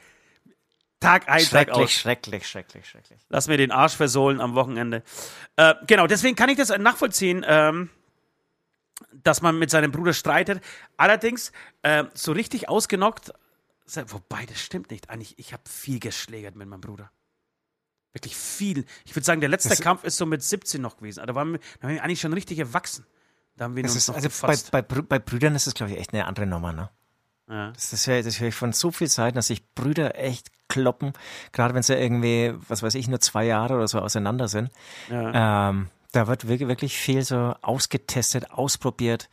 Tag 1.02 1.28
ein, 1.28 1.44
Tag 1.44 1.70
aus. 1.70 1.90
Schrecklich, 1.90 2.46
schrecklich, 2.46 2.88
schrecklich. 2.88 3.20
Lass 3.28 3.48
mir 3.48 3.56
den 3.56 3.70
Arsch 3.70 3.94
versohlen 3.94 4.40
am 4.40 4.54
Wochenende. 4.54 5.02
Äh, 5.56 5.74
genau, 5.86 6.06
deswegen 6.06 6.36
kann 6.36 6.48
ich 6.48 6.56
das 6.56 6.76
nachvollziehen, 6.76 7.44
ähm, 7.46 7.90
dass 9.12 9.42
man 9.42 9.58
mit 9.58 9.70
seinem 9.70 9.92
Bruder 9.92 10.12
streitet. 10.12 10.62
Allerdings, 10.96 11.52
äh, 11.82 12.04
so 12.14 12.32
richtig 12.32 12.68
ausgenockt, 12.68 13.32
wobei, 14.06 14.46
das 14.46 14.60
stimmt 14.60 14.90
nicht. 14.90 15.10
Eigentlich, 15.10 15.38
ich 15.38 15.52
habe 15.52 15.62
viel 15.68 15.98
geschlägert 15.98 16.56
mit 16.56 16.68
meinem 16.68 16.80
Bruder. 16.80 17.10
Wirklich 18.12 18.36
viel. 18.36 18.84
Ich 19.04 19.16
würde 19.16 19.24
sagen, 19.24 19.40
der 19.40 19.48
letzte 19.48 19.70
das 19.70 19.80
Kampf 19.80 20.04
ist 20.04 20.16
so 20.16 20.26
mit 20.26 20.42
17 20.42 20.80
noch 20.80 20.98
gewesen. 20.98 21.24
Da 21.26 21.34
waren 21.34 21.52
wir, 21.52 21.58
da 21.80 21.88
waren 21.88 21.94
wir 21.94 22.04
eigentlich 22.04 22.20
schon 22.20 22.32
richtig 22.34 22.58
erwachsen. 22.58 23.06
Da 23.56 23.64
haben 23.64 23.76
wir 23.76 23.84
uns 23.84 23.96
ist, 23.96 24.10
also 24.10 24.28
bei, 24.70 24.82
bei, 24.82 25.02
bei 25.02 25.18
Brüdern 25.18 25.54
ist 25.54 25.66
es, 25.66 25.74
glaube 25.74 25.92
ich, 25.92 25.98
echt 25.98 26.12
eine 26.12 26.26
andere 26.26 26.46
Nummer, 26.46 26.72
ne? 26.72 26.90
Ja. 27.48 27.70
Das, 27.72 27.90
das 27.90 28.06
höre 28.06 28.22
hör 28.22 28.48
ich 28.48 28.54
von 28.54 28.72
so 28.72 28.90
vielen 28.90 29.10
Seiten, 29.10 29.36
dass 29.36 29.48
sich 29.48 29.74
Brüder 29.74 30.18
echt 30.18 30.50
kloppen, 30.72 31.12
gerade 31.52 31.74
wenn 31.74 31.82
sie 31.82 31.94
irgendwie, 31.94 32.54
was 32.68 32.82
weiß 32.82 32.94
ich, 32.94 33.08
nur 33.08 33.20
zwei 33.20 33.44
Jahre 33.44 33.74
oder 33.74 33.88
so 33.88 33.98
auseinander 33.98 34.48
sind. 34.48 34.70
Ja. 35.10 35.70
Ähm, 35.70 35.88
da 36.12 36.26
wird 36.26 36.46
wirklich 36.46 36.96
viel 36.96 37.22
so 37.22 37.54
ausgetestet, 37.62 38.50
ausprobiert. 38.50 39.28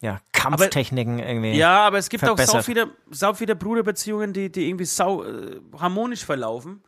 Ja, 0.00 0.20
Kampftechniken 0.32 1.14
aber, 1.14 1.28
irgendwie. 1.28 1.52
Ja, 1.52 1.86
aber 1.86 1.98
es 1.98 2.08
gibt 2.08 2.24
verbessert. 2.24 2.50
auch 2.50 2.58
sau 2.58 2.62
viele, 2.62 2.90
sau 3.10 3.32
viele 3.34 3.56
Bruderbeziehungen, 3.56 4.32
die, 4.32 4.50
die 4.50 4.68
irgendwie 4.68 4.84
sau 4.84 5.24
äh, 5.24 5.60
harmonisch 5.78 6.24
verlaufen. 6.24 6.82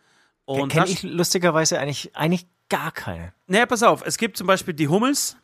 Und 0.45 0.69
kenne 0.71 0.87
ich 0.87 1.03
lustigerweise 1.03 1.79
eigentlich, 1.79 2.15
eigentlich 2.15 2.47
gar 2.69 2.93
keine. 2.93 3.33
Naja, 3.47 3.67
pass 3.67 3.83
auf, 3.83 4.03
es 4.05 4.17
gibt 4.17 4.37
zum 4.37 4.47
Beispiel 4.47 4.75
die 4.75 4.89
Hummels, 4.89 5.37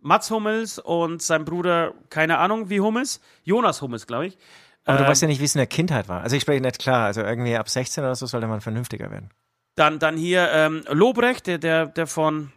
Mats 0.00 0.30
Hummels 0.30 0.78
und 0.78 1.22
sein 1.22 1.44
Bruder, 1.44 1.94
keine 2.10 2.38
Ahnung 2.38 2.68
wie 2.68 2.80
Hummels, 2.80 3.20
Jonas 3.42 3.80
Hummels, 3.80 4.06
glaube 4.06 4.26
ich. 4.26 4.38
Aber 4.84 4.98
ähm, 4.98 5.04
du 5.04 5.10
weißt 5.10 5.22
ja 5.22 5.28
nicht, 5.28 5.40
wie 5.40 5.44
es 5.44 5.54
in 5.54 5.58
der 5.58 5.66
Kindheit 5.66 6.08
war. 6.08 6.22
Also 6.22 6.36
ich 6.36 6.42
spreche 6.42 6.60
nicht 6.60 6.78
klar, 6.78 7.06
also 7.06 7.22
irgendwie 7.22 7.56
ab 7.56 7.68
16 7.68 8.04
oder 8.04 8.14
so 8.14 8.26
sollte 8.26 8.46
man 8.46 8.60
vernünftiger 8.60 9.10
werden. 9.10 9.30
Dann, 9.76 9.98
dann 9.98 10.16
hier 10.16 10.50
ähm, 10.52 10.84
Lobrecht, 10.88 11.46
der, 11.46 11.58
der, 11.58 11.86
der 11.86 12.06
von 12.06 12.52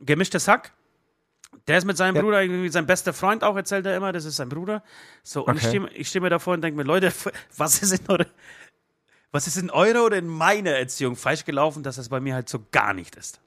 Gemischtes 0.00 0.46
Hack. 0.46 0.72
Der 1.66 1.78
ist 1.78 1.84
mit 1.84 1.96
seinem 1.96 2.16
ja. 2.16 2.22
Bruder 2.22 2.42
irgendwie 2.42 2.68
sein 2.68 2.86
bester 2.86 3.12
Freund 3.12 3.44
auch, 3.44 3.56
erzählt 3.56 3.84
er 3.86 3.96
immer, 3.96 4.12
das 4.12 4.24
ist 4.24 4.36
sein 4.36 4.48
Bruder. 4.48 4.82
So, 5.22 5.44
und 5.44 5.56
okay. 5.56 5.58
ich 5.58 5.68
stehe 5.68 5.88
ich 5.94 6.08
steh 6.08 6.20
mir 6.20 6.30
davor 6.30 6.54
und 6.54 6.62
denke 6.62 6.76
mir, 6.76 6.84
Leute, 6.84 7.12
was 7.56 7.82
ist 7.82 7.92
in 7.92 8.08
eure, 8.08 8.26
was 9.32 9.46
ist 9.46 9.56
in 9.56 9.70
eurer 9.70 10.04
oder 10.04 10.16
in 10.16 10.28
meiner 10.28 10.70
Erziehung 10.70 11.16
falsch 11.16 11.44
gelaufen, 11.44 11.82
dass 11.82 11.96
das 11.96 12.08
bei 12.08 12.20
mir 12.20 12.34
halt 12.34 12.48
so 12.48 12.64
gar 12.70 12.94
nicht 12.94 13.16
ist? 13.16 13.40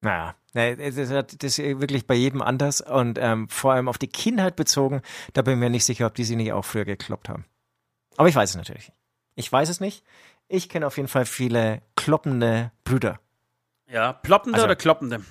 Naja, 0.00 0.34
das 0.54 0.96
ist 0.96 1.58
wirklich 1.58 2.06
bei 2.06 2.14
jedem 2.14 2.40
anders 2.42 2.80
und 2.80 3.18
ähm, 3.20 3.48
vor 3.48 3.72
allem 3.72 3.88
auf 3.88 3.98
die 3.98 4.08
Kindheit 4.08 4.56
bezogen, 4.56 5.02
da 5.32 5.42
bin 5.42 5.54
ich 5.54 5.60
mir 5.60 5.70
nicht 5.70 5.84
sicher, 5.84 6.06
ob 6.06 6.14
die 6.14 6.24
sie 6.24 6.36
nicht 6.36 6.52
auch 6.52 6.64
früher 6.64 6.84
gekloppt 6.84 7.28
haben. 7.28 7.44
Aber 8.16 8.28
ich 8.28 8.34
weiß 8.34 8.50
es 8.50 8.56
natürlich. 8.56 8.92
Ich 9.34 9.50
weiß 9.50 9.68
es 9.68 9.80
nicht. 9.80 10.04
Ich 10.48 10.68
kenne 10.68 10.86
auf 10.86 10.96
jeden 10.96 11.08
Fall 11.08 11.26
viele 11.26 11.82
kloppende 11.96 12.72
Brüder. 12.84 13.20
Ja, 13.90 14.12
ploppende 14.12 14.56
also, 14.56 14.66
oder 14.66 14.76
kloppende? 14.76 15.24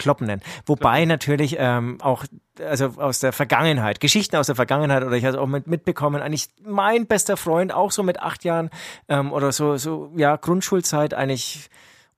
Kloppen 0.00 0.26
nennen. 0.26 0.42
Wobei 0.66 1.04
natürlich 1.04 1.56
ähm, 1.58 1.98
auch 2.00 2.24
also 2.58 2.86
aus 2.96 3.20
der 3.20 3.32
Vergangenheit, 3.32 4.00
Geschichten 4.00 4.36
aus 4.36 4.46
der 4.46 4.56
Vergangenheit 4.56 5.04
oder 5.04 5.14
ich 5.14 5.24
habe 5.24 5.40
auch 5.40 5.46
mit, 5.46 5.66
mitbekommen, 5.66 6.22
eigentlich 6.22 6.48
mein 6.62 7.06
bester 7.06 7.36
Freund 7.36 7.72
auch 7.72 7.92
so 7.92 8.02
mit 8.02 8.18
acht 8.18 8.42
Jahren 8.44 8.70
ähm, 9.08 9.30
oder 9.30 9.52
so 9.52 9.76
so 9.76 10.10
ja 10.16 10.36
Grundschulzeit 10.36 11.14
eigentlich 11.14 11.68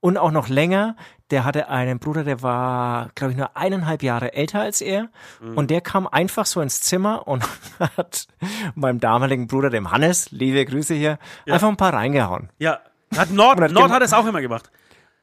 und 0.02 0.18
auch 0.18 0.32
noch 0.32 0.48
länger. 0.48 0.96
Der 1.30 1.44
hatte 1.44 1.68
einen 1.68 1.98
Bruder, 1.98 2.24
der 2.24 2.42
war, 2.42 3.10
glaube 3.14 3.32
ich, 3.32 3.38
nur 3.38 3.56
eineinhalb 3.56 4.02
Jahre 4.02 4.34
älter 4.34 4.60
als 4.60 4.82
er. 4.82 5.08
Mhm. 5.40 5.56
Und 5.56 5.70
der 5.70 5.80
kam 5.80 6.06
einfach 6.06 6.44
so 6.44 6.60
ins 6.60 6.82
Zimmer 6.82 7.26
und 7.26 7.44
hat 7.78 8.26
meinem 8.74 9.00
damaligen 9.00 9.46
Bruder, 9.46 9.70
dem 9.70 9.90
Hannes, 9.90 10.30
liebe 10.32 10.62
Grüße 10.66 10.94
hier, 10.94 11.18
ja. 11.46 11.54
einfach 11.54 11.68
ein 11.68 11.76
paar 11.76 11.94
reingehauen. 11.94 12.50
Ja, 12.58 12.80
hat 13.16 13.30
Nord, 13.30 13.60
hat 13.60 13.70
Nord 13.70 13.90
hat 13.90 14.02
es 14.02 14.12
auch 14.12 14.26
immer 14.26 14.40
gemacht. 14.40 14.70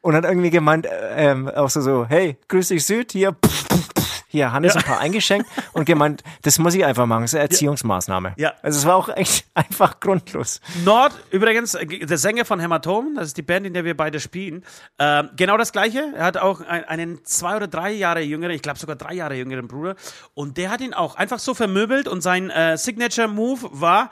Und 0.01 0.15
hat 0.15 0.23
irgendwie 0.23 0.49
gemeint, 0.49 0.85
äh, 0.85 1.31
ähm, 1.31 1.49
auch 1.49 1.69
so, 1.69 1.81
so, 1.81 2.05
hey, 2.07 2.37
grüß 2.47 2.69
dich 2.69 2.85
Süd, 2.85 3.11
hier, 3.11 3.33
pff, 3.33 3.67
pff, 3.67 3.89
hier 4.29 4.51
Hannes 4.51 4.75
ja. 4.75 4.79
ein 4.79 4.85
paar 4.85 4.99
eingeschenkt 4.99 5.49
und 5.73 5.85
gemeint, 5.85 6.23
das 6.43 6.59
muss 6.59 6.75
ich 6.75 6.85
einfach 6.85 7.07
machen, 7.07 7.23
das 7.23 7.31
ist 7.31 7.35
eine 7.35 7.49
Erziehungsmaßnahme. 7.49 8.33
Ja. 8.37 8.53
Also 8.61 8.77
es 8.77 8.85
war 8.85 8.95
auch 8.95 9.09
echt 9.09 9.45
einfach 9.55 9.99
grundlos. 9.99 10.61
Nord, 10.85 11.13
übrigens, 11.31 11.71
der 11.71 12.17
Sänger 12.17 12.45
von 12.45 12.59
Hämatom, 12.59 13.15
das 13.15 13.29
ist 13.29 13.37
die 13.37 13.41
Band, 13.41 13.65
in 13.65 13.73
der 13.73 13.85
wir 13.85 13.97
beide 13.97 14.19
spielen, 14.19 14.63
äh, 14.99 15.23
genau 15.35 15.57
das 15.57 15.71
gleiche. 15.71 16.13
Er 16.15 16.25
hat 16.25 16.37
auch 16.37 16.61
einen 16.61 17.25
zwei 17.25 17.55
oder 17.55 17.67
drei 17.67 17.91
Jahre 17.91 18.21
jüngeren, 18.21 18.53
ich 18.53 18.61
glaube 18.61 18.77
sogar 18.77 18.95
drei 18.95 19.15
Jahre 19.15 19.35
jüngeren 19.35 19.67
Bruder 19.67 19.95
und 20.35 20.57
der 20.57 20.69
hat 20.69 20.81
ihn 20.81 20.93
auch 20.93 21.15
einfach 21.15 21.39
so 21.39 21.55
vermöbelt 21.55 22.07
und 22.07 22.21
sein 22.21 22.51
äh, 22.51 22.77
Signature-Move 22.77 23.69
war, 23.71 24.11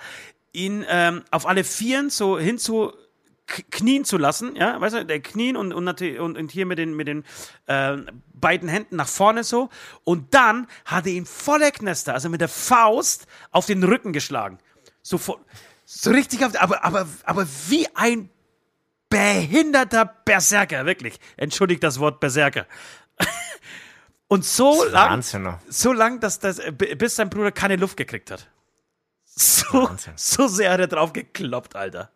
ihn 0.51 0.83
ähm, 0.89 1.23
auf 1.29 1.47
alle 1.47 1.63
Vieren 1.63 2.09
so 2.09 2.39
hinzu 2.39 2.91
knien 3.47 4.05
zu 4.05 4.17
lassen, 4.17 4.55
ja, 4.55 4.79
weißt 4.79 4.95
du, 4.95 5.05
der 5.05 5.21
knien 5.21 5.55
und, 5.55 5.73
und, 5.73 5.87
und, 5.87 6.37
und 6.37 6.51
hier 6.51 6.65
mit 6.65 6.77
den, 6.77 6.95
mit 6.95 7.07
den 7.07 7.23
äh, 7.65 7.97
beiden 8.33 8.69
Händen 8.69 8.97
nach 8.97 9.07
vorne 9.07 9.43
so 9.43 9.69
und 10.03 10.33
dann 10.33 10.67
hat 10.85 11.07
er 11.07 11.13
ihn 11.13 11.25
voller 11.25 11.71
Knester, 11.71 12.13
also 12.13 12.29
mit 12.29 12.41
der 12.41 12.49
Faust 12.49 13.25
auf 13.51 13.65
den 13.65 13.83
Rücken 13.83 14.13
geschlagen. 14.13 14.59
So, 15.01 15.19
so 15.85 16.11
richtig 16.11 16.45
auf, 16.45 16.61
aber, 16.61 16.83
aber, 16.83 17.07
aber 17.23 17.47
wie 17.69 17.87
ein 17.95 18.29
behinderter 19.09 20.05
Berserker, 20.05 20.85
wirklich. 20.85 21.19
Entschuldigt 21.37 21.83
das 21.83 21.99
Wort 21.99 22.19
Berserker. 22.19 22.65
und 24.27 24.43
so 24.43 24.83
lang, 24.83 25.11
Wahnsinn. 25.11 25.55
so 25.69 25.93
lang, 25.93 26.19
dass 26.19 26.39
das, 26.39 26.61
bis 26.97 27.15
sein 27.15 27.29
Bruder 27.29 27.51
keine 27.51 27.77
Luft 27.77 27.97
gekriegt 27.97 28.31
hat. 28.31 28.49
So, 29.39 29.87
so 30.15 30.47
sehr 30.47 30.71
hat 30.71 30.79
er 30.79 30.87
drauf 30.87 31.13
gekloppt, 31.13 31.75
Alter. 31.75 32.09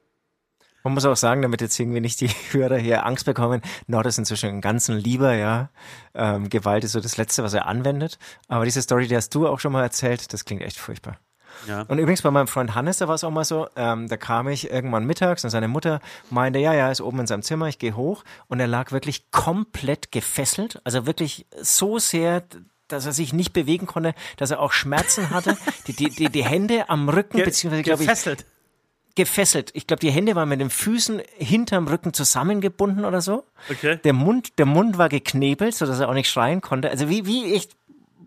Man 0.84 0.94
muss 0.94 1.06
auch 1.06 1.16
sagen, 1.16 1.42
damit 1.42 1.62
jetzt 1.62 1.80
irgendwie 1.80 2.02
nicht 2.02 2.22
die 2.22 2.28
Hörer 2.52 2.78
hier 2.78 3.06
Angst 3.06 3.26
bekommen, 3.26 3.62
Nord 3.88 4.06
ist 4.06 4.18
inzwischen 4.18 4.50
ein 4.50 4.62
ganzen 4.62 4.98
Lieber, 4.98 5.34
ja. 5.34 5.70
Ähm, 6.14 6.50
Gewalt 6.50 6.84
ist 6.84 6.94
so 6.94 7.00
das 7.00 7.18
Letzte, 7.18 7.44
was 7.44 7.54
er 7.54 7.66
anwendet. 7.68 8.18
Aber 8.48 8.66
diese 8.66 8.82
Story, 8.82 9.08
die 9.08 9.16
hast 9.16 9.34
du 9.36 9.48
auch 9.48 9.60
schon 9.60 9.72
mal 9.72 9.84
erzählt, 9.84 10.34
das 10.34 10.46
klingt 10.46 10.62
echt 10.62 10.78
furchtbar. 10.78 11.18
Ja. 11.68 11.82
Und 11.84 12.00
übrigens 12.00 12.22
bei 12.22 12.32
meinem 12.32 12.48
Freund 12.48 12.76
Hannes, 12.76 12.98
da 12.98 13.08
war 13.08 13.16
es 13.16 13.24
auch 13.24 13.32
mal 13.32 13.46
so, 13.46 13.68
ähm, 13.76 14.08
da 14.08 14.18
kam 14.18 14.48
ich 14.48 14.72
irgendwann 14.72 15.06
mittags 15.06 15.44
und 15.44 15.50
seine 15.50 15.68
Mutter 15.68 16.00
meinte, 16.30 16.60
ja, 16.60 16.74
ja, 16.74 16.90
ist 16.90 17.02
oben 17.02 17.20
in 17.20 17.28
seinem 17.28 17.44
Zimmer, 17.44 17.68
ich 17.68 17.78
gehe 17.78 17.96
hoch 17.96 18.24
und 18.48 18.60
er 18.60 18.68
lag 18.68 18.92
wirklich 18.92 19.30
komplett 19.32 20.12
gefesselt, 20.12 20.82
also 20.84 21.06
wirklich 21.06 21.46
so 21.62 22.00
sehr, 22.00 22.44
dass 22.88 23.06
er 23.06 23.12
sich 23.12 23.34
nicht 23.34 23.54
bewegen 23.54 23.86
konnte, 23.86 24.14
dass 24.38 24.52
er 24.52 24.60
auch 24.60 24.72
Schmerzen 24.72 25.30
hatte, 25.30 25.58
die, 25.88 25.94
die, 25.94 26.10
die, 26.10 26.30
die 26.30 26.44
Hände 26.44 26.90
am 26.90 27.10
Rücken, 27.10 27.38
Ge 27.38 27.46
beziehungsweise 27.46 27.84
glaube 27.84 28.04
ich, 28.04 28.10
gefesselt 28.10 28.46
gefesselt. 29.16 29.72
Ich 29.74 29.88
glaube, 29.88 30.00
die 30.00 30.12
Hände 30.12 30.36
waren 30.36 30.50
mit 30.50 30.60
den 30.60 30.70
Füßen 30.70 31.22
hinterm 31.38 31.88
Rücken 31.88 32.14
zusammengebunden 32.14 33.06
oder 33.06 33.22
so. 33.22 33.46
Okay. 33.70 34.00
Der 34.04 34.14
Mund, 34.14 34.58
der 34.58 34.66
Mund 34.66 34.98
war 34.98 35.10
geknebelt, 35.10 35.76
sodass 35.76 36.00
er 36.00 36.10
auch 36.10 36.14
nicht 36.14 36.30
schreien 36.30 36.62
konnte. 36.62 36.90
Also 36.90 37.10
wie, 37.10 37.26
wie 37.26 37.54
echt 37.54 37.76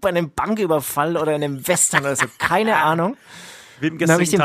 bei 0.01 0.11
einem 0.11 0.31
Banküberfall 0.31 1.17
oder 1.17 1.35
einem 1.35 1.67
Western 1.67 2.03
oder 2.03 2.17
so. 2.17 2.27
Keine 2.39 2.77
Ahnung. 2.83 3.17
Wie 3.81 3.89
im 3.89 3.99
dann 3.99 4.11
habe 4.11 4.23
ich 4.23 4.31
den 4.31 4.43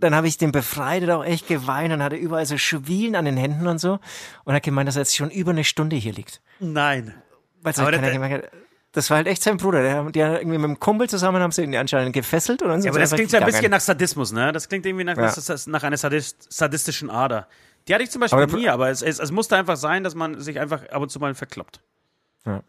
dann 0.00 0.14
habe 0.14 0.28
ich 0.28 0.38
den 0.38 0.52
befreit 0.52 1.10
auch 1.10 1.24
echt 1.24 1.48
geweint 1.48 1.92
und 1.92 2.04
hatte 2.04 2.14
überall 2.14 2.46
so 2.46 2.56
Schwielen 2.56 3.16
an 3.16 3.24
den 3.24 3.36
Händen 3.36 3.66
und 3.66 3.78
so 3.78 3.98
und 4.44 4.54
hat 4.54 4.62
gemeint, 4.62 4.86
dass 4.86 4.94
er 4.94 5.02
jetzt 5.02 5.16
schon 5.16 5.30
über 5.30 5.50
eine 5.50 5.64
Stunde 5.64 5.96
hier 5.96 6.12
liegt. 6.12 6.40
Nein. 6.60 7.14
Weil 7.62 7.72
es 7.72 7.78
halt 7.78 7.96
keiner 7.96 8.12
gemerkt 8.12 8.44
hat 8.44 8.52
das 8.92 9.10
war 9.10 9.18
halt 9.18 9.26
echt 9.26 9.42
sein 9.42 9.58
Bruder. 9.58 9.82
Der, 9.82 10.04
die 10.04 10.20
irgendwie 10.20 10.58
mit 10.58 10.64
dem 10.64 10.80
Kumpel 10.80 11.08
zusammen 11.08 11.42
haben 11.42 11.52
sie 11.52 11.62
ihn 11.62 11.76
anscheinend 11.76 12.12
gefesselt 12.12 12.62
und 12.62 12.68
dann 12.68 12.82
ja, 12.82 12.90
aber 12.90 13.00
das 13.00 13.12
klingt 13.12 13.32
ja 13.32 13.40
ein 13.40 13.46
bisschen 13.46 13.70
nach 13.70 13.80
Sadismus, 13.80 14.32
ne? 14.32 14.52
Das 14.52 14.68
klingt 14.68 14.86
irgendwie 14.86 15.04
nach, 15.04 15.16
ja. 15.16 15.56
nach 15.66 15.82
einer 15.82 15.96
Sadist, 15.96 16.52
sadistischen 16.52 17.10
Ader. 17.10 17.48
Die 17.86 17.94
hatte 17.94 18.04
ich 18.04 18.10
zum 18.10 18.20
Beispiel 18.20 18.42
aber 18.42 18.56
nie, 18.56 18.68
aber 18.68 18.90
es, 18.90 19.02
es, 19.02 19.18
es, 19.18 19.30
musste 19.30 19.56
einfach 19.56 19.76
sein, 19.76 20.04
dass 20.04 20.14
man 20.14 20.40
sich 20.40 20.60
einfach 20.60 20.88
ab 20.90 21.02
und 21.02 21.10
zu 21.10 21.20
mal 21.20 21.34
verkloppt. 21.34 21.80
Ja. 22.44 22.62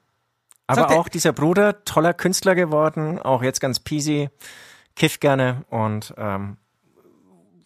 Aber 0.67 0.91
auch 0.91 1.09
dieser 1.09 1.33
Bruder, 1.33 1.83
toller 1.83 2.13
Künstler 2.13 2.55
geworden, 2.55 3.19
auch 3.19 3.41
jetzt 3.41 3.59
ganz 3.59 3.79
peasy, 3.79 4.29
kifft 4.95 5.19
gerne 5.19 5.65
und 5.69 6.13
ähm, 6.17 6.57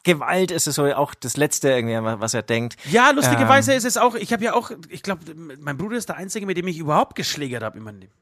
Gewalt 0.03 0.51
ist 0.51 0.67
es 0.67 0.75
so 0.75 0.85
auch 0.93 1.13
das 1.13 1.37
Letzte 1.37 1.69
irgendwie, 1.69 1.95
was 2.19 2.33
er 2.33 2.43
denkt. 2.43 2.75
Ja, 2.89 3.11
lustigerweise 3.11 3.71
ähm, 3.71 3.77
ist 3.77 3.85
es 3.85 3.97
auch, 3.97 4.15
ich 4.15 4.33
habe 4.33 4.43
ja 4.43 4.53
auch, 4.53 4.71
ich 4.89 5.01
glaube, 5.01 5.21
mein 5.35 5.77
Bruder 5.77 5.97
ist 5.97 6.09
der 6.09 6.17
Einzige, 6.17 6.45
mit 6.45 6.57
dem 6.57 6.67
ich 6.67 6.77
überhaupt 6.77 7.15
geschlägert 7.15 7.63
habe 7.63 7.77
in 7.77 7.83
meinem 7.83 7.99
Leben. 7.99 8.13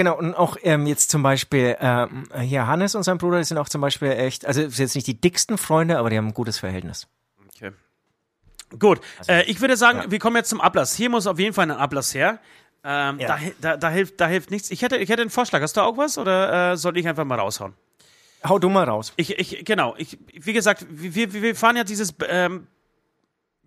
Genau, 0.00 0.16
und 0.16 0.34
auch 0.34 0.56
ähm, 0.62 0.86
jetzt 0.86 1.10
zum 1.10 1.22
Beispiel 1.22 1.76
ähm, 1.78 2.24
hier 2.40 2.66
Hannes 2.66 2.94
und 2.94 3.02
sein 3.02 3.18
Bruder, 3.18 3.36
die 3.36 3.44
sind 3.44 3.58
auch 3.58 3.68
zum 3.68 3.82
Beispiel 3.82 4.12
echt, 4.12 4.46
also 4.46 4.62
sind 4.62 4.78
jetzt 4.78 4.94
nicht 4.94 5.06
die 5.06 5.20
dicksten 5.20 5.58
Freunde, 5.58 5.98
aber 5.98 6.08
die 6.08 6.16
haben 6.16 6.28
ein 6.28 6.32
gutes 6.32 6.56
Verhältnis. 6.56 7.06
Okay. 7.54 7.72
Gut, 8.78 9.02
also, 9.18 9.30
äh, 9.30 9.42
ich 9.42 9.60
würde 9.60 9.76
sagen, 9.76 9.98
ja. 10.04 10.10
wir 10.10 10.18
kommen 10.18 10.36
jetzt 10.36 10.48
zum 10.48 10.62
Ablass. 10.62 10.94
Hier 10.94 11.10
muss 11.10 11.26
auf 11.26 11.38
jeden 11.38 11.52
Fall 11.52 11.70
ein 11.70 11.76
Ablass 11.76 12.14
her. 12.14 12.38
Ähm, 12.82 13.18
ja. 13.20 13.28
da, 13.28 13.38
da, 13.60 13.76
da, 13.76 13.90
hilft, 13.90 14.18
da 14.22 14.26
hilft 14.26 14.50
nichts. 14.50 14.70
Ich 14.70 14.80
hätte, 14.80 14.96
ich 14.96 15.10
hätte 15.10 15.20
einen 15.20 15.30
Vorschlag. 15.30 15.60
Hast 15.60 15.76
du 15.76 15.82
auch 15.82 15.98
was 15.98 16.16
oder 16.16 16.72
äh, 16.72 16.76
soll 16.78 16.96
ich 16.96 17.06
einfach 17.06 17.26
mal 17.26 17.38
raushauen? 17.38 17.74
Hau 18.42 18.58
du 18.58 18.70
mal 18.70 18.84
raus. 18.84 19.12
Ich, 19.16 19.38
ich, 19.38 19.66
genau. 19.66 19.94
Ich, 19.98 20.16
wie 20.32 20.54
gesagt, 20.54 20.86
wir, 20.88 21.34
wir 21.34 21.54
fahren 21.54 21.76
ja 21.76 21.84
dieses 21.84 22.14
ähm, 22.26 22.68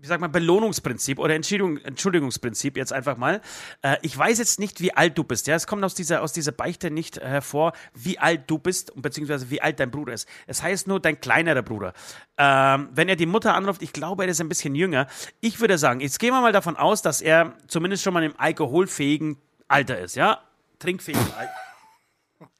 wie 0.03 0.07
sagt 0.07 0.19
man, 0.19 0.33
Belohnungsprinzip 0.33 1.17
oder 1.17 1.33
Entschuldigung, 1.33 1.77
Entschuldigungsprinzip 1.77 2.75
jetzt 2.75 2.91
einfach 2.91 3.15
mal. 3.15 3.39
Äh, 3.83 3.95
ich 4.01 4.17
weiß 4.17 4.37
jetzt 4.37 4.59
nicht, 4.59 4.81
wie 4.81 4.93
alt 4.93 5.17
du 5.17 5.23
bist. 5.23 5.47
Ja, 5.47 5.55
es 5.55 5.65
kommt 5.65 5.81
aus 5.85 5.95
dieser, 5.95 6.21
aus 6.21 6.33
dieser 6.33 6.51
Beichte 6.51 6.91
nicht 6.91 7.21
hervor, 7.21 7.71
wie 7.93 8.19
alt 8.19 8.41
du 8.47 8.57
bist, 8.57 8.91
beziehungsweise 9.01 9.49
wie 9.49 9.61
alt 9.61 9.79
dein 9.79 9.91
Bruder 9.91 10.11
ist. 10.11 10.27
Es 10.45 10.61
heißt 10.61 10.89
nur 10.89 10.99
dein 10.99 11.21
kleinerer 11.21 11.61
Bruder. 11.61 11.93
Ähm, 12.37 12.89
wenn 12.91 13.07
er 13.07 13.15
die 13.15 13.25
Mutter 13.25 13.55
anruft, 13.55 13.81
ich 13.81 13.93
glaube, 13.93 14.25
er 14.25 14.29
ist 14.29 14.41
ein 14.41 14.49
bisschen 14.49 14.75
jünger. 14.75 15.07
Ich 15.39 15.61
würde 15.61 15.77
sagen, 15.77 16.01
jetzt 16.01 16.19
gehen 16.19 16.33
wir 16.33 16.41
mal 16.41 16.51
davon 16.51 16.75
aus, 16.75 17.01
dass 17.01 17.21
er 17.21 17.53
zumindest 17.67 18.03
schon 18.03 18.13
mal 18.13 18.23
im 18.23 18.37
alkoholfähigen 18.37 19.37
Alter 19.69 19.99
ist, 19.99 20.17
ja? 20.17 20.41
Trinkfähigen 20.79 21.33
Alter. 21.37 21.53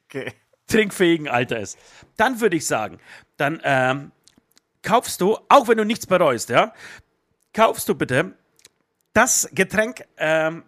Okay. 0.06 0.32
Trinkfähigen 0.68 1.28
Alter 1.28 1.58
ist. 1.58 1.76
Dann 2.16 2.40
würde 2.40 2.56
ich 2.56 2.66
sagen, 2.66 3.00
dann 3.36 3.60
ähm, 3.64 4.12
kaufst 4.84 5.20
du, 5.20 5.38
auch 5.48 5.66
wenn 5.66 5.78
du 5.78 5.84
nichts 5.84 6.06
bereust, 6.06 6.50
ja, 6.50 6.72
kaufst 7.54 7.88
du 7.88 7.94
bitte 7.94 8.34
das 9.14 9.48
Getränk 9.52 10.04
ähm, 10.18 10.64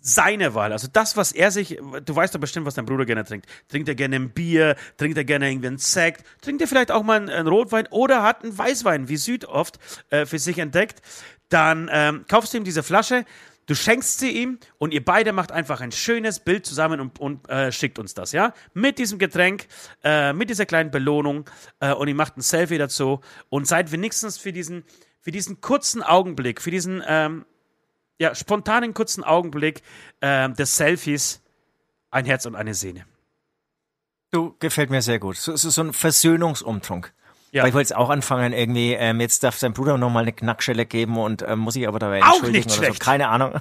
seine 0.00 0.54
Wahl, 0.54 0.72
also 0.72 0.88
das, 0.90 1.16
was 1.16 1.32
er 1.32 1.50
sich, 1.50 1.78
du 2.04 2.14
weißt 2.16 2.34
doch 2.34 2.40
bestimmt, 2.40 2.64
was 2.64 2.74
dein 2.74 2.86
Bruder 2.86 3.04
gerne 3.04 3.24
trinkt. 3.24 3.46
Trinkt 3.68 3.88
er 3.88 3.96
gerne 3.96 4.16
ein 4.16 4.30
Bier, 4.30 4.76
trinkt 4.98 5.18
er 5.18 5.24
gerne 5.24 5.50
irgendwie 5.50 5.66
einen 5.66 5.78
Sekt, 5.78 6.24
trinkt 6.42 6.62
er 6.62 6.68
vielleicht 6.68 6.92
auch 6.92 7.02
mal 7.02 7.16
einen, 7.16 7.28
einen 7.28 7.48
Rotwein 7.48 7.88
oder 7.90 8.22
hat 8.22 8.44
einen 8.44 8.56
Weißwein, 8.56 9.08
wie 9.08 9.16
Süd 9.16 9.44
oft 9.46 9.78
äh, 10.10 10.24
für 10.24 10.38
sich 10.38 10.58
entdeckt. 10.58 11.02
Dann 11.48 11.90
ähm, 11.92 12.24
kaufst 12.28 12.54
du 12.54 12.58
ihm 12.58 12.64
diese 12.64 12.84
Flasche, 12.84 13.24
du 13.66 13.74
schenkst 13.74 14.20
sie 14.20 14.30
ihm 14.30 14.58
und 14.78 14.94
ihr 14.94 15.04
beide 15.04 15.32
macht 15.32 15.50
einfach 15.50 15.80
ein 15.80 15.90
schönes 15.90 16.38
Bild 16.38 16.66
zusammen 16.66 17.00
und, 17.00 17.18
und 17.18 17.48
äh, 17.48 17.72
schickt 17.72 17.98
uns 17.98 18.14
das, 18.14 18.30
ja? 18.30 18.54
Mit 18.74 18.98
diesem 18.98 19.18
Getränk, 19.18 19.66
äh, 20.04 20.32
mit 20.32 20.50
dieser 20.50 20.66
kleinen 20.66 20.92
Belohnung 20.92 21.50
äh, 21.80 21.92
und 21.92 22.06
ihr 22.06 22.14
macht 22.14 22.36
ein 22.36 22.42
Selfie 22.42 22.78
dazu 22.78 23.20
und 23.48 23.66
seid 23.66 23.90
wenigstens 23.90 24.38
für 24.38 24.52
diesen 24.52 24.84
für 25.26 25.32
diesen 25.32 25.60
kurzen 25.60 26.04
Augenblick, 26.04 26.62
für 26.62 26.70
diesen 26.70 27.02
ähm, 27.04 27.46
ja, 28.20 28.32
spontanen 28.36 28.94
kurzen 28.94 29.24
Augenblick 29.24 29.82
ähm, 30.20 30.54
des 30.54 30.76
Selfies 30.76 31.42
ein 32.12 32.26
Herz 32.26 32.46
und 32.46 32.54
eine 32.54 32.74
Sehne. 32.74 33.06
Du, 34.30 34.54
gefällt 34.60 34.88
mir 34.88 35.02
sehr 35.02 35.18
gut. 35.18 35.36
So, 35.36 35.56
so, 35.56 35.68
so 35.68 35.82
ein 35.82 35.92
Versöhnungsumtrunk. 35.92 37.12
Ja. 37.50 37.64
Weil 37.64 37.70
ich 37.70 37.74
wollte 37.74 37.88
jetzt 37.88 37.96
auch 37.96 38.08
anfangen, 38.08 38.52
irgendwie, 38.52 38.92
ähm, 38.92 39.20
jetzt 39.20 39.42
darf 39.42 39.58
sein 39.58 39.72
Bruder 39.72 39.98
nochmal 39.98 40.22
eine 40.22 40.32
Knackschelle 40.32 40.86
geben 40.86 41.18
und 41.18 41.42
ähm, 41.42 41.58
muss 41.58 41.74
ich 41.74 41.88
aber 41.88 41.98
dabei 41.98 42.22
auch 42.22 42.34
entschuldigen 42.34 42.68
nicht 42.68 42.78
oder 42.78 42.92
so. 42.92 42.98
Keine 43.00 43.26
Ahnung. 43.26 43.54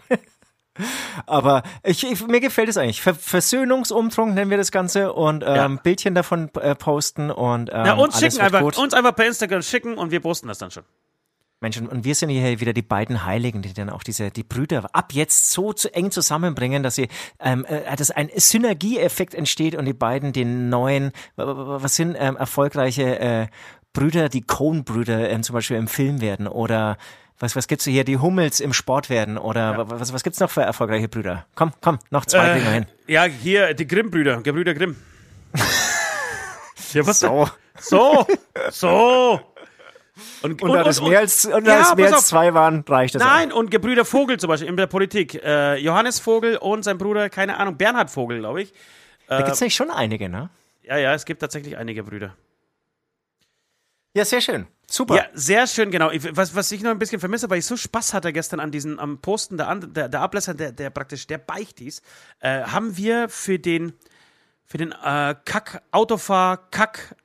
aber 1.26 1.64
ich, 1.82 2.04
ich, 2.04 2.28
mir 2.28 2.42
gefällt 2.42 2.70
es 2.70 2.78
eigentlich. 2.78 3.02
Ver 3.02 3.16
Versöhnungsumtrunk 3.16 4.36
nennen 4.36 4.52
wir 4.52 4.58
das 4.58 4.72
Ganze 4.72 5.14
und 5.14 5.42
ähm, 5.42 5.56
ja. 5.56 5.68
Bildchen 5.68 6.14
davon 6.14 6.54
äh, 6.62 6.76
posten 6.76 7.32
und 7.32 7.72
ähm, 7.74 7.86
ja, 7.88 7.94
uns 7.96 8.20
schicken 8.20 8.40
einfach, 8.42 8.62
gut. 8.62 8.78
uns 8.78 8.94
einfach 8.94 9.16
per 9.16 9.26
Instagram 9.26 9.64
schicken 9.64 9.98
und 9.98 10.12
wir 10.12 10.20
posten 10.20 10.48
das 10.48 10.60
dann 10.60 10.70
schon. 10.70 10.84
Menschen, 11.62 11.88
und 11.88 12.04
wir 12.04 12.16
sind 12.16 12.30
hier 12.30 12.60
wieder 12.60 12.74
die 12.74 12.82
beiden 12.82 13.26
Heiligen, 13.26 13.62
die 13.62 13.74
dann 13.74 13.90
auch 13.90 14.04
diese, 14.04 14.30
die 14.30 14.44
Brüder 14.44 14.88
ab 14.94 15.14
jetzt 15.14 15.52
so 15.52 15.74
zu 15.74 15.94
eng 15.94 16.12
zusammenbringen, 16.12 16.84
dass 16.84 16.96
sie, 16.96 17.08
ähm, 17.40 17.66
äh, 17.66 17.96
dass 17.96 18.12
ein 18.12 18.30
Synergieeffekt 18.36 19.34
entsteht 19.34 19.76
und 19.76 19.86
die 19.86 19.94
beiden 19.94 20.34
den 20.34 20.70
neuen, 20.70 21.12
was 21.36 21.96
sind 21.96 22.16
ähm, 22.20 22.36
erfolgreiche 22.36 23.20
äh, 23.20 23.48
Brüder, 23.94 24.30
die 24.30 24.42
Cohn-Brüder 24.42 25.30
ähm, 25.30 25.44
zum 25.44 25.54
Beispiel 25.54 25.78
im 25.78 25.88
Film 25.88 26.22
werden 26.22 26.48
oder 26.48 26.98
Was, 27.40 27.56
was 27.56 27.68
gibt's 27.68 27.86
hier? 27.86 28.06
Die 28.06 28.18
Hummels 28.18 28.60
im 28.60 28.72
Sport 28.72 29.10
werden 29.10 29.38
oder 29.38 29.72
ja. 29.72 29.90
was, 29.90 30.14
was 30.14 30.24
gibt's 30.24 30.40
noch 30.40 30.50
für 30.50 30.62
erfolgreiche 30.62 31.10
Brüder? 31.10 31.46
Komm, 31.56 31.74
komm, 31.82 32.00
noch 32.10 32.26
zwei 32.26 32.58
äh, 32.58 32.62
hin. 32.62 32.86
Ja, 33.08 33.24
hier, 33.26 33.74
die 33.74 33.88
Grimm-Brüder, 33.88 34.42
Gebrüder 34.42 34.74
Grimm. 34.74 34.96
ja, 36.94 37.06
was 37.06 37.20
so. 37.20 37.50
So, 37.78 38.26
so. 38.72 39.42
Und, 40.42 40.62
und, 40.62 40.70
und, 40.70 40.76
da 40.76 40.84
das 40.84 41.02
mehr 41.02 41.20
als, 41.20 41.46
und 41.46 41.68
ja, 41.68 41.94
mehr 41.96 42.14
als 42.14 42.28
zwei 42.28 42.54
waren, 42.54 42.84
reicht 42.88 43.16
das 43.16 43.22
Nein, 43.22 43.52
auch. 43.52 43.58
und 43.58 43.72
Gebrüder 43.72 44.06
Vogel 44.06 44.40
zum 44.40 44.48
Beispiel 44.48 44.70
in 44.70 44.78
der 44.78 44.88
Politik. 44.88 45.36
Äh, 45.44 45.78
Johannes 45.78 46.20
Vogel 46.20 46.58
und 46.58 46.84
sein 46.84 46.98
Bruder, 46.98 47.30
keine 47.30 47.58
Ahnung, 47.58 47.78
Bernhard 47.78 48.10
Vogel, 48.10 48.40
glaube 48.40 48.62
ich. 48.62 48.74
Da 49.28 49.42
gibt 49.42 49.52
es 49.52 49.60
nämlich 49.60 49.76
schon 49.76 49.90
einige, 49.90 50.30
ne? 50.30 50.50
Ja, 50.84 50.98
ja, 50.98 51.14
es 51.14 51.26
gibt 51.26 51.42
tatsächlich 51.42 51.78
einige 51.78 52.04
Brüder. 52.04 52.36
Ja, 54.14 54.24
sehr 54.24 54.40
schön. 54.40 54.68
Super. 54.88 55.16
Ja, 55.16 55.26
sehr 55.34 55.68
schön, 55.68 55.92
genau. 55.92 56.12
Was, 56.32 56.56
was 56.56 56.72
ich 56.72 56.82
noch 56.82 56.92
ein 56.92 57.00
bisschen 57.00 57.20
vermisse, 57.20 57.50
weil 57.50 57.60
ich 57.60 57.66
so 57.66 57.76
Spaß 57.76 58.14
hatte 58.14 58.32
gestern 58.32 58.60
an 58.60 58.72
diesen, 58.72 59.00
am 59.00 59.18
Posten 59.20 59.58
der, 59.58 59.76
der, 59.76 60.08
der 60.08 60.22
Ablässer, 60.22 60.54
der, 60.54 60.72
der 60.72 60.90
praktisch 60.92 61.28
der 61.28 61.40
Beichtis, 61.40 62.02
äh, 62.40 62.62
haben 62.62 62.96
wir 62.96 63.28
für 63.28 63.60
den, 63.60 63.94
für 64.64 64.78
den 64.78 64.92
äh, 64.92 65.36
Kack-Autofahr-Kack- 65.44 67.16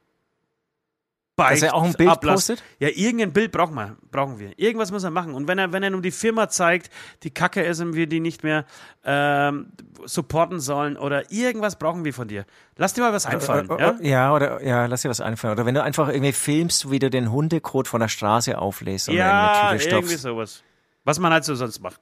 Dass 1.49 1.63
er 1.63 1.75
auch 1.75 1.83
ein 1.85 1.95
Bild 1.95 2.11
Ablass. 2.11 2.47
postet? 2.47 2.63
Ja, 2.79 2.89
irgendein 2.89 3.33
Bild 3.33 3.53
brauchen 3.53 3.75
wir, 3.75 3.97
brauchen 4.11 4.39
wir. 4.39 4.59
Irgendwas 4.59 4.93
muss 4.93 5.03
er 5.05 5.11
machen. 5.11 5.35
Und 5.35 5.49
wenn 5.49 5.59
er, 5.59 5.73
wenn 5.73 5.83
er 5.83 5.91
nur 5.91 6.03
die 6.03 6.11
Firma 6.11 6.49
zeigt, 6.49 6.91
die 7.23 7.31
Kacke 7.31 7.63
ist 7.63 7.81
und 7.81 7.95
wir 7.95 8.07
die 8.07 8.21
nicht 8.21 8.43
mehr 8.45 8.65
ähm, 9.05 9.73
supporten 10.05 10.61
sollen 10.61 10.97
oder 10.97 11.31
irgendwas 11.33 11.77
brauchen 11.77 12.05
wir 12.05 12.15
von 12.15 12.29
dir. 12.29 12.45
Lass 12.77 12.93
dir 12.95 13.03
mal 13.03 13.13
was 13.13 13.27
einfallen. 13.27 13.69
Äh, 13.71 13.75
äh, 13.75 13.81
ja? 13.81 13.97
ja, 14.01 14.35
oder 14.35 14.63
ja, 14.63 14.87
lass 14.87 15.03
dir 15.03 15.09
was 15.09 15.21
einfallen. 15.21 15.55
Oder 15.55 15.67
wenn 15.67 15.75
du 15.75 15.83
einfach 15.83 16.09
irgendwie 16.09 16.33
filmst, 16.33 16.91
wie 16.91 16.99
du 16.99 17.11
den 17.11 17.33
Hundekot 17.33 17.89
von 17.89 18.01
der 18.01 18.09
Straße 18.09 18.59
auflässt 18.59 19.09
und 19.09 19.15
ja, 19.15 19.73
irgendwie 19.73 20.17
sowas. 20.17 20.63
Was 21.05 21.19
man 21.19 21.33
halt 21.33 21.45
so 21.45 21.55
sonst 21.55 21.81
macht 21.81 22.01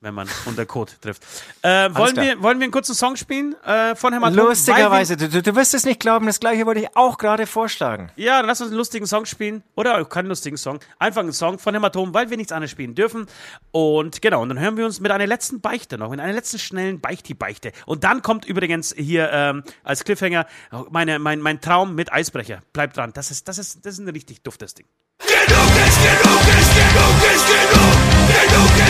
wenn 0.00 0.14
man 0.14 0.28
unter 0.44 0.66
Code 0.66 0.92
trifft. 1.00 1.22
Äh, 1.62 1.94
wollen, 1.94 2.16
wir, 2.16 2.42
wollen 2.42 2.58
wir 2.58 2.64
einen 2.64 2.72
kurzen 2.72 2.94
Song 2.94 3.16
spielen 3.16 3.54
äh, 3.64 3.94
von 3.94 4.12
Hämatom? 4.12 4.36
Lustigerweise, 4.36 5.16
du, 5.16 5.42
du 5.42 5.56
wirst 5.56 5.74
es 5.74 5.84
nicht 5.84 6.00
glauben, 6.00 6.26
das 6.26 6.40
gleiche 6.40 6.66
wollte 6.66 6.80
ich 6.80 6.96
auch 6.96 7.18
gerade 7.18 7.46
vorschlagen. 7.46 8.10
Ja, 8.16 8.38
dann 8.38 8.46
lass 8.46 8.60
uns 8.60 8.70
einen 8.70 8.78
lustigen 8.78 9.06
Song 9.06 9.26
spielen. 9.26 9.62
Oder 9.74 10.04
keinen 10.04 10.26
lustigen 10.26 10.56
Song. 10.56 10.80
Einfach 10.98 11.22
einen 11.22 11.32
Song 11.32 11.58
von 11.58 11.74
Hämatom, 11.74 12.14
weil 12.14 12.30
wir 12.30 12.36
nichts 12.36 12.52
anderes 12.52 12.70
spielen 12.70 12.94
dürfen. 12.94 13.26
Und 13.72 14.22
genau, 14.22 14.42
und 14.42 14.48
dann 14.50 14.58
hören 14.58 14.76
wir 14.76 14.84
uns 14.84 15.00
mit 15.00 15.10
einer 15.10 15.26
letzten 15.26 15.60
Beichte 15.60 15.98
noch, 15.98 16.10
mit 16.10 16.20
einer 16.20 16.32
letzten 16.32 16.58
schnellen 16.58 17.00
Beichti-Beichte. 17.00 17.72
Und 17.86 18.04
dann 18.04 18.22
kommt 18.22 18.44
übrigens 18.44 18.94
hier 18.96 19.30
ähm, 19.32 19.64
als 19.82 20.04
Cliffhanger 20.04 20.46
meine, 20.90 21.18
mein, 21.18 21.40
mein 21.40 21.60
Traum 21.60 21.94
mit 21.94 22.12
Eisbrecher. 22.12 22.60
Bleibt 22.72 22.96
dran, 22.96 23.12
das 23.14 23.30
ist, 23.30 23.48
das, 23.48 23.58
ist, 23.58 23.84
das 23.84 23.94
ist 23.94 24.00
ein 24.00 24.08
richtig 24.08 24.42
duftes 24.42 24.74
Ding. 24.74 24.86
Genug 25.18 25.70
ist 25.86 25.98
genug 26.02 26.42
ist 26.60 26.72
genug 26.76 27.18
ist 27.34 27.46
genug. 27.46 28.16
Genug 28.26 28.74
ist 28.78 28.85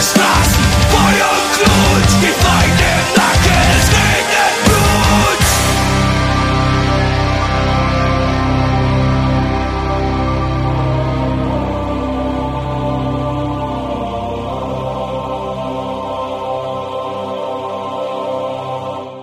Straßen, 0.00 0.64
Feuer 0.90 1.34
Glut, 1.54 2.22
die 2.22 2.32
Feinde 2.40 2.88
Nacken, 3.16 3.62
es 3.76 4.17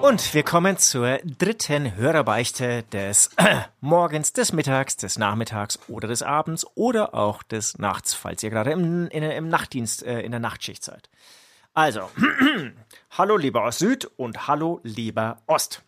Und 0.08 0.36
wir 0.36 0.44
kommen 0.44 0.78
zur 0.78 1.18
dritten 1.24 1.96
Hörerbeichte 1.96 2.84
des 2.92 3.32
äh, 3.38 3.62
Morgens, 3.82 4.34
des 4.34 4.54
Mittags, 4.54 4.98
des 4.98 5.18
Nachmittags 5.18 5.80
oder 5.88 6.08
des 6.08 6.22
Abends 6.22 6.64
oder 6.76 7.16
auch 7.16 7.42
des 7.42 7.80
Nachts, 7.80 8.14
falls 8.14 8.44
ihr 8.44 8.52
gerade 8.52 8.70
im, 8.70 9.08
in, 9.08 9.24
im 9.24 9.50
Nachtdienst, 9.50 10.04
äh, 10.04 10.22
in 10.22 10.30
der 10.30 10.40
Nachtschicht 10.40 10.84
seid. 10.84 11.10
Also, 11.74 12.12
hallo 13.18 13.36
lieber 13.36 13.64
Ost-Süd 13.64 14.06
und 14.16 14.48
hallo 14.48 14.80
lieber 14.84 15.42
Ost. 15.48 15.82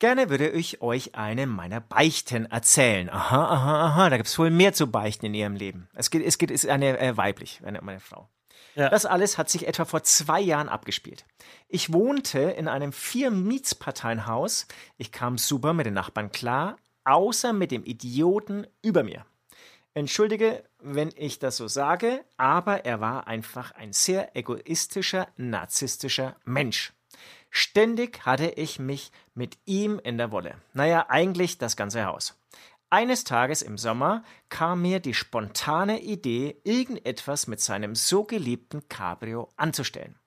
Gerne 0.00 0.28
würde 0.28 0.48
ich 0.48 0.82
euch 0.82 1.14
eine 1.14 1.46
meiner 1.46 1.80
Beichten 1.80 2.46
erzählen. 2.46 3.08
Aha, 3.10 3.44
aha, 3.44 3.86
aha, 3.86 4.10
da 4.10 4.16
gibt 4.16 4.28
es 4.28 4.36
wohl 4.40 4.50
mehr 4.50 4.72
zu 4.72 4.88
beichten 4.88 5.26
in 5.26 5.34
ihrem 5.34 5.54
Leben. 5.54 5.88
Es 5.94 6.10
geht, 6.10 6.26
es 6.26 6.36
geht, 6.36 6.50
ist 6.50 6.66
eine 6.66 6.98
äh, 6.98 7.16
weiblich, 7.16 7.60
eine, 7.64 7.80
meine 7.80 8.00
Frau. 8.00 8.28
Ja. 8.74 8.88
Das 8.88 9.06
alles 9.06 9.38
hat 9.38 9.50
sich 9.50 9.66
etwa 9.66 9.84
vor 9.84 10.02
zwei 10.02 10.40
Jahren 10.40 10.68
abgespielt. 10.68 11.24
Ich 11.68 11.92
wohnte 11.92 12.40
in 12.40 12.68
einem 12.68 12.92
Vier-Mietsparteienhaus. 12.92 14.66
Ich 14.96 15.12
kam 15.12 15.38
super 15.38 15.72
mit 15.72 15.86
den 15.86 15.94
Nachbarn 15.94 16.32
klar, 16.32 16.76
außer 17.04 17.52
mit 17.52 17.70
dem 17.70 17.84
Idioten 17.84 18.66
über 18.82 19.02
mir. 19.02 19.26
Entschuldige, 19.94 20.64
wenn 20.78 21.10
ich 21.16 21.38
das 21.38 21.58
so 21.58 21.68
sage, 21.68 22.24
aber 22.38 22.86
er 22.86 23.00
war 23.00 23.26
einfach 23.26 23.72
ein 23.72 23.92
sehr 23.92 24.34
egoistischer, 24.34 25.28
narzisstischer 25.36 26.36
Mensch. 26.44 26.94
Ständig 27.50 28.24
hatte 28.24 28.48
ich 28.48 28.78
mich 28.78 29.12
mit 29.34 29.58
ihm 29.66 30.00
in 30.02 30.16
der 30.16 30.30
Wolle. 30.30 30.54
Naja, 30.72 31.06
eigentlich 31.10 31.58
das 31.58 31.76
ganze 31.76 32.06
Haus. 32.06 32.41
Eines 32.92 33.24
Tages 33.24 33.62
im 33.62 33.78
Sommer 33.78 34.22
kam 34.50 34.82
mir 34.82 35.00
die 35.00 35.14
spontane 35.14 36.02
Idee, 36.02 36.60
irgendetwas 36.62 37.46
mit 37.46 37.58
seinem 37.58 37.94
so 37.94 38.24
geliebten 38.24 38.86
Cabrio 38.86 39.48
anzustellen. 39.56 40.18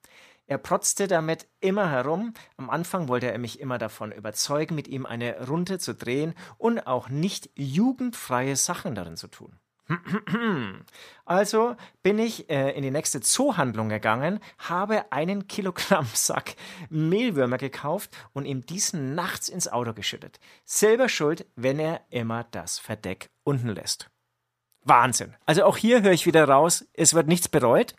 Er 0.48 0.58
protzte 0.58 1.06
damit 1.06 1.46
immer 1.60 1.88
herum. 1.88 2.34
Am 2.56 2.68
Anfang 2.68 3.06
wollte 3.06 3.30
er 3.30 3.38
mich 3.38 3.60
immer 3.60 3.78
davon 3.78 4.10
überzeugen, 4.10 4.74
mit 4.74 4.88
ihm 4.88 5.06
eine 5.06 5.46
Runde 5.46 5.78
zu 5.78 5.94
drehen 5.94 6.34
und 6.58 6.88
auch 6.88 7.08
nicht 7.08 7.50
jugendfreie 7.54 8.56
Sachen 8.56 8.96
darin 8.96 9.16
zu 9.16 9.28
tun. 9.28 9.60
Also 11.24 11.76
bin 12.02 12.18
ich 12.20 12.48
äh, 12.50 12.70
in 12.76 12.82
die 12.82 12.90
nächste 12.90 13.20
Zoohandlung 13.20 13.88
gegangen, 13.88 14.40
habe 14.58 15.10
einen 15.10 15.48
Kilogramm 15.48 16.06
Sack 16.14 16.54
Mehlwürmer 16.88 17.58
gekauft 17.58 18.16
und 18.32 18.44
ihm 18.44 18.64
diesen 18.64 19.14
nachts 19.14 19.48
ins 19.48 19.68
Auto 19.68 19.92
geschüttet. 19.92 20.38
Selber 20.64 21.08
schuld, 21.08 21.46
wenn 21.56 21.78
er 21.80 22.02
immer 22.10 22.44
das 22.44 22.78
Verdeck 22.78 23.30
unten 23.42 23.68
lässt. 23.68 24.10
Wahnsinn. 24.86 25.34
Also 25.46 25.64
auch 25.64 25.76
hier 25.76 26.02
höre 26.02 26.12
ich 26.12 26.26
wieder 26.26 26.48
raus, 26.48 26.86
es 26.94 27.12
wird 27.14 27.26
nichts 27.26 27.48
bereut. 27.48 27.94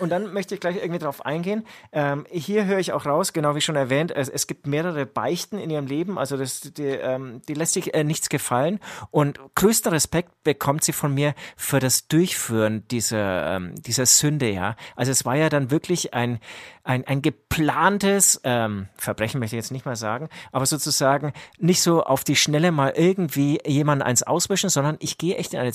Und 0.00 0.10
dann 0.10 0.32
möchte 0.32 0.54
ich 0.54 0.60
gleich 0.60 0.76
irgendwie 0.76 1.00
drauf 1.00 1.26
eingehen. 1.26 1.66
Ähm, 1.92 2.26
hier 2.30 2.64
höre 2.64 2.78
ich 2.78 2.92
auch 2.92 3.06
raus, 3.06 3.32
genau 3.32 3.54
wie 3.54 3.60
schon 3.60 3.76
erwähnt, 3.76 4.12
es, 4.12 4.28
es 4.28 4.46
gibt 4.46 4.66
mehrere 4.66 5.04
Beichten 5.04 5.58
in 5.58 5.68
ihrem 5.68 5.86
Leben. 5.86 6.18
Also 6.18 6.36
das, 6.36 6.60
die, 6.60 6.84
ähm, 6.84 7.42
die 7.48 7.54
lässt 7.54 7.72
sich 7.72 7.92
äh, 7.94 8.04
nichts 8.04 8.28
gefallen. 8.28 8.78
Und 9.10 9.40
größter 9.56 9.90
Respekt 9.90 10.30
bekommt 10.44 10.84
sie 10.84 10.92
von 10.92 11.12
mir 11.12 11.34
für 11.56 11.80
das 11.80 12.06
Durchführen 12.06 12.86
dieser, 12.88 13.56
ähm, 13.56 13.74
dieser 13.82 14.06
Sünde, 14.06 14.50
ja. 14.50 14.76
Also 14.94 15.10
es 15.10 15.24
war 15.24 15.34
ja 15.34 15.48
dann 15.48 15.70
wirklich 15.70 16.14
ein, 16.14 16.38
ein, 16.84 17.06
ein 17.06 17.20
geplantes 17.20 18.40
ähm, 18.44 18.88
Verbrechen, 18.96 19.40
möchte 19.40 19.56
ich 19.56 19.62
jetzt 19.62 19.72
nicht 19.72 19.84
mal 19.84 19.96
sagen, 19.96 20.28
aber 20.52 20.66
sozusagen 20.66 21.32
nicht 21.58 21.82
so 21.82 22.02
auf 22.02 22.24
die 22.24 22.36
Schnelle 22.36 22.72
mal 22.72 22.92
irgendwie 22.96 23.58
jemanden 23.66 24.02
eins 24.02 24.22
auswischen, 24.22 24.70
sondern 24.70 24.96
ich 25.00 25.18
gehe 25.18 25.36
echt 25.36 25.52
in 25.52 25.60
eine 25.60 25.72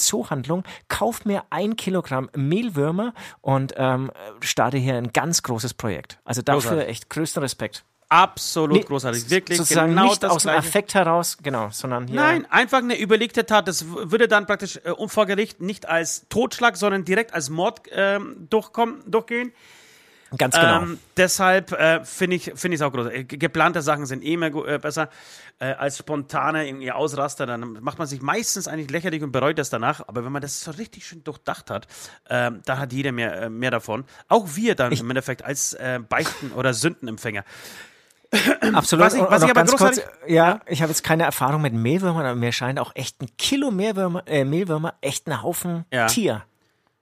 Zoohandlung, 0.53 0.63
kauf 0.87 1.25
mir 1.25 1.43
ein 1.49 1.75
Kilogramm 1.75 2.29
Mehlwürmer 2.35 3.13
und 3.41 3.73
ähm, 3.77 4.11
starte 4.41 4.77
hier 4.77 4.95
ein 4.95 5.11
ganz 5.13 5.43
großes 5.43 5.73
Projekt. 5.73 6.19
Also 6.23 6.41
dafür 6.41 6.71
Großartig. 6.71 6.89
echt 6.89 7.09
größten 7.09 7.41
Respekt. 7.41 7.83
Absolut 8.09 8.77
nee, 8.77 8.83
großartig, 8.83 9.27
wirklich 9.31 9.57
sozusagen 9.57 9.89
genau 9.89 10.03
nicht 10.09 10.23
aus 10.23 10.43
dem 10.43 10.51
Affekt 10.51 10.93
heraus, 10.93 11.37
genau, 11.41 11.69
sondern 11.71 12.05
hier. 12.05 12.15
Nein, 12.15 12.45
einfach 12.51 12.77
eine 12.77 12.99
überlegte 12.99 13.43
Tat. 13.47 13.67
Das 13.67 13.87
würde 13.87 14.27
dann 14.27 14.45
praktisch 14.45 14.77
äh, 14.77 15.07
vor 15.07 15.25
Gericht 15.25 15.61
nicht 15.61 15.89
als 15.89 16.27
Totschlag, 16.29 16.77
sondern 16.77 17.05
direkt 17.05 17.33
als 17.33 17.49
Mord 17.49 17.81
ähm, 17.91 18.47
durchkommen, 18.51 19.01
durchgehen. 19.09 19.51
Ganz 20.37 20.55
genau. 20.55 20.81
Ähm, 20.81 20.99
deshalb 21.17 21.71
äh, 21.73 22.03
finde 22.03 22.35
ich 22.35 22.47
es 22.47 22.81
auch 22.81 22.91
groß. 22.91 23.07
Äh, 23.07 23.23
geplante 23.25 23.81
Sachen 23.81 24.05
sind 24.05 24.23
eh 24.23 24.37
mehr 24.37 24.53
äh, 24.53 24.79
besser 24.79 25.09
äh, 25.59 25.73
als 25.73 25.99
spontane 25.99 26.67
irgendwie 26.67 26.91
Ausraster. 26.91 27.45
Dann 27.45 27.77
macht 27.81 27.99
man 27.99 28.07
sich 28.07 28.21
meistens 28.21 28.67
eigentlich 28.67 28.89
lächerlich 28.89 29.21
und 29.23 29.31
bereut 29.31 29.57
das 29.57 29.69
danach. 29.69 30.07
Aber 30.07 30.25
wenn 30.25 30.31
man 30.31 30.41
das 30.41 30.61
so 30.61 30.71
richtig 30.71 31.05
schön 31.05 31.23
durchdacht 31.23 31.69
hat, 31.69 31.87
ähm, 32.29 32.61
da 32.65 32.77
hat 32.77 32.93
jeder 32.93 33.11
mehr, 33.11 33.43
äh, 33.43 33.49
mehr 33.49 33.71
davon. 33.71 34.05
Auch 34.27 34.47
wir 34.55 34.75
dann 34.75 34.91
ich 34.91 35.01
im 35.01 35.09
Endeffekt 35.09 35.43
als 35.43 35.73
äh, 35.73 35.99
Beichten- 36.07 36.51
oder 36.53 36.73
Sündenempfänger. 36.73 37.43
Absolut. 38.73 39.05
Was 39.05 39.13
ich, 39.13 39.21
was 39.21 39.43
ich 39.43 39.49
aber 39.49 39.65
kurz, 39.65 40.01
ja, 40.27 40.59
ich 40.65 40.81
habe 40.81 40.89
jetzt 40.89 41.03
keine 41.03 41.23
Erfahrung 41.23 41.61
mit 41.61 41.73
Mehlwürmern, 41.73 42.25
aber 42.25 42.35
mir 42.35 42.51
scheint 42.51 42.79
auch 42.79 42.91
echt 42.95 43.21
ein 43.21 43.27
Kilo 43.37 43.69
Mehlwürmer, 43.69 44.23
äh, 44.25 44.43
Mehlwürmer 44.43 44.95
echt 45.01 45.27
ein 45.27 45.41
Haufen 45.43 45.85
ja. 45.91 46.07
Tier. 46.07 46.43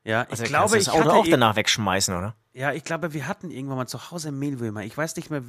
Ja, 0.04 0.24
ich 0.24 0.32
also 0.32 0.44
glaube, 0.46 0.78
ich 0.78 0.86
das 0.86 0.94
Auto 0.94 1.10
auch 1.12 1.28
danach 1.28 1.56
wegschmeißen, 1.56 2.16
oder? 2.16 2.36
Ja, 2.54 2.74
ich 2.74 2.84
glaube, 2.84 3.14
wir 3.14 3.28
hatten 3.28 3.52
irgendwann 3.52 3.78
mal 3.78 3.88
zu 3.88 4.12
Hause 4.12 4.32
Mehlwürmer. 4.32 4.84
Ich 4.84 4.98
weiß 4.98 5.16
nicht 5.16 5.30
mehr, 5.30 5.44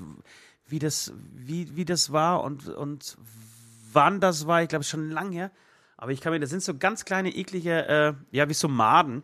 wie 0.66 0.78
das, 0.78 1.12
wie, 1.32 1.74
wie 1.76 1.84
das 1.84 2.12
war 2.12 2.42
und, 2.42 2.68
und 2.68 3.16
wann 3.92 4.20
das 4.20 4.46
war. 4.46 4.62
Ich 4.62 4.68
glaube, 4.68 4.84
schon 4.84 5.11
lange 5.11 5.34
her. 5.34 5.50
Aber 5.96 6.12
ich 6.12 6.20
kann 6.20 6.32
mir, 6.32 6.40
das 6.40 6.50
sind 6.50 6.62
so 6.62 6.76
ganz 6.76 7.05
kleine, 7.05 7.30
eklige, 7.34 7.88
äh, 7.88 8.14
ja, 8.30 8.48
wie 8.48 8.55
so 8.55 8.68
Maden. 8.68 9.22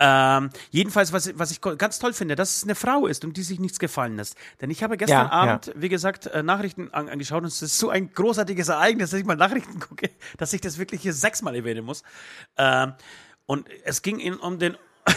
Ähm, 0.00 0.50
jedenfalls, 0.70 1.12
was, 1.12 1.36
was 1.36 1.50
ich 1.50 1.60
ganz 1.60 1.98
toll 1.98 2.12
finde, 2.12 2.36
dass 2.36 2.56
es 2.56 2.62
eine 2.62 2.76
Frau 2.76 3.06
ist 3.06 3.24
und 3.24 3.36
die 3.36 3.42
sich 3.42 3.58
nichts 3.58 3.80
gefallen 3.80 4.16
lässt. 4.16 4.36
Denn 4.60 4.70
ich 4.70 4.84
habe 4.84 4.96
gestern 4.96 5.26
ja, 5.26 5.32
Abend, 5.32 5.66
ja. 5.66 5.72
wie 5.76 5.88
gesagt, 5.88 6.26
äh, 6.26 6.44
Nachrichten 6.44 6.92
an, 6.92 7.08
angeschaut 7.08 7.42
und 7.42 7.48
es 7.48 7.62
ist 7.62 7.78
so 7.78 7.90
ein 7.90 8.12
großartiges 8.12 8.68
Ereignis, 8.68 9.10
dass 9.10 9.18
ich 9.18 9.26
mal 9.26 9.36
Nachrichten 9.36 9.80
gucke, 9.80 10.10
dass 10.36 10.52
ich 10.52 10.60
das 10.60 10.78
wirklich 10.78 11.02
hier 11.02 11.12
sechsmal 11.12 11.56
erwähnen 11.56 11.84
muss. 11.84 12.04
Ähm, 12.56 12.92
und 13.48 13.66
es 13.84 14.02
ging 14.02 14.20
in, 14.20 14.34
um 14.34 14.58
den 14.58 14.76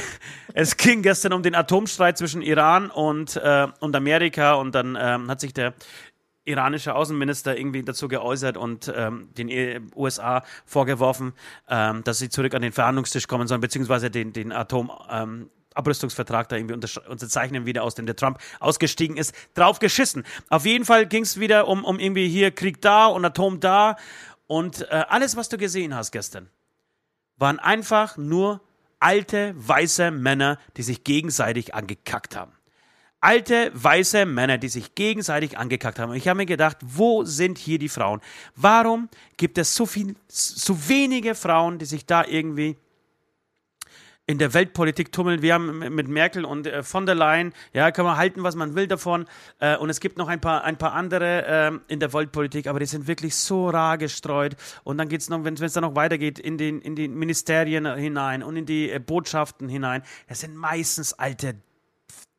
es 0.53 0.77
ging 0.77 1.01
gestern 1.01 1.33
um 1.33 1.43
den 1.43 1.53
Atomstreit 1.53 2.17
zwischen 2.17 2.41
Iran 2.41 2.89
und, 2.89 3.35
äh, 3.35 3.67
und 3.81 3.93
Amerika 3.95 4.53
und 4.53 4.73
dann 4.73 4.97
ähm, 4.99 5.29
hat 5.29 5.41
sich 5.41 5.53
der 5.53 5.73
iranische 6.45 6.95
Außenminister 6.95 7.57
irgendwie 7.57 7.83
dazu 7.83 8.07
geäußert 8.07 8.55
und 8.55 8.91
ähm, 8.95 9.29
den 9.37 9.49
e 9.49 9.81
USA 9.95 10.43
vorgeworfen, 10.65 11.33
ähm, 11.69 12.05
dass 12.05 12.19
sie 12.19 12.29
zurück 12.29 12.55
an 12.55 12.61
den 12.61 12.71
Verhandlungstisch 12.71 13.27
kommen 13.27 13.47
sollen, 13.47 13.61
beziehungsweise 13.61 14.09
den, 14.09 14.33
den 14.33 14.51
Atom. 14.51 14.91
Ähm, 15.09 15.49
Abrüstungsvertrag 15.73 16.49
da 16.49 16.57
irgendwie 16.57 16.73
unterzeichnen, 16.73 17.65
wieder 17.65 17.83
aus 17.83 17.95
dem 17.95 18.05
der 18.05 18.17
Trump 18.17 18.39
ausgestiegen 18.59 19.15
ist, 19.15 19.33
drauf 19.53 19.79
geschissen. 19.79 20.25
Auf 20.49 20.65
jeden 20.65 20.83
Fall 20.83 21.05
ging 21.05 21.23
es 21.23 21.39
wieder 21.39 21.65
um, 21.69 21.85
um 21.85 21.97
irgendwie 21.97 22.27
hier 22.27 22.51
Krieg 22.51 22.81
da 22.81 23.05
und 23.05 23.23
Atom 23.23 23.61
da 23.61 23.95
und 24.47 24.81
äh, 24.81 25.05
alles, 25.07 25.37
was 25.37 25.47
du 25.47 25.57
gesehen 25.57 25.95
hast 25.95 26.11
gestern, 26.11 26.49
waren 27.41 27.59
einfach 27.59 28.15
nur 28.15 28.61
alte, 28.99 29.53
weiße 29.57 30.11
Männer, 30.11 30.57
die 30.77 30.83
sich 30.83 31.03
gegenseitig 31.03 31.75
angekackt 31.75 32.35
haben 32.35 32.53
alte, 33.21 33.71
weiße 33.75 34.25
Männer, 34.25 34.57
die 34.57 34.67
sich 34.67 34.95
gegenseitig 34.95 35.57
angekackt 35.57 35.99
haben. 35.99 36.09
Und 36.09 36.17
ich 36.17 36.27
habe 36.27 36.37
mir 36.37 36.47
gedacht, 36.47 36.77
wo 36.81 37.23
sind 37.23 37.59
hier 37.59 37.77
die 37.77 37.87
Frauen? 37.87 38.19
Warum 38.55 39.09
gibt 39.37 39.59
es 39.59 39.75
so 39.75 39.85
viel, 39.85 40.15
so 40.27 40.89
wenige 40.89 41.35
Frauen, 41.35 41.77
die 41.77 41.85
sich 41.85 42.05
da 42.05 42.25
irgendwie 42.25 42.77
in 44.31 44.37
der 44.37 44.53
Weltpolitik 44.53 45.11
tummeln. 45.11 45.41
Wir 45.41 45.53
haben 45.53 45.79
mit 45.93 46.07
Merkel 46.07 46.45
und 46.45 46.65
äh, 46.65 46.83
von 46.83 47.05
der 47.05 47.15
Leyen, 47.15 47.53
ja, 47.73 47.91
kann 47.91 48.05
man 48.05 48.15
halten, 48.15 48.43
was 48.43 48.55
man 48.55 48.75
will 48.75 48.87
davon. 48.87 49.25
Äh, 49.59 49.75
und 49.75 49.89
es 49.89 49.99
gibt 49.99 50.17
noch 50.17 50.29
ein 50.29 50.39
paar, 50.39 50.63
ein 50.63 50.77
paar 50.77 50.93
andere 50.93 51.45
äh, 51.45 51.71
in 51.93 51.99
der 51.99 52.13
Weltpolitik, 52.13 52.67
aber 52.67 52.79
die 52.79 52.85
sind 52.85 53.07
wirklich 53.07 53.35
so 53.35 53.69
rar 53.69 53.97
gestreut. 53.97 54.55
Und 54.85 54.97
dann 54.97 55.09
geht 55.09 55.19
es 55.19 55.29
noch, 55.29 55.43
wenn 55.43 55.55
es 55.55 55.73
dann 55.73 55.83
noch 55.83 55.95
weitergeht, 55.95 56.39
in 56.39 56.57
den, 56.57 56.79
in 56.79 56.95
die 56.95 57.09
Ministerien 57.09 57.93
hinein 57.95 58.41
und 58.41 58.55
in 58.55 58.65
die 58.65 58.89
äh, 58.89 58.99
Botschaften 58.99 59.67
hinein. 59.67 60.01
Es 60.27 60.39
sind 60.39 60.55
meistens 60.55 61.11
alte 61.11 61.55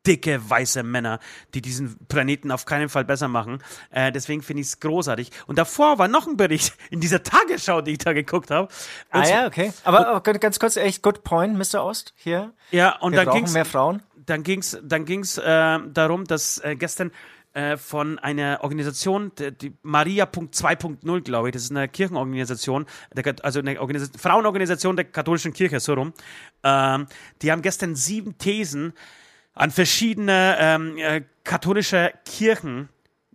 dicke 0.06 0.48
weiße 0.48 0.82
Männer, 0.82 1.18
die 1.54 1.62
diesen 1.62 1.96
Planeten 2.06 2.50
auf 2.50 2.64
keinen 2.64 2.88
Fall 2.88 3.04
besser 3.04 3.28
machen. 3.28 3.62
Äh, 3.90 4.12
deswegen 4.12 4.42
finde 4.42 4.62
ich 4.62 4.68
es 4.68 4.80
großartig. 4.80 5.30
Und 5.46 5.58
davor 5.58 5.98
war 5.98 6.08
noch 6.08 6.26
ein 6.26 6.36
Bericht 6.36 6.74
in 6.90 7.00
dieser 7.00 7.22
Tagesschau, 7.22 7.82
die 7.82 7.92
ich 7.92 7.98
da 7.98 8.12
geguckt 8.12 8.50
habe. 8.50 8.68
Ah 9.10 9.26
ja, 9.26 9.46
okay. 9.46 9.72
Aber, 9.84 10.08
aber 10.08 10.20
ganz 10.38 10.58
kurz, 10.58 10.76
echt 10.76 11.02
good 11.02 11.24
point, 11.24 11.56
Mr. 11.56 11.84
Ost 11.84 12.14
hier. 12.16 12.52
Ja, 12.70 12.98
und 12.98 13.12
Wir 13.12 13.24
dann 13.24 13.34
ging 13.34 13.52
mehr 13.52 13.64
Frauen. 13.64 14.02
Dann 14.24 14.42
ging 14.44 14.60
es 14.60 14.78
dann 14.82 15.04
ging's, 15.04 15.36
äh, 15.38 15.78
darum, 15.92 16.24
dass 16.24 16.58
äh, 16.58 16.76
gestern 16.76 17.10
äh, 17.54 17.76
von 17.76 18.18
einer 18.18 18.60
Organisation, 18.62 19.32
die, 19.38 19.52
die 19.52 19.72
Maria.2.0, 19.82 21.20
glaube 21.20 21.48
ich, 21.48 21.52
das 21.52 21.64
ist 21.64 21.70
eine 21.70 21.88
Kirchenorganisation, 21.88 22.86
also 23.42 23.58
eine 23.58 23.80
Organisation, 23.80 24.20
Frauenorganisation 24.20 24.96
der 24.96 25.04
katholischen 25.06 25.52
Kirche, 25.52 25.78
so 25.80 25.94
rum. 25.94 26.14
Ähm, 26.62 27.06
die 27.42 27.52
haben 27.52 27.60
gestern 27.60 27.94
sieben 27.94 28.38
Thesen 28.38 28.94
an 29.54 29.70
verschiedene 29.70 30.56
ähm, 30.58 30.98
äh, 30.98 31.22
katholische 31.44 32.12
Kirchen 32.24 32.88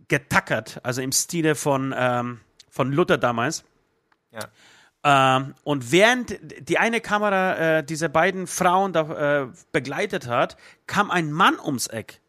getackert, 0.07 0.80
also 0.84 1.01
im 1.01 1.11
Stile 1.11 1.55
von, 1.55 1.93
ähm, 1.97 2.39
von 2.70 2.91
Luther 2.91 3.18
damals. 3.18 3.63
Ja. 4.32 5.38
Ähm, 5.38 5.55
und 5.63 5.91
während 5.91 6.38
die 6.68 6.78
eine 6.78 7.01
Kamera 7.01 7.78
äh, 7.78 7.84
diese 7.84 8.09
beiden 8.09 8.47
Frauen 8.47 8.93
da 8.93 9.43
äh, 9.43 9.47
begleitet 9.72 10.28
hat, 10.28 10.57
kam 10.86 11.11
ein 11.11 11.32
Mann 11.32 11.59
ums 11.59 11.88
Eck. 11.88 12.20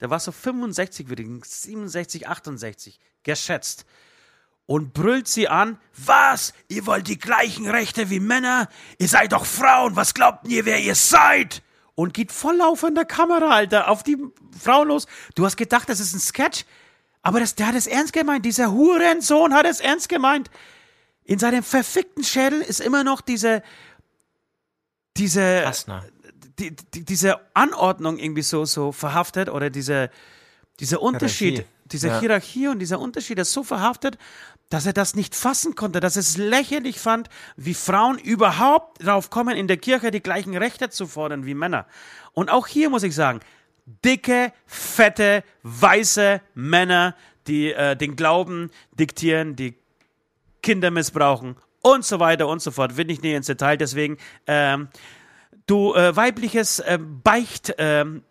Der 0.00 0.10
war 0.10 0.20
so 0.20 0.30
65, 0.30 1.08
würde 1.08 1.22
ich 1.22 1.44
67, 1.44 2.28
68, 2.28 3.00
geschätzt. 3.22 3.86
Und 4.66 4.92
brüllt 4.92 5.26
sie 5.26 5.48
an, 5.48 5.78
was? 5.96 6.52
Ihr 6.68 6.84
wollt 6.86 7.08
die 7.08 7.18
gleichen 7.18 7.68
Rechte 7.68 8.10
wie 8.10 8.20
Männer? 8.20 8.68
Ihr 8.98 9.08
seid 9.08 9.32
doch 9.32 9.46
Frauen, 9.46 9.96
was 9.96 10.12
glaubt 10.12 10.46
ihr, 10.46 10.66
wer 10.66 10.78
ihr 10.78 10.94
seid? 10.94 11.62
Und 11.98 12.14
geht 12.14 12.30
voll 12.30 12.58
laufender 12.58 13.04
Kamera, 13.04 13.50
Alter, 13.50 13.88
auf 13.88 14.04
die 14.04 14.16
Frau 14.56 14.84
los. 14.84 15.08
Du 15.34 15.44
hast 15.44 15.56
gedacht, 15.56 15.88
das 15.88 15.98
ist 15.98 16.14
ein 16.14 16.20
Sketch, 16.20 16.64
aber 17.22 17.40
das, 17.40 17.56
der 17.56 17.66
hat 17.66 17.74
es 17.74 17.88
ernst 17.88 18.12
gemeint. 18.12 18.44
Dieser 18.44 18.70
Hurensohn 18.70 19.52
hat 19.52 19.66
es 19.66 19.80
ernst 19.80 20.08
gemeint. 20.08 20.48
In 21.24 21.40
seinem 21.40 21.64
verfickten 21.64 22.22
Schädel 22.22 22.60
ist 22.60 22.78
immer 22.78 23.02
noch 23.02 23.20
diese, 23.20 23.64
diese, 25.16 25.72
die, 26.60 26.76
die, 26.94 27.04
diese 27.04 27.40
Anordnung 27.54 28.18
irgendwie 28.18 28.42
so, 28.42 28.64
so 28.64 28.92
verhaftet 28.92 29.48
oder 29.48 29.68
diese, 29.68 30.10
dieser 30.78 31.02
Unterschied, 31.02 31.54
Hierarchie. 31.54 31.72
diese 31.86 32.08
ja. 32.08 32.20
Hierarchie 32.20 32.68
und 32.68 32.78
dieser 32.78 33.00
Unterschied 33.00 33.40
ist 33.40 33.52
so 33.52 33.64
verhaftet, 33.64 34.18
dass 34.68 34.86
er 34.86 34.92
das 34.92 35.14
nicht 35.14 35.34
fassen 35.34 35.74
konnte, 35.74 36.00
dass 36.00 36.16
es 36.16 36.36
lächerlich 36.36 37.00
fand, 37.00 37.28
wie 37.56 37.74
Frauen 37.74 38.18
überhaupt 38.18 39.02
darauf 39.02 39.30
kommen, 39.30 39.56
in 39.56 39.66
der 39.66 39.78
Kirche 39.78 40.10
die 40.10 40.22
gleichen 40.22 40.56
Rechte 40.56 40.90
zu 40.90 41.06
fordern 41.06 41.46
wie 41.46 41.54
Männer. 41.54 41.86
Und 42.32 42.50
auch 42.50 42.66
hier 42.66 42.90
muss 42.90 43.02
ich 43.02 43.14
sagen, 43.14 43.40
dicke, 44.04 44.52
fette, 44.66 45.42
weiße 45.62 46.40
Männer, 46.54 47.14
die 47.46 47.72
äh, 47.72 47.96
den 47.96 48.16
Glauben 48.16 48.70
diktieren, 48.92 49.56
die 49.56 49.74
Kinder 50.62 50.90
missbrauchen 50.90 51.56
und 51.80 52.04
so 52.04 52.20
weiter 52.20 52.48
und 52.48 52.60
so 52.60 52.70
fort. 52.70 52.96
Will 52.96 53.10
ich 53.10 53.22
nicht 53.22 53.32
ins 53.32 53.46
Detail, 53.46 53.76
deswegen 53.76 54.18
ähm, 54.46 54.88
du 55.66 55.94
äh, 55.94 56.14
weibliches 56.14 56.80
äh, 56.80 56.98
Beicht, 57.00 57.74
ähm, 57.78 58.22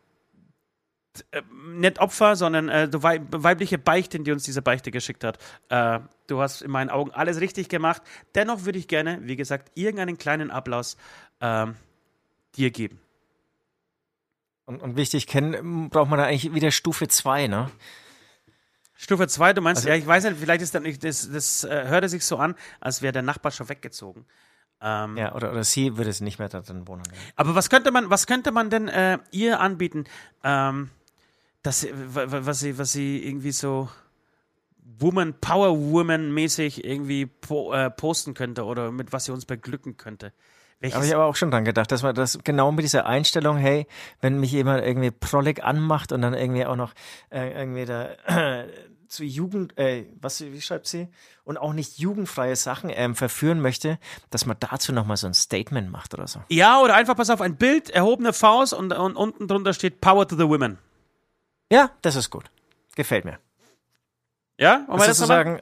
äh, 1.31 1.41
nicht 1.73 1.99
Opfer, 1.99 2.35
sondern 2.35 2.69
äh, 2.69 2.89
weibliche 2.91 3.77
Beichten, 3.77 4.23
die 4.23 4.31
uns 4.31 4.43
diese 4.43 4.61
Beichte 4.61 4.91
geschickt 4.91 5.23
hat. 5.23 5.37
Äh, 5.69 5.99
du 6.27 6.41
hast 6.41 6.61
in 6.61 6.71
meinen 6.71 6.89
Augen 6.89 7.11
alles 7.11 7.39
richtig 7.41 7.69
gemacht. 7.69 8.01
Dennoch 8.35 8.65
würde 8.65 8.79
ich 8.79 8.87
gerne, 8.87 9.19
wie 9.23 9.35
gesagt, 9.35 9.71
irgendeinen 9.75 10.17
kleinen 10.17 10.51
Applaus 10.51 10.97
äh, 11.39 11.67
dir 12.55 12.71
geben. 12.71 12.99
Und, 14.65 14.81
und 14.81 14.97
wichtig, 14.97 15.27
kennen 15.27 15.89
braucht 15.89 16.09
man 16.09 16.19
da 16.19 16.25
eigentlich 16.25 16.53
wieder 16.53 16.71
Stufe 16.71 17.07
2, 17.07 17.47
ne? 17.47 17.71
Stufe 18.95 19.27
2, 19.27 19.53
du 19.53 19.61
meinst, 19.61 19.81
also, 19.81 19.89
ja, 19.89 19.95
ich 19.95 20.07
weiß 20.07 20.25
nicht, 20.25 20.37
vielleicht 20.39 20.61
ist 20.61 20.73
dann 20.73 20.83
nicht, 20.83 21.03
das, 21.03 21.31
das 21.31 21.63
äh, 21.63 21.85
hörte 21.87 22.09
sich 22.09 22.25
so 22.25 22.37
an, 22.37 22.55
als 22.81 23.01
wäre 23.01 23.13
der 23.13 23.21
Nachbar 23.21 23.51
schon 23.51 23.69
weggezogen. 23.69 24.25
Ähm, 24.81 25.17
ja, 25.17 25.33
oder, 25.33 25.51
oder 25.51 25.63
sie 25.63 25.97
würde 25.97 26.09
es 26.09 26.21
nicht 26.21 26.39
mehr 26.39 26.49
da 26.49 26.61
drin 26.61 26.87
wohnen. 26.87 27.03
Aber 27.35 27.55
was 27.55 27.69
könnte 27.69 27.91
man, 27.91 28.09
was 28.09 28.27
könnte 28.27 28.51
man 28.51 28.69
denn 28.69 28.87
äh, 28.87 29.17
ihr 29.31 29.59
anbieten? 29.59 30.05
Ähm, 30.43 30.89
dass 31.67 31.81
sie, 31.81 31.91
was 31.93 32.59
sie, 32.59 32.77
was 32.77 32.93
sie 32.93 33.27
irgendwie 33.27 33.51
so 33.51 33.89
Woman, 34.99 35.33
Power 35.41 35.77
Woman 35.77 36.33
mäßig 36.33 36.85
irgendwie 36.85 37.25
po, 37.25 37.73
äh, 37.73 37.91
posten 37.91 38.33
könnte 38.33 38.63
oder 38.63 38.91
mit 38.91 39.11
was 39.11 39.25
sie 39.25 39.33
uns 39.33 39.45
beglücken 39.45 39.97
könnte. 39.97 40.31
Habe 40.93 41.05
ich 41.05 41.13
aber 41.13 41.25
auch 41.25 41.35
schon 41.35 41.51
dran 41.51 41.65
gedacht, 41.65 41.91
dass 41.91 42.03
man 42.03 42.15
das 42.15 42.39
genau 42.43 42.71
mit 42.71 42.85
dieser 42.85 43.05
Einstellung, 43.05 43.57
hey, 43.57 43.85
wenn 44.21 44.39
mich 44.39 44.51
jemand 44.53 44.85
irgendwie 44.85 45.11
prollig 45.11 45.61
anmacht 45.61 46.13
und 46.13 46.21
dann 46.21 46.33
irgendwie 46.33 46.65
auch 46.65 46.77
noch 46.77 46.93
äh, 47.31 47.51
irgendwie 47.59 47.83
da 47.83 48.11
äh, 48.27 48.67
zu 49.09 49.25
Jugend, 49.25 49.77
äh, 49.77 50.05
was, 50.21 50.39
wie 50.39 50.61
schreibt 50.61 50.87
sie? 50.87 51.09
Und 51.43 51.57
auch 51.57 51.73
nicht 51.73 51.97
jugendfreie 51.97 52.55
Sachen 52.55 52.91
ähm, 52.93 53.15
verführen 53.15 53.59
möchte, 53.59 53.99
dass 54.29 54.45
man 54.45 54.55
dazu 54.59 54.93
nochmal 54.93 55.17
so 55.17 55.27
ein 55.27 55.33
Statement 55.33 55.91
macht 55.91 56.13
oder 56.13 56.27
so. 56.27 56.41
Ja, 56.47 56.79
oder 56.79 56.95
einfach, 56.95 57.17
pass 57.17 57.29
auf, 57.29 57.41
ein 57.41 57.57
Bild, 57.57 57.89
erhobene 57.89 58.31
Faust 58.31 58.73
und, 58.73 58.93
und 58.93 59.17
unten 59.17 59.47
drunter 59.49 59.73
steht 59.73 59.99
Power 59.99 60.27
to 60.27 60.37
the 60.37 60.47
Women. 60.47 60.77
Ja, 61.71 61.91
das 62.01 62.15
ist 62.15 62.29
gut. 62.29 62.45
Gefällt 62.95 63.25
mir. 63.25 63.39
Ja, 64.59 64.85
und 64.87 64.99
das 64.99 65.17
sozusagen, 65.17 65.59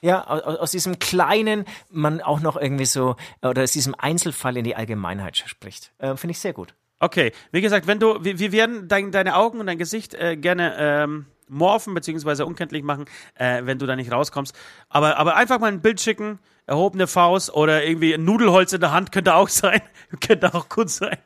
ja, 0.00 0.26
aus, 0.26 0.42
aus, 0.58 0.70
diesem 0.72 0.98
kleinen, 0.98 1.64
man 1.90 2.20
auch 2.20 2.40
noch 2.40 2.56
irgendwie 2.56 2.86
so, 2.86 3.14
oder 3.40 3.62
aus 3.62 3.70
diesem 3.70 3.94
Einzelfall 3.96 4.56
in 4.56 4.64
die 4.64 4.74
Allgemeinheit 4.74 5.36
spricht. 5.36 5.92
Äh, 5.98 6.16
Finde 6.16 6.32
ich 6.32 6.40
sehr 6.40 6.52
gut. 6.52 6.74
Okay, 6.98 7.32
wie 7.52 7.60
gesagt, 7.60 7.86
wenn 7.86 8.00
du, 8.00 8.24
wir, 8.24 8.40
wir 8.40 8.52
werden 8.52 8.88
dein, 8.88 9.12
deine 9.12 9.36
Augen 9.36 9.60
und 9.60 9.66
dein 9.66 9.78
Gesicht 9.78 10.14
äh, 10.14 10.36
gerne 10.36 10.76
ähm, 10.76 11.26
morphen 11.48 11.94
bzw. 11.94 12.42
unkenntlich 12.42 12.82
machen, 12.82 13.04
äh, 13.34 13.62
wenn 13.64 13.78
du 13.78 13.86
da 13.86 13.94
nicht 13.94 14.10
rauskommst. 14.10 14.56
Aber, 14.88 15.18
aber 15.18 15.36
einfach 15.36 15.60
mal 15.60 15.68
ein 15.68 15.80
Bild 15.80 16.00
schicken, 16.00 16.40
erhobene 16.66 17.06
Faust 17.06 17.54
oder 17.54 17.84
irgendwie 17.84 18.14
ein 18.14 18.24
Nudelholz 18.24 18.72
in 18.72 18.80
der 18.80 18.92
Hand 18.92 19.12
könnte 19.12 19.34
auch 19.34 19.48
sein. 19.48 19.82
könnte 20.20 20.52
auch 20.54 20.68
gut 20.68 20.90
sein. 20.90 21.18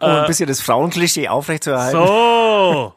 Um 0.00 0.08
ein 0.08 0.26
bisschen 0.26 0.48
das 0.48 0.60
Frauenklischee 0.60 1.28
aufrechtzuerhalten. 1.28 2.06
So. 2.06 2.94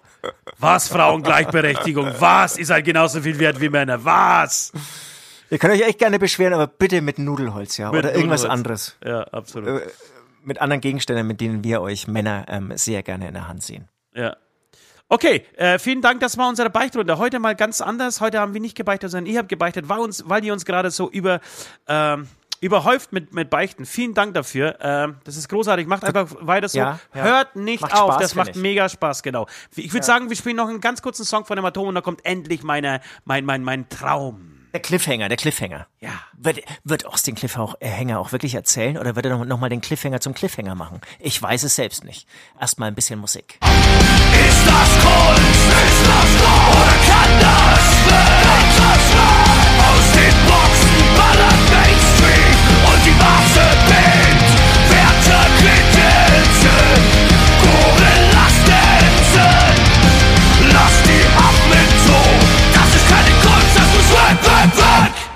Was 0.58 0.88
Frauengleichberechtigung? 0.90 2.14
Was? 2.20 2.58
Ihr 2.58 2.66
seid 2.66 2.86
genauso 2.86 3.22
viel 3.22 3.40
wert 3.40 3.60
wie 3.62 3.70
Männer. 3.70 4.04
Was? 4.04 4.72
Ihr 5.50 5.58
könnt 5.58 5.74
euch 5.74 5.82
echt 5.82 6.00
gerne 6.00 6.20
beschweren, 6.20 6.54
aber 6.54 6.68
bitte 6.68 7.02
mit 7.02 7.18
Nudelholz, 7.18 7.78
ja. 7.78 7.92
Mit 7.92 8.00
oder 8.00 8.14
irgendwas 8.14 8.44
Nudelholz. 8.44 8.60
anderes. 8.60 8.98
Ja, 9.04 9.22
absolut. 9.24 9.82
Äh, 9.82 9.88
mit 10.44 10.62
anderen 10.62 10.82
Gegenständen, 10.82 11.26
mit 11.28 11.42
denen 11.42 11.64
wir 11.64 11.82
euch 11.82 12.08
Männer 12.08 12.46
ähm, 12.48 12.72
sehr 12.76 13.04
gerne 13.04 13.28
in 13.28 13.34
der 13.34 13.48
Hand 13.48 13.64
sehen. 13.64 13.88
Ja. 14.14 14.36
Okay, 15.12 15.44
äh, 15.58 15.80
vielen 15.80 16.02
Dank, 16.02 16.20
das 16.20 16.38
war 16.38 16.48
unsere 16.48 16.70
Beichtrunde. 16.70 17.18
Heute 17.18 17.40
mal 17.40 17.56
ganz 17.56 17.82
anders. 17.82 18.22
Heute 18.22 18.40
haben 18.40 18.54
wir 18.54 18.62
nicht 18.62 18.78
gebeichtet, 18.78 19.10
sondern 19.10 19.32
ihr 19.32 19.40
habt 19.40 19.50
gebeichtet, 19.50 19.90
weil, 19.90 20.00
uns, 20.00 20.24
weil 20.28 20.46
ihr 20.46 20.54
uns 20.54 20.66
gerade 20.66 20.92
so 20.92 21.10
über, 21.10 21.40
ähm, 21.88 22.28
überhäuft 22.62 23.12
mit, 23.14 23.34
mit 23.34 23.50
Beichten. 23.50 23.86
Vielen 23.86 24.14
Dank 24.14 24.34
dafür. 24.34 24.78
Ähm, 24.82 25.18
das 25.24 25.38
ist 25.38 25.50
großartig. 25.50 25.88
Macht 25.88 26.04
einfach 26.04 26.28
weiter 26.42 26.70
so. 26.70 26.78
Ja, 26.78 27.00
ja. 27.14 27.24
Hört 27.24 27.56
nicht 27.56 27.82
Macht 27.82 27.94
auf. 27.94 28.12
Spaß, 28.14 28.22
das 28.22 28.36
macht 28.36 28.50
ich. 28.50 28.56
mega 28.56 28.90
Spaß, 28.90 29.24
genau. 29.24 29.48
Ich 29.76 29.94
würde 29.94 30.06
sagen, 30.06 30.30
wir 30.30 30.36
spielen 30.36 30.56
noch 30.56 30.70
einen 30.70 30.82
ganz 30.82 31.02
kurzen 31.02 31.26
Song 31.26 31.46
von 31.46 31.56
dem 31.56 31.66
Atom 31.66 31.88
und 31.88 31.96
da 31.96 32.02
kommt 32.02 32.26
endlich 32.26 32.64
meine, 32.64 33.02
mein, 33.26 33.46
mein, 33.46 33.64
mein 33.64 33.90
Traum. 33.90 34.56
Der 34.74 34.82
Cliffhanger, 34.82 35.30
der 35.30 35.38
Cliffhanger. 35.38 35.88
Ja. 36.00 36.12
Wird, 36.38 36.62
wird 36.84 37.06
Austin 37.08 37.34
Cliffhanger 37.34 38.20
auch 38.20 38.32
wirklich 38.32 38.54
erzählen 38.54 39.00
oder 39.00 39.16
wird 39.16 39.26
er 39.26 39.36
noch, 39.36 39.46
noch 39.46 39.60
mal 39.60 39.70
den 39.70 39.82
Cliffhanger 39.82 40.22
zum 40.22 40.36
Cliffhanger 40.36 40.76
machen? 40.76 41.02
Ich 41.18 41.42
weiß 41.42 41.64
es 41.64 41.76
selbst 41.76 42.04
nicht. 42.04 42.28
Erstmal 42.60 42.90
ein 42.90 42.96
bisschen 42.96 43.20
Musik. 43.20 43.58
Ist 43.62 44.68
das 44.68 44.90
Kunst? 45.02 45.70
Ist 45.88 46.06
das 46.06 46.46
Raum? 46.46 46.70
Oder 46.70 46.98
kann 47.08 47.40
das 47.40 48.06
weg? 48.06 48.40
Aus 49.80 50.12
den 50.12 50.36
Boxen 50.46 51.18
ballert 51.18 51.99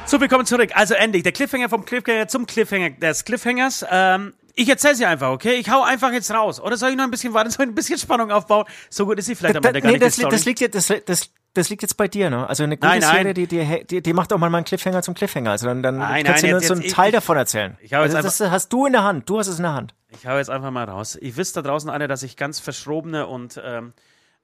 So, 0.06 0.22
willkommen 0.22 0.46
zurück. 0.46 0.70
Also 0.76 0.94
endlich, 0.94 1.24
der 1.24 1.32
Cliffhanger 1.32 1.70
vom 1.70 1.86
Cliffhanger 1.86 2.28
zum 2.28 2.46
Cliffhanger 2.46 2.92
des 2.92 3.26
Cliffhangers. 3.26 3.84
Ähm, 3.90 4.34
ich 4.54 4.70
erzähl's 4.70 5.00
dir 5.00 5.10
einfach, 5.10 5.32
okay? 5.32 5.54
Ich 5.56 5.72
hau 5.72 5.82
einfach 5.82 6.12
jetzt 6.12 6.30
raus. 6.30 6.60
Oder 6.62 6.78
soll 6.78 6.92
ich 6.92 6.96
noch 6.96 7.06
ein 7.06 7.10
bisschen 7.10 7.34
warten, 7.34 7.50
soll 7.50 7.66
ich 7.66 7.72
ein 7.72 7.74
bisschen 7.74 7.98
Spannung 7.98 8.30
aufbauen? 8.30 8.66
So 8.92 9.08
gut 9.08 9.18
ist 9.18 9.26
sie 9.26 9.34
vielleicht 9.34 9.56
am 9.56 9.64
Ende 9.64 9.82
gar 9.82 9.88
nee, 9.92 9.98
nicht. 9.98 10.06
das, 10.06 10.18
li- 10.18 10.28
das, 10.30 10.46
liegt 10.46 10.60
jetzt, 10.60 10.76
das, 10.76 10.94
das, 11.08 11.32
das 11.56 11.70
liegt 11.70 11.82
jetzt 11.84 11.98
bei 11.98 12.08
dir, 12.08 12.30
ne? 12.30 12.48
Also 12.50 12.64
eine 12.64 12.78
gute 12.78 12.88
Nein, 12.88 13.02
nein. 13.02 13.16
Serie, 13.16 13.34
die, 13.34 13.48
die, 13.48 13.86
die, 13.86 14.02
die 14.02 14.14
macht 14.14 14.34
auch 14.34 14.38
mal 14.40 14.54
einen 14.54 14.66
Cliffhanger 14.66 15.02
zum 15.04 15.14
Cliffhanger. 15.14 15.52
Also 15.52 15.68
dann, 15.68 15.84
dann 15.84 15.98
Nein, 15.98 16.24
kannst 16.26 16.42
nein, 16.44 16.50
du 16.50 16.54
nur 16.56 16.62
jetzt- 16.62 16.68
so 16.68 16.74
einen 16.74 16.84
jetzt- 16.84 16.96
Teil 16.96 17.10
ich- 17.10 17.14
davon 17.16 17.38
erzählen. 17.38 17.78
ich 17.82 17.92
jetzt 17.92 18.16
also 18.16 18.22
das 18.22 18.40
hast 18.52 18.74
du 18.74 18.86
in 18.88 18.94
der 18.94 19.04
Hand. 19.04 19.30
Du 19.30 19.38
hast 19.40 19.48
es 19.48 19.58
in 19.58 19.64
der 19.64 19.74
Hand. 19.74 19.94
Ich 20.10 20.26
hau 20.28 20.36
jetzt 20.38 20.50
einfach 20.50 20.72
mal 20.72 20.86
raus. 20.86 21.16
Ihr 21.16 21.36
wisst 21.38 21.56
da 21.58 21.62
draußen 21.62 21.90
alle, 21.90 22.08
dass 22.08 22.24
ich 22.24 22.38
ganz 22.38 22.60
verschrobene 22.60 23.28
und 23.28 23.62
ähm, 23.64 23.94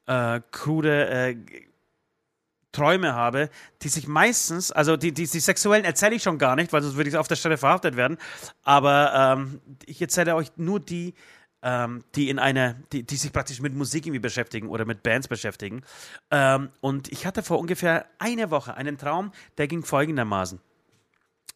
äh, 0.07 0.39
krude 0.51 1.07
äh, 1.09 1.35
Träume 2.71 3.15
habe, 3.15 3.49
die 3.81 3.89
sich 3.89 4.07
meistens, 4.07 4.71
also 4.71 4.95
die, 4.95 5.11
die, 5.11 5.25
die 5.25 5.39
sexuellen 5.39 5.85
erzähle 5.85 6.13
ich 6.15 6.21
schon 6.21 6.37
gar 6.37 6.55
nicht, 6.55 6.71
weil 6.71 6.83
sonst 6.83 6.95
würde 6.97 7.09
ich 7.09 7.17
auf 7.17 7.27
der 7.27 7.35
Stelle 7.35 7.57
verhaftet 7.57 7.95
werden. 7.95 8.17
Aber 8.63 9.11
ähm, 9.39 9.59
ich 9.87 9.99
erzähle 9.99 10.35
euch 10.35 10.51
nur 10.55 10.79
die, 10.79 11.15
ähm, 11.61 12.03
die 12.15 12.29
in 12.29 12.39
einer, 12.39 12.75
die, 12.91 13.03
die 13.03 13.15
sich 13.15 13.33
praktisch 13.33 13.59
mit 13.61 13.73
Musik 13.75 14.05
irgendwie 14.05 14.19
beschäftigen 14.19 14.69
oder 14.69 14.85
mit 14.85 15.03
Bands 15.03 15.27
beschäftigen. 15.27 15.83
Ähm, 16.31 16.69
und 16.81 17.11
ich 17.11 17.25
hatte 17.25 17.43
vor 17.43 17.59
ungefähr 17.59 18.05
einer 18.17 18.51
Woche 18.51 18.75
einen 18.75 18.97
Traum, 18.97 19.31
der 19.57 19.67
ging 19.67 19.83
folgendermaßen. 19.83 20.59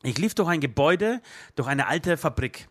Ich 0.03 0.17
lief 0.17 0.35
durch 0.35 0.49
ein 0.49 0.59
Gebäude, 0.59 1.21
durch 1.55 1.67
eine 1.67 1.87
alte 1.87 2.17
Fabrik. 2.17 2.67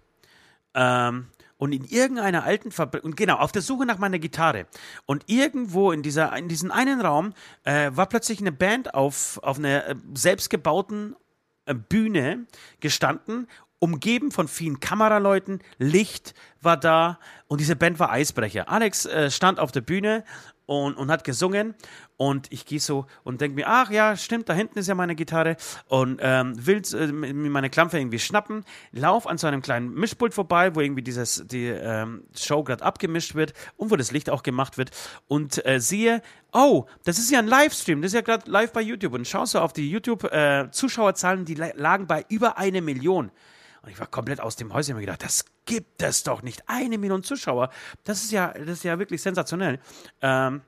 Ähm, 0.74 1.28
und 1.56 1.72
in 1.72 1.84
irgendeiner 1.84 2.42
alten 2.42 2.72
Fabrik, 2.72 3.04
und 3.04 3.16
genau, 3.16 3.36
auf 3.36 3.52
der 3.52 3.62
Suche 3.62 3.86
nach 3.86 3.98
meiner 3.98 4.18
Gitarre. 4.18 4.66
Und 5.06 5.24
irgendwo 5.28 5.92
in, 5.92 6.02
dieser, 6.02 6.36
in 6.36 6.48
diesem 6.48 6.72
einen 6.72 7.00
Raum 7.00 7.34
äh, 7.62 7.92
war 7.94 8.06
plötzlich 8.06 8.40
eine 8.40 8.52
Band 8.52 8.94
auf, 8.94 9.38
auf 9.42 9.58
einer 9.58 9.86
äh, 9.86 9.94
selbstgebauten 10.12 11.14
äh, 11.66 11.74
Bühne 11.74 12.46
gestanden, 12.80 13.46
umgeben 13.82 14.30
von 14.30 14.46
vielen 14.46 14.78
Kameraleuten, 14.78 15.60
Licht 15.78 16.34
war 16.60 16.76
da 16.76 17.18
und 17.48 17.60
diese 17.60 17.74
Band 17.74 17.98
war 17.98 18.12
Eisbrecher. 18.12 18.68
Alex 18.68 19.06
äh, 19.06 19.28
stand 19.28 19.58
auf 19.58 19.72
der 19.72 19.80
Bühne 19.80 20.22
und, 20.66 20.96
und 20.96 21.10
hat 21.10 21.24
gesungen 21.24 21.74
und 22.16 22.46
ich 22.52 22.64
gehe 22.64 22.78
so 22.78 23.06
und 23.24 23.40
denke 23.40 23.56
mir, 23.56 23.66
ach 23.66 23.90
ja, 23.90 24.16
stimmt, 24.16 24.48
da 24.48 24.54
hinten 24.54 24.78
ist 24.78 24.86
ja 24.86 24.94
meine 24.94 25.16
Gitarre 25.16 25.56
und 25.88 26.20
ähm, 26.22 26.54
will 26.64 26.80
äh, 26.94 27.10
meine 27.32 27.70
Klampfe 27.70 27.98
irgendwie 27.98 28.20
schnappen, 28.20 28.64
lauf 28.92 29.26
an 29.26 29.36
so 29.36 29.48
einem 29.48 29.62
kleinen 29.62 29.92
Mischpult 29.92 30.32
vorbei, 30.32 30.76
wo 30.76 30.80
irgendwie 30.80 31.02
dieses, 31.02 31.42
die 31.48 31.66
ähm, 31.66 32.22
Show 32.38 32.62
gerade 32.62 32.84
abgemischt 32.84 33.34
wird 33.34 33.52
und 33.76 33.90
wo 33.90 33.96
das 33.96 34.12
Licht 34.12 34.30
auch 34.30 34.44
gemacht 34.44 34.78
wird 34.78 34.92
und 35.26 35.66
äh, 35.66 35.80
sehe, 35.80 36.22
oh, 36.52 36.84
das 37.04 37.18
ist 37.18 37.32
ja 37.32 37.40
ein 37.40 37.48
Livestream, 37.48 38.00
das 38.00 38.10
ist 38.10 38.14
ja 38.14 38.20
gerade 38.20 38.48
live 38.48 38.72
bei 38.72 38.82
YouTube 38.82 39.14
und 39.14 39.26
schaust 39.26 39.52
so 39.52 39.58
auf 39.58 39.72
die 39.72 39.90
YouTube-Zuschauerzahlen, 39.90 41.44
die 41.44 41.56
la- 41.56 41.72
lagen 41.74 42.06
bei 42.06 42.24
über 42.28 42.58
eine 42.58 42.80
Million. 42.80 43.32
Und 43.82 43.90
ich 43.90 43.98
war 43.98 44.06
komplett 44.06 44.40
aus 44.40 44.56
dem 44.56 44.72
Häuschen 44.72 44.94
und 44.94 45.00
mir 45.00 45.06
gedacht, 45.06 45.24
das 45.24 45.44
gibt 45.66 46.02
es 46.02 46.22
doch 46.22 46.42
nicht. 46.42 46.62
Eine 46.68 46.98
Million 46.98 47.24
Zuschauer. 47.24 47.70
Das 48.04 48.22
ist 48.22 48.30
ja, 48.30 48.48
das 48.52 48.78
ist 48.78 48.84
ja 48.84 48.98
wirklich 48.98 49.20
sensationell. 49.22 49.80
Ähm, 50.20 50.62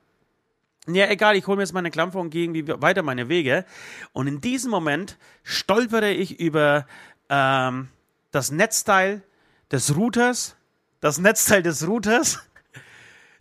ja, 0.87 1.07
egal, 1.07 1.35
ich 1.35 1.47
hole 1.47 1.57
mir 1.57 1.63
jetzt 1.63 1.73
meine 1.73 1.91
Klampfe 1.91 2.19
und 2.19 2.29
gehe 2.29 2.43
irgendwie 2.43 2.67
weiter 2.67 3.01
meine 3.03 3.29
Wege. 3.29 3.65
Und 4.11 4.27
in 4.27 4.41
diesem 4.41 4.69
Moment 4.69 5.17
stolpere 5.43 6.11
ich 6.11 6.39
über 6.39 6.85
ähm, 7.29 7.87
das 8.31 8.51
Netzteil 8.51 9.23
des 9.71 9.95
Routers, 9.95 10.55
das 10.99 11.17
Netzteil 11.17 11.63
des 11.63 11.87
Routers. 11.87 12.39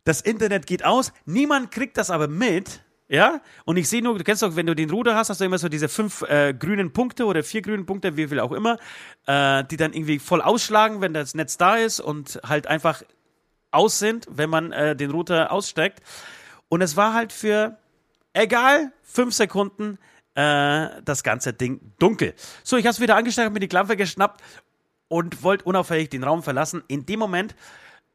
Das 0.05 0.21
Internet 0.21 0.67
geht 0.67 0.85
aus, 0.85 1.13
niemand 1.25 1.71
kriegt 1.71 1.97
das 1.97 2.11
aber 2.11 2.29
mit. 2.29 2.84
Ja, 3.15 3.41
und 3.65 3.77
ich 3.77 3.89
sehe 3.89 4.03
nur, 4.03 4.19
du 4.19 4.25
kennst 4.25 4.43
doch, 4.43 4.57
wenn 4.57 4.67
du 4.67 4.75
den 4.75 4.91
Router 4.91 5.15
hast, 5.15 5.31
hast 5.31 5.41
du 5.41 5.45
immer 5.45 5.59
so 5.59 5.69
diese 5.69 5.89
fünf 5.89 6.23
äh, 6.23 6.53
grünen 6.53 6.93
Punkte 6.93 7.27
oder 7.27 7.45
vier 7.45 7.63
grünen 7.63 7.87
Punkte, 7.87 8.17
wie 8.17 8.27
viel 8.27 8.41
auch 8.41 8.51
immer, 8.51 8.77
äh, 9.27 9.63
die 9.63 9.77
dann 9.77 9.93
irgendwie 9.93 10.19
voll 10.19 10.43
ausschlagen, 10.43 11.01
wenn 11.01 11.15
das 11.15 11.33
Netz 11.37 11.57
da 11.57 11.77
ist 11.77 12.01
und 12.01 12.41
halt 12.43 12.67
einfach 12.67 13.05
aus 13.71 14.01
sind, 14.01 14.27
wenn 14.29 14.51
man 14.51 14.73
äh, 14.73 14.97
den 14.97 15.13
Router 15.13 15.53
aussteckt. 15.53 16.03
Und 16.69 16.83
es 16.83 16.97
war 16.97 17.15
halt 17.15 17.33
für, 17.33 17.79
egal, 18.33 18.91
fünf 19.05 19.33
Sekunden 19.33 19.99
äh, 20.35 20.89
das 21.05 21.23
ganze 21.23 21.53
Ding 21.53 21.93
dunkel. 22.01 22.35
So, 22.65 22.77
ich 22.77 22.85
habe 22.85 22.95
es 22.95 23.01
wieder 23.01 23.15
angesteckt, 23.15 23.47
hab 23.47 23.53
mir 23.53 23.61
die 23.61 23.69
Klampe 23.69 23.97
geschnappt 23.97 24.43
und 25.07 25.45
wollte 25.45 25.67
unauffällig 25.67 26.11
den 26.11 26.25
Raum 26.25 26.43
verlassen. 26.43 26.83
In 26.89 27.07
dem 27.07 27.21
Moment 27.21 27.55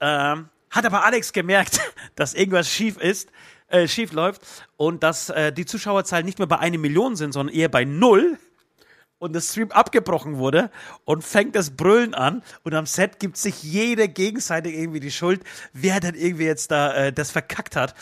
ähm, 0.01 0.49
hat 0.69 0.85
aber 0.85 1.05
Alex 1.05 1.31
gemerkt, 1.31 1.79
dass 2.15 2.33
irgendwas 2.33 2.69
schief 2.69 2.97
ist, 2.97 3.31
äh, 3.69 3.87
schief 3.87 4.11
läuft 4.11 4.41
und 4.77 5.03
dass 5.03 5.29
äh, 5.29 5.51
die 5.51 5.65
Zuschauerzahlen 5.65 6.25
nicht 6.25 6.39
mehr 6.39 6.47
bei 6.47 6.59
einer 6.59 6.77
Million 6.77 7.15
sind, 7.15 7.33
sondern 7.33 7.55
eher 7.55 7.69
bei 7.69 7.85
null 7.85 8.37
und 9.19 9.33
das 9.35 9.51
Stream 9.51 9.71
abgebrochen 9.71 10.37
wurde 10.37 10.71
und 11.05 11.23
fängt 11.23 11.55
das 11.55 11.71
Brüllen 11.71 12.13
an 12.13 12.41
und 12.63 12.73
am 12.73 12.85
Set 12.85 13.19
gibt 13.19 13.37
sich 13.37 13.61
jede 13.63 14.07
gegenseitig 14.07 14.73
irgendwie 14.75 14.99
die 15.01 15.11
Schuld, 15.11 15.41
wer 15.73 15.99
denn 15.99 16.15
irgendwie 16.15 16.45
jetzt 16.45 16.71
da 16.71 16.93
äh, 16.93 17.13
das 17.13 17.31
verkackt 17.31 17.75
hat 17.75 17.93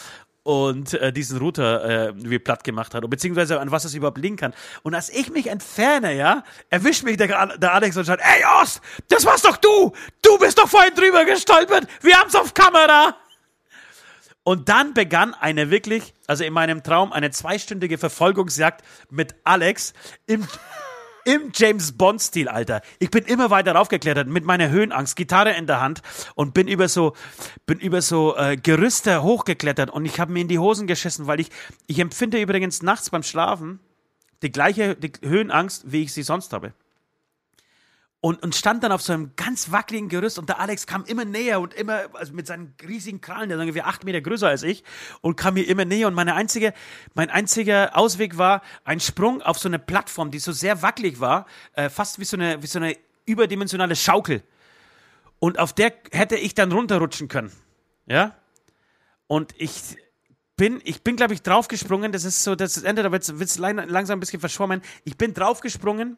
und 0.48 0.94
äh, 0.94 1.12
diesen 1.12 1.40
Router 1.40 1.84
äh, 2.08 2.14
wie 2.16 2.40
platt 2.40 2.64
gemacht 2.64 2.94
hat, 2.94 3.08
beziehungsweise 3.10 3.60
an 3.60 3.70
was 3.70 3.84
es 3.84 3.94
überhaupt 3.94 4.18
liegen 4.18 4.38
kann. 4.38 4.54
Und 4.82 4.96
als 4.96 5.10
ich 5.10 5.30
mich 5.30 5.48
entferne, 5.48 6.16
ja, 6.16 6.44
erwischt 6.70 7.04
mich 7.04 7.18
der, 7.18 7.58
der 7.58 7.74
Alex 7.74 7.98
und 7.98 8.06
sagt, 8.06 8.24
ey 8.24 8.46
Ost, 8.62 8.80
das 9.10 9.26
warst 9.26 9.44
doch 9.44 9.58
du! 9.58 9.92
Du 10.22 10.38
bist 10.38 10.58
doch 10.58 10.70
vorhin 10.70 10.96
drüber 10.96 11.26
gestolpert! 11.26 11.86
Wir 12.02 12.18
haben's 12.18 12.34
auf 12.34 12.54
Kamera! 12.54 13.18
Und 14.48 14.70
dann 14.70 14.94
begann 14.94 15.34
eine 15.34 15.72
wirklich, 15.72 16.14
also 16.26 16.46
in 16.46 16.54
meinem 16.54 16.82
Traum, 16.82 17.12
eine 17.12 17.32
zweistündige 17.32 17.98
Verfolgungsjagd 17.98 18.82
mit 19.10 19.36
Alex 19.44 19.94
im, 20.26 20.48
im 21.26 21.52
James 21.54 21.98
Bond-Stil, 21.98 22.48
Alter. 22.48 22.82
Ich 23.00 23.12
bin 23.12 23.26
immer 23.26 23.50
weiter 23.50 23.74
raufgeklettert 23.74 24.30
mit 24.30 24.46
meiner 24.46 24.70
Höhenangst, 24.70 25.18
Gitarre 25.18 25.52
in 25.52 25.68
der 25.68 25.82
Hand 25.82 26.02
und 26.36 26.54
bin 26.54 26.70
über 26.70 26.88
so, 26.88 27.12
bin 27.66 27.78
über 27.80 28.02
so 28.02 28.38
äh, 28.38 28.56
Gerüste 28.56 29.22
hochgeklettert 29.22 29.90
und 29.90 30.06
ich 30.06 30.18
habe 30.18 30.32
mir 30.32 30.40
in 30.40 30.48
die 30.48 30.60
Hosen 30.60 30.88
geschissen, 30.88 31.28
weil 31.28 31.42
ich, 31.42 31.50
ich 31.88 32.00
empfinde 32.00 32.40
übrigens 32.40 32.82
nachts 32.82 33.10
beim 33.10 33.24
Schlafen 33.24 33.82
die 34.44 34.52
gleiche 34.54 34.96
die 34.96 35.12
Höhenangst, 35.28 35.92
wie 35.92 36.04
ich 36.04 36.14
sie 36.14 36.24
sonst 36.24 36.54
habe 36.54 36.72
und, 38.20 38.42
und 38.44 38.56
stand 38.56 38.84
dann 38.84 38.92
auf 38.92 39.02
so 39.02 39.14
einem 39.14 39.34
ganz 39.36 39.72
wackeligen 39.72 40.10
Gerüst 40.10 40.40
und 40.40 40.50
der 40.50 40.60
Alex 40.60 40.88
kam 40.88 41.06
immer 41.06 41.24
näher 41.24 41.62
und 41.62 41.74
immer, 41.74 42.06
also 42.14 42.34
mit 42.34 42.48
seinen 42.48 42.74
riesigen 42.86 43.22
Krallen, 43.22 43.50
der 43.50 43.58
ist 43.58 43.62
ungefähr 43.62 43.88
acht 43.88 44.04
Meter 44.04 44.22
größer 44.22 44.48
als 44.48 44.64
ich 44.64 44.84
und 45.22 45.36
kam 45.36 45.54
mir 45.54 45.64
immer 45.68 45.86
näher 45.86 46.08
und 46.08 46.16
meine 46.16 46.34
einzige, 46.34 46.74
mein 47.14 47.30
einziger 47.30 47.96
Ausweg 47.96 48.38
war 48.38 48.64
ein 48.84 49.00
Sprung 49.00 49.42
auf 49.42 49.60
so 49.60 49.70
eine 49.70 49.80
Plattform, 49.80 50.32
die 50.32 50.40
so 50.40 50.52
sehr 50.52 50.82
wackelig 50.82 51.20
war, 51.20 51.46
äh, 51.74 51.90
fast 51.90 52.20
wie 52.20 52.26
so 52.26 52.38
eine, 52.38 52.62
wie 52.64 52.68
so 52.68 52.80
eine 52.80 52.98
überdimensionale 53.26 53.96
Schaukel. 53.96 54.42
Und 55.40 55.60
auf 55.60 55.74
der 55.74 55.94
hätte 56.12 56.36
ich 56.38 56.56
dann 56.56 56.72
runterrutschen 56.72 57.28
können. 57.28 57.52
Ja? 58.08 58.36
Und 59.28 59.54
ich 59.58 59.98
bin, 60.58 60.82
ich 60.84 61.04
bin, 61.04 61.16
glaube 61.16 61.34
ich, 61.34 61.42
draufgesprungen. 61.44 62.12
Das 62.12 62.26
ist 62.26 62.44
so, 62.44 62.56
das 62.56 62.78
Ende, 62.78 63.04
da 63.04 63.12
wird 63.12 63.24
es 63.24 63.58
langsam 63.58 64.18
ein 64.18 64.20
bisschen 64.20 64.40
verschwommen. 64.40 64.82
Ich 65.06 65.16
bin 65.18 65.34
draufgesprungen 65.34 66.18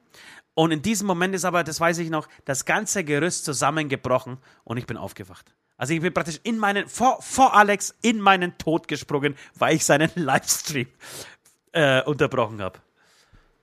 und 0.55 0.71
in 0.71 0.81
diesem 0.81 1.05
Moment 1.05 1.35
ist 1.35 1.45
aber, 1.45 1.63
das 1.63 1.79
weiß 1.79 1.99
ich 1.99 2.09
noch, 2.09 2.27
das 2.45 2.65
ganze 2.65 3.03
Gerüst 3.03 3.45
zusammengebrochen 3.45 4.37
und 4.63 4.77
ich 4.77 4.87
bin 4.87 4.97
aufgewacht. 4.97 5.53
Also 5.77 5.93
ich 5.93 6.01
bin 6.01 6.13
praktisch 6.13 6.39
in 6.43 6.57
meinen, 6.57 6.87
vor, 6.87 7.21
vor 7.21 7.55
Alex 7.55 7.95
in 8.01 8.19
meinen 8.19 8.57
Tod 8.57 8.87
gesprungen, 8.87 9.35
weil 9.55 9.75
ich 9.75 9.85
seinen 9.85 10.09
Livestream 10.15 10.87
äh, 11.71 12.01
unterbrochen 12.03 12.61
habe. 12.61 12.79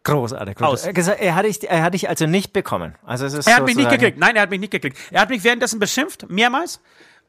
Großartig. 0.05 0.61
Aus. 0.63 0.85
Er, 0.85 1.19
er, 1.19 1.35
hat 1.35 1.45
dich, 1.45 1.69
er 1.69 1.83
hat 1.83 1.95
dich 1.95 2.09
also 2.09 2.27
nicht 2.27 2.53
bekommen. 2.53 2.95
Also 3.05 3.27
es 3.27 3.35
ist 3.35 3.49
Er 3.49 3.57
hat 3.57 3.65
mich 3.65 3.75
nicht 3.75 3.91
gekriegt. 3.91 4.19
Nein, 4.19 4.37
er 4.37 4.43
hat 4.43 4.51
mich 4.51 4.61
nicht 4.61 4.71
gekriegt. 4.71 4.97
Er 5.11 5.21
hat 5.21 5.31
mich 5.31 5.43
währenddessen 5.43 5.81
beschimpft, 5.81 6.31
mehrmals. 6.31 6.81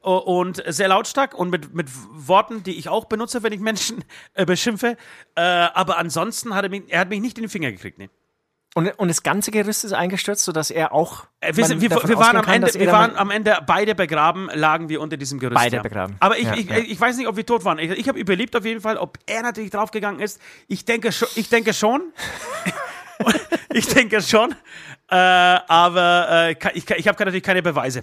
O- 0.02 0.16
Und 0.40 0.62
sehr 0.66 0.88
lautstark 0.88 1.34
und 1.34 1.50
mit, 1.50 1.74
mit 1.74 1.88
Worten, 2.12 2.62
die 2.62 2.78
ich 2.78 2.88
auch 2.88 3.06
benutze, 3.06 3.42
wenn 3.42 3.52
ich 3.52 3.60
Menschen 3.60 4.04
äh, 4.34 4.44
beschimpfe. 4.44 4.96
Äh, 5.34 5.40
aber 5.40 5.98
ansonsten 5.98 6.54
hat 6.54 6.64
er 6.64 6.70
mich, 6.70 6.84
er 6.88 7.00
hat 7.00 7.08
mich 7.08 7.20
nicht 7.20 7.38
in 7.38 7.44
den 7.44 7.50
Finger 7.50 7.70
gekriegt. 7.70 7.98
Nee. 7.98 8.10
Und, 8.74 8.86
und 8.98 9.08
das 9.08 9.22
ganze 9.22 9.50
Gerüst 9.50 9.84
ist 9.84 9.92
eingestürzt, 9.92 10.44
sodass 10.44 10.70
er 10.70 10.92
auch. 10.92 11.26
Äh, 11.40 11.56
wir, 11.56 11.64
sind, 11.64 11.80
wir, 11.80 11.90
wir 11.90 12.18
waren, 12.18 12.36
am, 12.36 12.44
kann, 12.44 12.62
Ende, 12.62 12.74
wir 12.74 12.92
waren 12.92 13.16
am 13.16 13.30
Ende 13.30 13.58
beide 13.66 13.94
begraben, 13.94 14.50
lagen 14.52 14.88
wir 14.88 15.00
unter 15.00 15.16
diesem 15.16 15.38
Gerüst. 15.38 15.56
Beide 15.56 15.76
ja. 15.76 15.82
begraben. 15.82 16.16
Aber 16.20 16.38
ich, 16.38 16.44
ja, 16.44 16.54
ich, 16.54 16.68
ja. 16.68 16.76
ich 16.76 17.00
weiß 17.00 17.16
nicht, 17.16 17.26
ob 17.26 17.36
wir 17.36 17.46
tot 17.46 17.64
waren. 17.64 17.78
Ich, 17.78 17.90
ich 17.90 18.08
habe 18.08 18.18
überlebt 18.18 18.54
auf 18.54 18.64
jeden 18.64 18.80
Fall. 18.80 18.98
Ob 18.98 19.18
er 19.26 19.42
natürlich 19.42 19.70
draufgegangen 19.70 20.20
ist, 20.20 20.40
ich 20.68 20.84
denke, 20.84 21.12
schon. 21.12 21.28
Ich 21.34 21.48
denke 21.48 21.72
schon. 21.72 22.12
ich 23.72 23.86
denke 23.86 24.22
schon. 24.22 24.52
Äh, 25.10 25.16
aber 25.16 26.28
äh, 26.30 26.52
ich, 26.74 26.88
ich 26.88 27.08
habe 27.08 27.18
natürlich 27.18 27.42
keine 27.42 27.62
Beweise. 27.62 28.02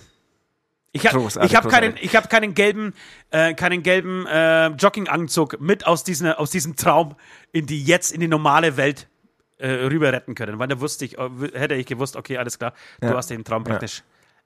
Ich, 0.96 1.12
ha, 1.12 1.44
ich 1.44 1.56
habe 1.58 1.68
keinen, 1.68 1.98
ich 2.00 2.16
hab 2.16 2.30
keinen 2.30 2.54
gelben, 2.54 2.94
äh, 3.30 3.54
keinen 3.54 3.84
gelben 3.84 4.26
äh, 4.28 4.68
Jogginganzug 4.68 5.60
mit 5.60 5.86
aus, 5.86 6.06
diesen, 6.06 6.32
aus 6.32 6.52
diesem 6.52 6.78
Traum 6.78 7.16
in 7.52 7.66
die 7.66 7.84
jetzt 7.84 8.14
in 8.14 8.22
die 8.22 8.30
normale 8.30 8.78
Welt 8.78 9.10
äh, 9.58 9.68
rüber 9.68 10.14
retten 10.14 10.36
können. 10.36 10.58
Weil 10.58 10.70
da 10.70 10.80
wusste 10.80 11.04
ich, 11.04 11.18
äh, 11.18 11.30
hätte 11.54 11.76
ich 11.76 11.86
gewusst, 11.86 12.16
okay, 12.16 12.38
alles 12.38 12.58
klar, 12.60 12.74
ja. 13.02 13.10
du 13.10 13.18
hast 13.18 13.30
den 13.30 13.44
Traum 13.44 13.66
praktisch 13.66 13.98
ja. 13.98 14.04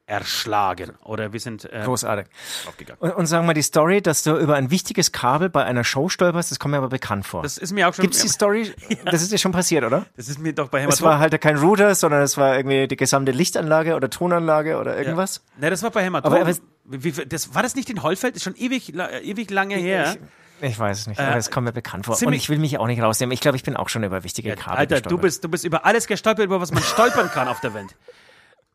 Erschlagen. 0.10 0.94
Oder 1.04 1.32
wir 1.34 1.40
sind 1.40 1.72
äh, 1.72 1.84
großartig 1.86 2.26
aufgegangen. 2.68 3.00
Und, 3.00 3.16
und 3.16 3.26
sagen 3.28 3.48
wir 3.48 3.54
die 3.54 3.62
Story, 3.62 4.02
dass 4.02 4.24
du 4.24 4.36
über 4.36 4.56
ein 4.56 4.72
wichtiges 4.72 5.12
Kabel 5.12 5.50
bei 5.50 5.64
einer 5.64 5.84
Show 5.84 6.10
stolperst, 6.10 6.52
das 6.52 6.60
kommt 6.60 6.72
mir 6.72 6.78
aber 6.78 6.90
bekannt 6.90 7.28
vor. 7.28 7.44
Das 7.44 7.58
ist 7.58 7.72
mir 7.72 7.88
auch 7.88 7.94
schon. 7.94 8.04
Gibt's 8.04 8.22
die 8.22 8.28
Story? 8.28 8.74
ja. 8.90 8.98
Das 9.06 9.22
ist 9.22 9.32
dir 9.32 9.38
schon 9.38 9.52
passiert, 9.52 9.84
oder? 9.84 10.06
Das 10.18 10.28
ist 10.28 10.40
mir 10.40 10.54
doch 10.54 10.70
bei 10.70 10.80
Hämatom. 10.80 10.94
Es 10.94 11.02
war 11.04 11.20
halt 11.20 11.40
kein 11.40 11.58
Router, 11.58 11.94
sondern 11.94 12.24
es 12.24 12.38
war 12.38 12.58
irgendwie 12.58 12.88
die 12.88 12.98
gesamte 12.98 13.32
Lichtanlage 13.32 13.96
oder 13.96 14.10
Tonanlage 14.10 14.78
oder 14.78 14.98
irgendwas. 14.98 15.44
Ja. 15.56 15.62
Ne, 15.62 15.70
das 15.70 15.84
war 15.84 15.92
bei 15.92 16.04
Hämatom. 16.04 16.34
Aber, 16.34 16.42
aber 16.42 16.56
wie, 16.86 17.12
das, 17.12 17.54
war 17.54 17.62
das 17.62 17.76
nicht 17.76 17.90
in 17.90 18.02
Hollfeld? 18.02 18.36
Das 18.36 18.40
ist 18.40 18.44
schon 18.44 18.56
ewig, 18.56 18.94
ewig 18.96 19.52
lange 19.52 19.76
her. 19.76 20.16
Ich, 20.60 20.72
ich 20.72 20.80
weiß 20.80 21.02
es 21.02 21.08
nicht, 21.08 21.20
aber 21.20 21.36
äh, 21.36 21.38
es 21.38 21.52
kommt 21.52 21.66
mir 21.66 21.72
bekannt 21.72 22.08
vor. 22.08 22.18
Und 22.22 22.34
ich 22.34 22.50
will 22.50 22.58
mich 22.58 22.80
auch 22.80 22.88
nicht 22.88 23.02
rausnehmen. 23.02 23.32
Ich 23.32 23.42
glaube, 23.42 23.58
ich 23.58 23.64
bin 23.64 23.76
auch 23.76 23.90
schon 23.90 24.04
über 24.04 24.24
wichtige 24.24 24.56
Kabel 24.56 24.80
Alter, 24.80 24.96
gestolpert. 24.96 25.12
du 25.12 25.18
bist, 25.20 25.44
du 25.44 25.50
bist 25.50 25.66
über 25.66 25.86
alles 25.86 26.08
gestolpert, 26.08 26.46
über 26.46 26.60
was 26.60 26.72
man 26.72 26.82
stolpern 26.82 27.30
kann 27.30 27.48
auf 27.48 27.60
der 27.60 27.76
Welt. 27.76 27.96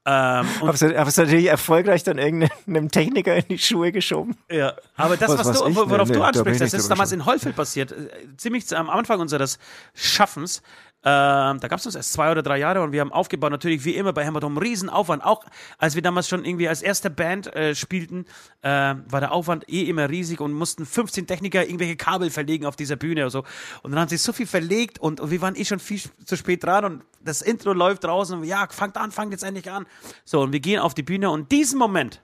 Ähm, 0.07 0.47
aber 0.61 0.75
es 0.75 1.17
natürlich 1.17 1.47
erfolgreich 1.47 2.03
dann 2.03 2.19
irgendeinem 2.19 2.91
Techniker 2.91 3.37
in 3.37 3.45
die 3.49 3.59
Schuhe 3.59 3.91
geschoben. 3.91 4.37
Ja, 4.51 4.75
aber 4.97 5.17
das, 5.17 5.31
was, 5.31 5.47
was, 5.47 5.63
du, 5.63 5.75
worauf 5.75 6.09
nee, 6.09 6.15
du 6.15 6.23
ansprichst, 6.23 6.61
das 6.61 6.75
ist 6.75 6.91
damals 6.91 7.13
in 7.13 7.25
Hollfeld 7.25 7.57
passiert. 7.57 7.93
Äh, 7.93 8.09
ziemlich 8.37 8.77
am 8.77 8.91
Anfang 8.91 9.21
unseres 9.21 9.59
Schaffens. 9.95 10.61
Ähm, 11.07 11.61
da 11.61 11.69
gab 11.69 11.79
es 11.79 11.87
uns 11.87 11.95
erst 11.95 12.15
zwei 12.15 12.31
oder 12.31 12.43
drei 12.43 12.59
Jahre 12.59 12.83
und 12.83 12.93
wir 12.93 13.03
haben 13.03 13.13
aufgebaut, 13.13 13.51
natürlich 13.51 13.85
wie 13.85 13.95
immer 13.95 14.15
bei 14.15 14.25
Hämatom, 14.25 14.57
Riesenaufwand. 14.57 15.23
Auch 15.23 15.45
als 15.77 15.95
wir 15.95 16.03
damals 16.03 16.29
schon 16.29 16.47
irgendwie 16.47 16.67
als 16.67 16.81
erste 16.81 17.11
Band 17.11 17.55
äh, 17.55 17.75
spielten, 17.75 18.25
äh, 18.63 18.69
war 18.69 19.21
der 19.21 19.33
Aufwand 19.33 19.69
eh 19.69 19.83
immer 19.83 20.09
riesig 20.09 20.41
und 20.41 20.53
mussten 20.53 20.87
15 20.87 21.27
Techniker 21.27 21.65
irgendwelche 21.65 21.97
Kabel 21.97 22.31
verlegen 22.31 22.65
auf 22.65 22.77
dieser 22.77 22.97
Bühne 22.97 23.21
oder 23.23 23.31
so. 23.31 23.45
Und 23.83 23.91
dann 23.91 24.01
haben 24.01 24.09
sie 24.09 24.17
so 24.17 24.33
viel 24.33 24.47
verlegt 24.47 24.99
und, 24.99 25.21
und 25.21 25.31
wir 25.31 25.43
waren 25.43 25.57
eh 25.57 25.67
schon 25.67 25.79
viel 25.79 26.01
zu 26.25 26.37
spät 26.37 26.65
dran 26.65 26.85
und 26.87 27.05
das 27.23 27.43
Intro 27.43 27.75
läuft 27.75 28.05
draußen 28.05 28.39
und 28.39 28.45
ja, 28.45 28.67
fangt 28.71 28.97
an, 28.97 29.11
fangt 29.11 29.33
jetzt 29.33 29.45
endlich 29.45 29.71
an. 29.71 29.87
So, 30.25 30.41
und 30.41 30.53
wir 30.53 30.61
gehen 30.61 30.81
auf 30.81 30.95
die 30.95 31.03
Bühne 31.03 31.31
und 31.31 31.53
diesen 31.53 31.79
Moment 31.79 32.23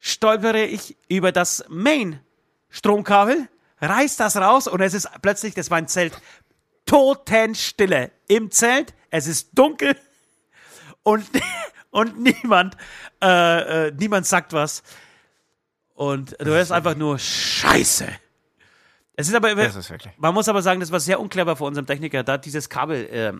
stolpere 0.00 0.64
ich 0.64 0.96
über 1.08 1.30
das 1.30 1.64
Main-Stromkabel, 1.68 3.48
reiß 3.80 4.16
das 4.16 4.36
raus 4.36 4.66
und 4.66 4.80
es 4.80 4.94
ist 4.94 5.08
plötzlich, 5.22 5.54
das 5.54 5.70
war 5.70 5.78
ein 5.78 5.88
Zelt, 5.88 6.20
Totenstille 6.90 8.10
im 8.26 8.50
Zelt. 8.50 8.94
Es 9.10 9.28
ist 9.28 9.50
dunkel 9.56 9.94
und, 11.04 11.24
und 11.90 12.18
niemand, 12.18 12.76
äh, 13.22 13.86
äh, 13.86 13.92
niemand 13.96 14.26
sagt 14.26 14.52
was. 14.52 14.82
Und 15.94 16.34
du 16.40 16.46
hörst 16.46 16.72
einfach 16.72 16.96
nur 16.96 17.16
Scheiße. 17.16 18.08
Es 19.14 19.28
ist 19.28 19.34
aber, 19.34 19.52
ist 19.52 19.92
man 20.16 20.34
muss 20.34 20.48
aber 20.48 20.62
sagen, 20.62 20.80
das 20.80 20.90
war 20.90 20.98
sehr 20.98 21.20
unclever 21.20 21.54
von 21.54 21.68
unserem 21.68 21.86
Techniker, 21.86 22.24
da 22.24 22.38
dieses 22.38 22.68
Kabel 22.68 23.06
äh, 23.06 23.32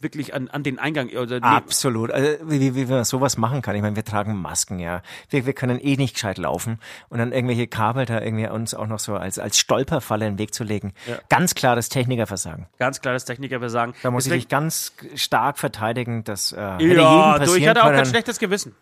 wirklich 0.00 0.34
an, 0.34 0.48
an 0.48 0.62
den 0.62 0.78
Eingang. 0.78 1.10
Oder 1.10 1.42
Absolut. 1.42 2.10
Also, 2.10 2.38
wie, 2.44 2.74
wie 2.74 2.84
man 2.86 3.04
sowas 3.04 3.36
machen 3.36 3.62
kann. 3.62 3.76
Ich 3.76 3.82
meine, 3.82 3.96
wir 3.96 4.04
tragen 4.04 4.36
Masken, 4.36 4.78
ja. 4.78 5.02
Wir, 5.28 5.46
wir 5.46 5.52
können 5.52 5.78
eh 5.78 5.96
nicht 5.96 6.14
gescheit 6.14 6.38
laufen. 6.38 6.78
Und 7.08 7.18
dann 7.18 7.32
irgendwelche 7.32 7.66
Kabel 7.66 8.06
da 8.06 8.20
irgendwie 8.20 8.48
uns 8.48 8.74
auch 8.74 8.86
noch 8.86 8.98
so 8.98 9.16
als, 9.16 9.38
als 9.38 9.58
Stolperfalle 9.58 10.26
in 10.26 10.34
den 10.34 10.38
Weg 10.38 10.54
zu 10.54 10.64
legen. 10.64 10.92
Ja. 11.06 11.18
Ganz 11.28 11.54
klares 11.54 11.88
Technikerversagen. 11.88 12.66
Ganz 12.78 13.00
klares 13.00 13.24
Technikerversagen. 13.24 13.94
Da 14.02 14.10
muss 14.10 14.24
Deswegen, 14.24 14.38
ich 14.38 14.44
dich 14.44 14.50
ganz 14.50 14.92
stark 15.14 15.58
verteidigen, 15.58 16.24
dass 16.24 16.52
äh, 16.52 16.60
ja, 16.60 16.78
jedem 16.78 17.46
du, 17.46 17.54
ich 17.54 17.68
hatte 17.68 17.84
auch 17.84 17.90
kein 17.90 18.06
schlechtes 18.06 18.38
Gewissen. 18.38 18.74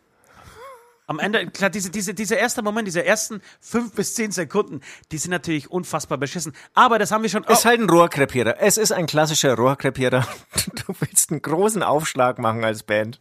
Am 1.08 1.18
Ende, 1.18 1.46
klar, 1.46 1.70
diese, 1.70 1.88
diese, 1.88 2.12
dieser 2.12 2.36
erste 2.36 2.60
Moment, 2.60 2.86
diese 2.86 3.02
ersten 3.02 3.40
fünf 3.60 3.94
bis 3.94 4.14
zehn 4.14 4.30
Sekunden, 4.30 4.82
die 5.10 5.16
sind 5.16 5.30
natürlich 5.30 5.70
unfassbar 5.70 6.18
beschissen. 6.18 6.52
Aber 6.74 6.98
das 6.98 7.10
haben 7.10 7.22
wir 7.22 7.30
schon. 7.30 7.44
Es 7.48 7.60
ist 7.60 7.64
halt 7.64 7.80
ein 7.80 7.88
Rohrkrepierer. 7.88 8.60
Es 8.60 8.76
ist 8.76 8.92
ein 8.92 9.06
klassischer 9.06 9.54
Rohrkrepierer. 9.54 10.26
Du 10.86 10.94
willst 11.00 11.30
einen 11.30 11.40
großen 11.40 11.82
Aufschlag 11.82 12.38
machen 12.38 12.62
als 12.62 12.82
Band. 12.82 13.20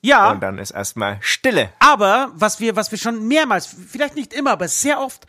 Ja. 0.00 0.30
Und 0.30 0.40
dann 0.40 0.58
ist 0.58 0.70
erstmal 0.70 1.18
Stille. 1.20 1.70
Aber 1.80 2.30
was 2.34 2.60
wir, 2.60 2.76
was 2.76 2.90
wir 2.92 2.98
schon 2.98 3.26
mehrmals, 3.26 3.66
vielleicht 3.66 4.14
nicht 4.14 4.32
immer, 4.32 4.52
aber 4.52 4.68
sehr 4.68 5.00
oft 5.00 5.26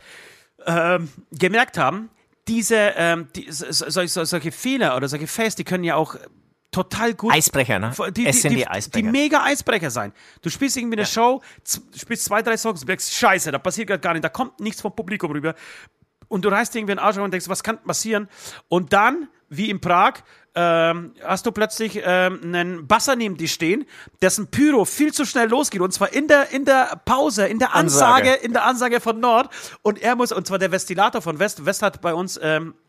ähm, 0.65 1.09
gemerkt 1.31 1.77
haben, 1.77 2.09
diese 2.47 2.93
ähm, 2.95 3.27
die, 3.35 3.47
so, 3.51 3.89
so, 3.89 4.25
solche 4.25 4.51
Fehler 4.51 4.95
oder 4.95 5.07
solche 5.07 5.27
Fails, 5.27 5.55
die 5.55 5.63
können 5.63 5.83
ja 5.83 5.95
auch 5.95 6.15
total 6.71 7.13
gut. 7.13 7.33
Eisbrecher, 7.33 7.79
ne? 7.79 7.91
Die, 8.11 8.25
es 8.25 8.41
sind 8.41 8.51
die, 8.51 8.57
die 8.57 8.67
Eisbrecher. 8.67 9.05
Die 9.05 9.11
mega 9.11 9.43
Eisbrecher 9.43 9.89
sein. 9.89 10.13
Du 10.41 10.49
spielst 10.49 10.77
irgendwie 10.77 10.95
eine 10.95 11.03
ja. 11.03 11.07
Show, 11.07 11.41
spielst 11.95 12.25
zwei, 12.25 12.41
drei 12.41 12.57
Songs, 12.57 12.85
denkst, 12.85 13.11
scheiße, 13.11 13.51
da 13.51 13.59
passiert 13.59 13.87
gerade 13.87 14.01
gar 14.01 14.13
nicht, 14.13 14.23
da 14.23 14.29
kommt 14.29 14.59
nichts 14.59 14.81
vom 14.81 14.95
Publikum 14.95 15.31
rüber. 15.31 15.55
Und 16.27 16.45
du 16.45 16.49
reißt 16.49 16.75
irgendwie 16.75 16.91
einen 16.91 16.99
Arsch 16.99 17.17
und 17.17 17.31
denkst, 17.31 17.49
was 17.49 17.63
kann 17.63 17.81
passieren? 17.81 18.29
Und 18.67 18.93
dann, 18.93 19.29
wie 19.49 19.69
in 19.69 19.81
Prag, 19.81 20.21
ähm, 20.55 21.13
hast 21.23 21.45
du 21.45 21.51
plötzlich 21.51 22.01
ähm, 22.03 22.39
einen 22.43 22.87
Basser 22.87 23.15
neben 23.15 23.37
dir 23.37 23.47
stehen, 23.47 23.85
dessen 24.21 24.47
Pyro 24.47 24.85
viel 24.85 25.13
zu 25.13 25.25
schnell 25.25 25.47
losgeht 25.47 25.81
und 25.81 25.93
zwar 25.93 26.11
in 26.11 26.27
der 26.27 26.51
in 26.51 26.65
der 26.65 27.01
Pause, 27.05 27.47
in 27.47 27.59
der 27.59 27.75
Ansage, 27.75 28.31
Ansage. 28.31 28.45
in 28.45 28.53
der 28.53 28.65
Ansage 28.65 28.99
von 28.99 29.19
Nord 29.19 29.49
und 29.83 30.01
er 30.01 30.15
muss 30.15 30.31
und 30.31 30.47
zwar 30.47 30.59
der 30.59 30.71
Vestilator 30.71 31.21
von 31.21 31.39
West. 31.39 31.65
West 31.65 31.81
hat 31.81 32.01
bei 32.01 32.13
uns 32.13 32.39
ähm, 32.41 32.73
äh, 32.73 32.88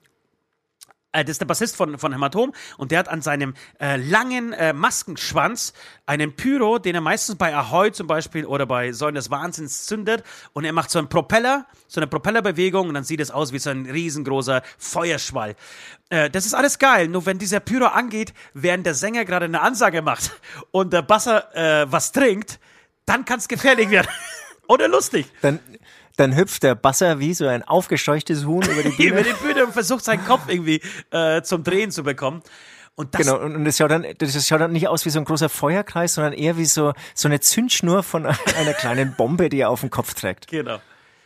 das 1.13 1.31
ist 1.31 1.41
der 1.41 1.47
Bassist 1.47 1.77
von, 1.77 1.99
von 1.99 2.13
Hämatom 2.13 2.53
und 2.77 2.93
der 2.93 3.01
hat 3.01 3.09
an 3.09 3.21
seinem 3.21 3.55
äh, 3.81 3.97
langen 3.97 4.53
äh, 4.53 4.73
Maskenschwanz 4.73 5.73
einen 6.07 6.37
Pyro, 6.37 6.79
den 6.79 6.95
er 6.95 7.01
meistens 7.01 7.37
bei 7.37 7.55
Ahoy 7.55 7.93
zum 7.93 8.07
Beispiel 8.07 8.47
oder 8.47 8.67
bei 8.67 8.93
Säulen 8.93 9.17
des 9.17 9.31
Wahnsinns 9.31 9.87
zündet 9.87 10.23
und 10.53 10.65
er 10.65 10.73
macht 10.73 10.91
so 10.91 10.99
einen 10.99 11.09
Propeller, 11.09 11.67
so 11.89 12.01
eine 12.01 12.07
Propellerbewegung 12.07 12.89
und 12.89 12.95
dann 12.95 13.05
sieht 13.05 13.21
es 13.21 13.31
aus 13.31 13.53
wie 13.53 13.59
so 13.59 13.71
ein 13.71 13.87
riesengroßer 13.87 14.63
Feuerschwall. 14.79 15.57
Äh, 16.11 16.31
das 16.31 16.47
ist 16.47 16.55
alles 16.55 16.79
geil, 16.79 17.09
nur 17.09 17.27
wenn 17.27 17.39
dieser 17.39 17.61
Pyro 17.61 17.87
angeht, 17.87 18.33
während 18.55 18.87
der 18.87 18.95
Sänger 18.95 19.25
gerade 19.25 19.47
eine 19.47 19.61
Ansage 19.61 20.03
macht 20.03 20.31
und 20.71 20.93
der 20.93 21.03
Basser 21.03 21.55
äh, 21.55 21.91
was 21.91 22.13
trinkt, 22.13 22.61
dann 23.05 23.25
kann 23.25 23.41
es 23.41 23.49
gefährlich 23.49 23.91
werden. 23.91 24.09
oder 24.69 24.87
lustig. 24.87 25.27
Dann 25.43 25.59
dann 26.21 26.37
hüpft 26.37 26.63
der 26.63 26.75
Basser 26.75 27.19
wie 27.19 27.35
so 27.35 27.47
ein 27.47 27.63
aufgescheuchtes 27.63 28.45
Huhn 28.45 28.63
über 28.63 28.83
die 28.83 28.91
Bühne. 28.97 29.09
über 29.09 29.23
die 29.23 29.33
Bühne 29.43 29.67
und 29.67 29.73
versucht 29.73 30.05
seinen 30.05 30.25
Kopf 30.25 30.43
irgendwie 30.49 30.81
äh, 31.11 31.43
zum 31.43 31.65
Drehen 31.65 31.91
zu 31.91 32.03
bekommen. 32.03 32.43
Und 32.95 33.15
das 33.15 33.23
genau, 33.23 33.39
und 33.41 33.65
das 33.65 33.79
schaut, 33.79 33.91
dann, 33.91 34.05
das 34.19 34.47
schaut 34.47 34.61
dann 34.61 34.73
nicht 34.73 34.89
aus 34.89 35.07
wie 35.07 35.11
so 35.11 35.19
ein 35.19 35.25
großer 35.25 35.49
Feuerkreis, 35.49 36.15
sondern 36.15 36.35
eher 36.35 36.59
wie 36.59 36.67
so, 36.67 36.93
so 37.15 37.29
eine 37.29 37.41
Zündschnur 37.41 38.03
von 38.03 38.27
einer 38.59 38.75
kleinen 38.75 39.15
Bombe, 39.17 39.49
die 39.49 39.61
er 39.61 39.71
auf 39.71 39.81
dem 39.81 39.91
Kopf 39.91 40.13
trägt. 40.13 40.49
Genau. 40.49 40.79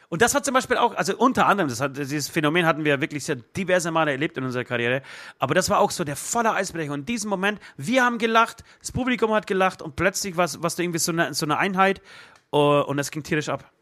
Und 0.08 0.22
das 0.22 0.32
war 0.34 0.44
zum 0.44 0.54
Beispiel 0.54 0.76
auch, 0.76 0.94
also 0.94 1.16
unter 1.16 1.46
anderem, 1.46 1.68
das 1.68 1.80
hat, 1.80 1.96
dieses 1.96 2.28
Phänomen 2.28 2.66
hatten 2.66 2.84
wir 2.84 3.00
wirklich 3.00 3.24
sehr 3.24 3.34
diverse 3.34 3.90
Male 3.90 4.12
erlebt 4.12 4.38
in 4.38 4.44
unserer 4.44 4.62
Karriere, 4.62 5.02
aber 5.40 5.54
das 5.54 5.70
war 5.70 5.80
auch 5.80 5.90
so 5.90 6.04
der 6.04 6.14
volle 6.14 6.52
Eisbrecher. 6.52 6.92
Und 6.92 7.00
in 7.00 7.06
diesem 7.06 7.30
Moment, 7.30 7.58
wir 7.76 8.04
haben 8.04 8.18
gelacht, 8.18 8.62
das 8.78 8.92
Publikum 8.92 9.32
hat 9.32 9.48
gelacht 9.48 9.82
und 9.82 9.96
plötzlich 9.96 10.36
war 10.36 10.44
es 10.44 10.78
irgendwie 10.78 11.00
so 11.00 11.10
eine, 11.10 11.34
so 11.34 11.46
eine 11.46 11.58
Einheit 11.58 12.00
uh, 12.52 12.82
und 12.82 13.00
es 13.00 13.10
ging 13.10 13.24
tierisch 13.24 13.48
ab. 13.48 13.73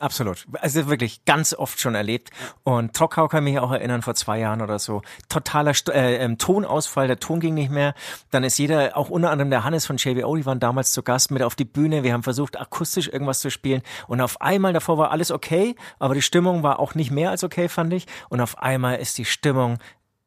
Absolut. 0.00 0.46
Also 0.60 0.88
wirklich 0.88 1.24
ganz 1.24 1.54
oft 1.54 1.80
schon 1.80 1.96
erlebt. 1.96 2.30
Und 2.62 2.94
Trockau 2.94 3.26
kann 3.26 3.42
mich 3.42 3.58
auch 3.58 3.72
erinnern, 3.72 4.02
vor 4.02 4.14
zwei 4.14 4.38
Jahren 4.38 4.62
oder 4.62 4.78
so. 4.78 5.02
Totaler 5.28 5.74
St 5.74 5.88
äh, 5.88 6.18
ähm, 6.18 6.38
Tonausfall, 6.38 7.08
der 7.08 7.18
Ton 7.18 7.40
ging 7.40 7.54
nicht 7.54 7.70
mehr. 7.70 7.94
Dann 8.30 8.44
ist 8.44 8.58
jeder, 8.58 8.96
auch 8.96 9.10
unter 9.10 9.30
anderem 9.30 9.50
der 9.50 9.64
Hannes 9.64 9.86
von 9.86 9.96
JBO, 9.96 10.36
die 10.36 10.46
waren 10.46 10.60
damals 10.60 10.92
zu 10.92 11.02
Gast 11.02 11.32
mit 11.32 11.42
auf 11.42 11.56
die 11.56 11.64
Bühne. 11.64 12.04
Wir 12.04 12.12
haben 12.12 12.22
versucht, 12.22 12.60
akustisch 12.60 13.08
irgendwas 13.08 13.40
zu 13.40 13.50
spielen. 13.50 13.82
Und 14.06 14.20
auf 14.20 14.40
einmal, 14.40 14.72
davor 14.72 14.98
war 14.98 15.10
alles 15.10 15.32
okay, 15.32 15.74
aber 15.98 16.14
die 16.14 16.22
Stimmung 16.22 16.62
war 16.62 16.78
auch 16.78 16.94
nicht 16.94 17.10
mehr 17.10 17.30
als 17.30 17.42
okay, 17.42 17.68
fand 17.68 17.92
ich. 17.92 18.06
Und 18.28 18.40
auf 18.40 18.58
einmal 18.58 18.98
ist 18.98 19.18
die 19.18 19.24
Stimmung 19.24 19.78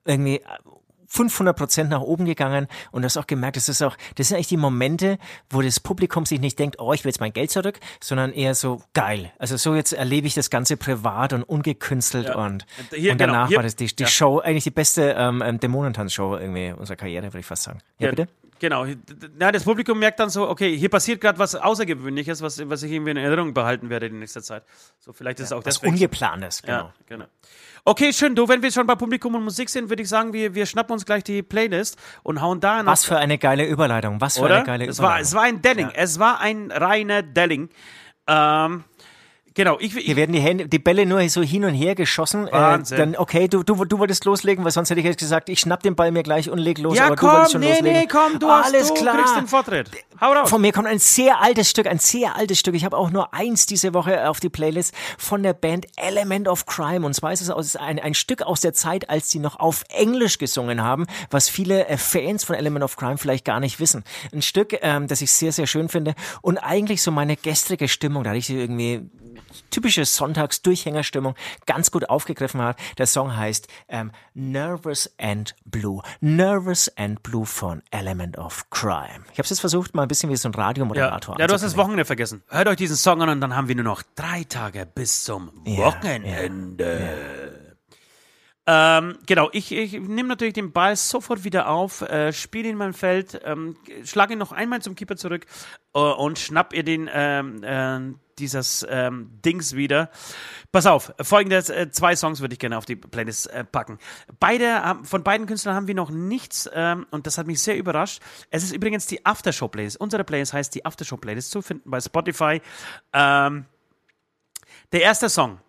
irgendwie 0.03 0.41
500 1.12 1.57
Prozent 1.57 1.89
nach 1.89 1.99
oben 1.99 2.24
gegangen 2.24 2.68
und 2.91 3.01
du 3.01 3.05
hast 3.05 3.18
auch 3.18 3.28
gemerkt, 3.28 3.57
das 3.57 3.68
ist 3.68 3.82
auch, 3.82 3.97
das 4.16 4.30
sind 4.30 4.36
eigentlich 4.36 4.47
die 4.47 4.57
Momente, 4.57 5.18
wo 5.49 5.62
das 5.62 5.82
Publikum 5.82 6.26
sich 6.26 6.39
nicht 6.39 6.57
denkt, 6.57 6.78
oh, 6.80 6.93
ich 6.93 7.03
will 7.03 7.09
jetzt 7.09 7.20
mein 7.20 7.34
Geld 7.34 7.51
zurück, 7.51 7.80
sondern 7.99 8.32
eher 8.32 8.55
so 8.55 8.82
geil. 8.93 9.34
Also 9.38 9.57
so 9.57 9.76
jetzt 9.76 9.91
erlebe 9.91 10.28
ich 10.28 10.36
das 10.36 10.49
Ganze 10.49 10.78
privat 10.78 11.34
und 11.34 11.43
ungekünstelt 11.43 12.28
ja. 12.28 12.36
und, 12.36 12.66
Hier, 12.95 13.12
und 13.12 13.20
danach 13.20 13.49
genau, 13.49 13.57
war 13.57 13.64
das 13.64 13.76
die, 13.76 13.88
die 13.88 14.03
ja. 14.03 14.09
Show, 14.09 14.39
eigentlich 14.39 14.64
die 14.64 14.72
beste 14.72 15.16
ähm, 15.18 15.43
ähm, 15.45 15.59
Dämonentanz-Show 15.59 16.38
irgendwie 16.38 16.72
unserer 16.72 16.95
Karriere, 16.95 17.26
würde 17.26 17.39
ich 17.39 17.45
fast 17.45 17.64
sagen. 17.64 17.80
Ja, 17.99 18.05
ja, 18.05 18.12
bitte? 18.12 18.28
Genau. 18.62 18.86
Na, 19.39 19.51
das 19.51 19.64
Publikum 19.64 19.97
merkt 19.97 20.20
dann 20.20 20.30
so, 20.30 20.47
okay, 20.47 20.78
hier 20.78 20.89
passiert 20.89 21.20
gerade 21.20 21.39
was 21.39 21.55
Außergewöhnliches, 21.55 22.43
was, 22.43 22.70
was 22.70 22.84
ich 22.84 22.91
irgendwie 22.91 23.09
in 23.09 23.18
Erinnerung 23.18 23.55
behalten 23.55 23.89
werde 23.89 24.05
in 24.05 24.20
nächster 24.20 24.43
Zeit. 24.43 24.64
So, 24.99 25.14
vielleicht 25.14 25.39
ist 25.39 25.49
ja, 25.49 25.57
es 25.57 25.59
auch 25.59 25.64
das. 25.64 25.80
Ungeplantes, 25.80 26.62
genau. 26.62 26.78
Ja, 26.78 26.93
genau. 27.07 27.26
Okay, 27.86 28.14
schön. 28.14 28.36
Du, 28.36 28.47
wenn 28.47 28.62
wir 28.62 28.72
schon 28.72 28.86
bei 28.86 28.93
Publikum 28.93 29.34
und 29.34 29.43
Musik 29.43 29.68
sind, 29.68 29.89
würde 29.89 30.03
ich 30.03 30.09
sagen, 30.09 30.32
wir, 30.32 30.53
wir 30.53 30.68
schnappen 30.68 30.93
uns 30.93 31.07
gleich 31.07 31.24
die 31.24 31.41
Playlist 31.41 31.97
und 32.22 32.39
hauen 32.39 32.59
da 32.59 32.84
noch. 32.84 32.91
Was 32.91 33.03
für 33.03 33.18
eine 33.18 33.39
geile 33.39 33.66
Überleitung. 33.66 34.22
Was 34.22 34.38
für 34.38 34.43
Oder? 34.43 34.57
eine 34.57 34.66
geile 34.66 34.86
es 34.86 34.99
Überleitung. 34.99 35.16
War, 35.16 35.22
es 35.22 35.34
war 35.34 35.41
ein 35.41 35.64
Delling. 35.64 35.88
Ja. 35.88 35.93
Es 35.95 36.20
war 36.20 36.39
ein 36.39 36.70
reiner 36.70 37.24
Delling. 37.24 37.70
Ähm, 38.28 38.84
Genau, 39.54 39.78
ich, 39.80 39.95
ich 39.97 40.06
Hier 40.06 40.16
werden 40.16 40.32
die, 40.32 40.39
Hände, 40.39 40.68
die 40.68 40.80
Bälle 40.80 41.06
nur 41.06 41.28
so 41.28 41.41
hin 41.41 41.66
und 41.66 41.74
her 41.74 41.93
geschossen. 41.93 42.47
Äh, 42.47 42.52
Wahnsinn. 42.54 42.97
Äh, 42.97 42.99
dann, 42.99 43.16
okay, 43.18 43.47
du, 43.49 43.64
du, 43.64 43.84
du 43.84 43.99
wolltest 43.99 44.24
loslegen, 44.24 44.64
weil 44.64 44.72
sonst 44.72 44.89
hätte 44.89 45.02
ich 45.02 45.06
jetzt 45.06 45.20
gesagt, 45.20 45.49
ich 45.49 45.60
schnapp 45.60 45.84
den 45.84 45.95
Ball 45.95 46.12
mir 46.12 46.24
gleich 46.24 46.49
und 46.49 46.58
leg 46.58 46.78
los. 46.78 46.97
Ja, 46.97 47.08
aber 47.08 47.18
komm, 47.18 47.30
du 47.30 47.36
wolltest 47.36 47.52
schon 47.52 47.62
nee, 47.62 47.72
loslegen. 47.72 47.99
nee, 47.99 48.08
komm, 48.08 48.39
du, 48.39 48.47
hast, 48.47 48.68
Alles 48.68 48.88
du 48.88 48.93
klar. 48.93 49.18
kriegst 49.18 49.36
den 49.36 49.47
Vortritt. 49.47 49.91
Hau 50.22 50.32
raus. 50.32 50.49
Von 50.49 50.62
mir 50.62 50.72
kommt 50.72 50.88
ein 50.88 50.99
sehr 50.99 51.41
altes 51.41 51.70
Stück, 51.70 51.88
ein 51.88 51.99
sehr 51.99 52.36
altes 52.36 52.60
Stück. 52.60 52.76
Ich 52.76 52.86
habe 52.86 52.95
auch 52.95 53.10
nur 53.10 53.34
eins 53.34 53.66
diese 53.66 53.93
Woche 53.93 54.30
auf 54.30 54.39
die 54.39 54.49
Playlist 54.49 54.93
von 55.18 55.43
der 55.43 55.54
Band 55.54 55.86
Element 55.97 56.47
of 56.47 56.66
Crime. 56.66 57.06
Und 57.06 57.14
zwar 57.14 57.34
ist 57.34 57.41
es 57.41 57.76
ein, 57.76 57.99
ein 57.99 58.14
Stück 58.14 58.43
aus 58.43 58.62
der 58.62 58.74
Zeit, 58.74 59.10
als 59.10 59.32
sie 59.32 59.39
noch 59.39 59.60
auf 59.60 59.84
Englisch 59.89 60.38
gesungen 60.38 60.82
haben, 60.82 61.08
was 61.30 61.49
viele 61.49 61.88
äh, 61.88 61.97
Fans 61.97 62.45
von 62.45 62.56
Element 62.56 62.86
of 62.86 62.95
Crime 62.95 63.18
vielleicht 63.18 63.43
gar 63.43 63.60
nicht 63.60 63.80
wissen. 63.82 64.04
Ein 64.32 64.41
Stück, 64.41 64.78
ähm, 64.82 65.08
das 65.08 65.22
ich 65.22 65.32
sehr, 65.32 65.52
sehr 65.52 65.68
schön 65.68 65.89
finde 65.89 66.16
und 66.41 66.58
eigentlich 66.58 67.02
so 67.02 67.12
meine 67.12 67.36
gestrige 67.36 67.88
Stimmung, 67.88 68.24
da 68.24 68.30
hatte 68.30 68.39
ich 68.39 68.49
irgendwie 68.49 69.10
typische 69.70 70.06
Sonntags-Durchhängerstimmung 70.06 71.36
ganz 71.66 71.91
gut 71.91 72.10
aufgegriffen 72.10 72.62
hat. 72.62 72.78
Der 72.97 73.08
Song 73.08 73.36
heißt 73.36 73.68
ähm, 73.89 74.12
Nervous 74.34 75.14
and 75.18 75.56
Blue. 75.66 76.02
Nervous 76.20 76.91
and 76.97 77.24
Blue 77.24 77.45
von 77.45 77.82
Element 77.91 78.38
of 78.38 78.70
Crime. 78.70 79.26
Ich 79.32 79.38
habe 79.38 79.43
es 79.43 79.49
jetzt 79.49 79.60
versucht, 79.62 79.95
mal 79.95 80.04
ein 80.04 80.08
bisschen 80.08 80.30
wie 80.30 80.36
so 80.36 80.49
ein 80.49 80.54
Radiomoderator 80.54 81.36
Ja, 81.36 81.41
ja 81.41 81.47
du 81.47 81.54
hast 81.54 81.64
das 81.64 81.78
Wochenende 81.78 82.06
vergessen. 82.06 82.43
Hört 82.49 82.68
euch 82.68 82.78
diesen 82.78 82.97
Song 82.97 83.22
an 83.22 83.30
und 83.30 83.41
dann 83.41 83.56
haben 83.56 83.68
wir 83.68 83.76
nur 83.76 83.86
noch 83.86 84.04
drei 84.16 84.43
Tage 84.43 84.86
bis 84.86 85.24
zum 85.24 85.52
Wochenende. 85.66 86.84
Ja, 86.84 87.06
ja. 87.06 87.62
Ähm, 88.68 89.18
genau, 89.26 89.49
ich, 89.54 89.72
ich 89.72 89.93
nehme 89.93 90.30
natürlich 90.30 90.54
den 90.54 90.72
Ball 90.72 90.95
sofort 90.95 91.43
wieder 91.43 91.68
auf, 91.68 92.02
äh, 92.02 92.32
spiele 92.32 92.70
in 92.70 92.78
mein 92.78 92.93
Feld, 92.93 93.41
ähm, 93.43 93.76
schlage 94.04 94.34
ihn 94.34 94.39
noch 94.39 94.52
einmal 94.52 94.82
zum 94.82 94.95
Keeper 94.95 95.18
zurück 95.18 95.47
äh, 95.95 95.99
und 95.99 96.38
schnapp 96.38 96.74
ihr 96.74 96.84
den 96.84 97.10
ähm, 97.12 97.64
äh, 97.64 97.99
dieses 98.41 98.85
ähm, 98.89 99.29
Dings 99.45 99.75
wieder. 99.75 100.09
Pass 100.71 100.85
auf, 100.85 101.13
folgende 101.21 101.57
äh, 101.57 101.89
zwei 101.91 102.15
Songs 102.15 102.41
würde 102.41 102.53
ich 102.53 102.59
gerne 102.59 102.77
auf 102.77 102.85
die 102.85 102.95
Playlist 102.95 103.49
äh, 103.51 103.63
packen. 103.63 103.99
Beide, 104.39 104.97
von 105.03 105.23
beiden 105.23 105.47
Künstlern 105.47 105.75
haben 105.75 105.87
wir 105.87 105.95
noch 105.95 106.09
nichts 106.09 106.69
ähm, 106.73 107.05
und 107.11 107.27
das 107.27 107.37
hat 107.37 107.47
mich 107.47 107.61
sehr 107.61 107.77
überrascht. 107.77 108.21
Es 108.49 108.63
ist 108.63 108.73
übrigens 108.73 109.05
die 109.05 109.25
Aftershow-Playlist. 109.25 109.97
Unsere 109.97 110.23
Playlist 110.23 110.53
heißt 110.53 110.75
die 110.75 110.85
Aftershow-Playlist, 110.85 111.51
zu 111.51 111.61
finden 111.61 111.89
bei 111.89 112.01
Spotify. 112.01 112.61
Ähm, 113.13 113.65
der 114.91 115.01
erste 115.03 115.29
Song 115.29 115.59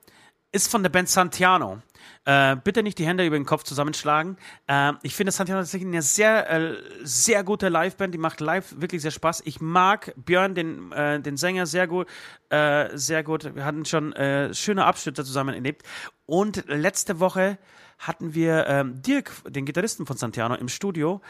ist 0.50 0.70
von 0.70 0.82
der 0.82 0.90
Band 0.90 1.08
Santiano. 1.08 1.80
Äh, 2.24 2.56
bitte 2.56 2.84
nicht 2.84 2.98
die 2.98 3.06
Hände 3.06 3.26
über 3.26 3.36
den 3.36 3.46
Kopf 3.46 3.64
zusammenschlagen. 3.64 4.36
Äh, 4.68 4.92
ich 5.02 5.16
finde 5.16 5.32
Santiano 5.32 5.60
tatsächlich 5.60 5.88
eine 5.88 6.02
sehr, 6.02 6.48
äh, 6.50 6.76
sehr 7.02 7.42
gute 7.42 7.68
Liveband. 7.68 8.14
Die 8.14 8.18
macht 8.18 8.40
live 8.40 8.74
wirklich 8.80 9.02
sehr 9.02 9.10
Spaß. 9.10 9.42
Ich 9.44 9.60
mag 9.60 10.14
Björn, 10.16 10.54
den, 10.54 10.92
äh, 10.92 11.20
den 11.20 11.36
Sänger, 11.36 11.66
sehr 11.66 11.88
gut. 11.88 12.06
Äh, 12.48 12.96
sehr 12.96 13.24
gut. 13.24 13.56
Wir 13.56 13.64
hatten 13.64 13.84
schon 13.84 14.12
äh, 14.12 14.54
schöne 14.54 14.84
Abschnitte 14.84 15.24
zusammen 15.24 15.54
erlebt. 15.54 15.82
Und 16.24 16.64
letzte 16.68 17.18
Woche 17.18 17.58
hatten 17.98 18.34
wir 18.34 18.66
ähm, 18.68 19.02
Dirk, 19.02 19.32
den 19.48 19.64
Gitarristen 19.64 20.06
von 20.06 20.16
Santiano, 20.16 20.54
im 20.54 20.68
Studio. 20.68 21.20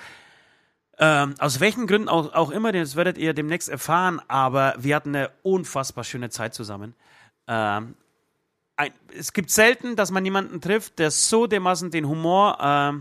Ähm, 0.99 1.35
aus 1.39 1.59
welchen 1.61 1.87
Gründen 1.87 2.09
auch, 2.09 2.35
auch 2.35 2.51
immer, 2.51 2.71
das 2.71 2.97
werdet 2.97 3.17
ihr 3.17 3.33
demnächst 3.33 3.71
erfahren, 3.71 4.21
aber 4.29 4.75
wir 4.79 4.95
hatten 4.95 5.17
eine 5.17 5.31
unfassbar 5.43 6.05
schöne 6.05 6.29
Zeit 6.29 6.55
zusammen. 6.55 6.95
Ähm, 7.49 7.95
ein, 8.77 8.93
es 9.17 9.33
gibt 9.33 9.51
selten, 9.51 9.97
dass 9.97 10.11
man 10.11 10.25
jemanden 10.25 10.61
trifft, 10.61 10.99
der 10.99 11.11
so 11.11 11.47
dermaßen 11.47 11.91
den 11.91 12.09
Humor, 12.09 12.59
äh, 12.61 12.93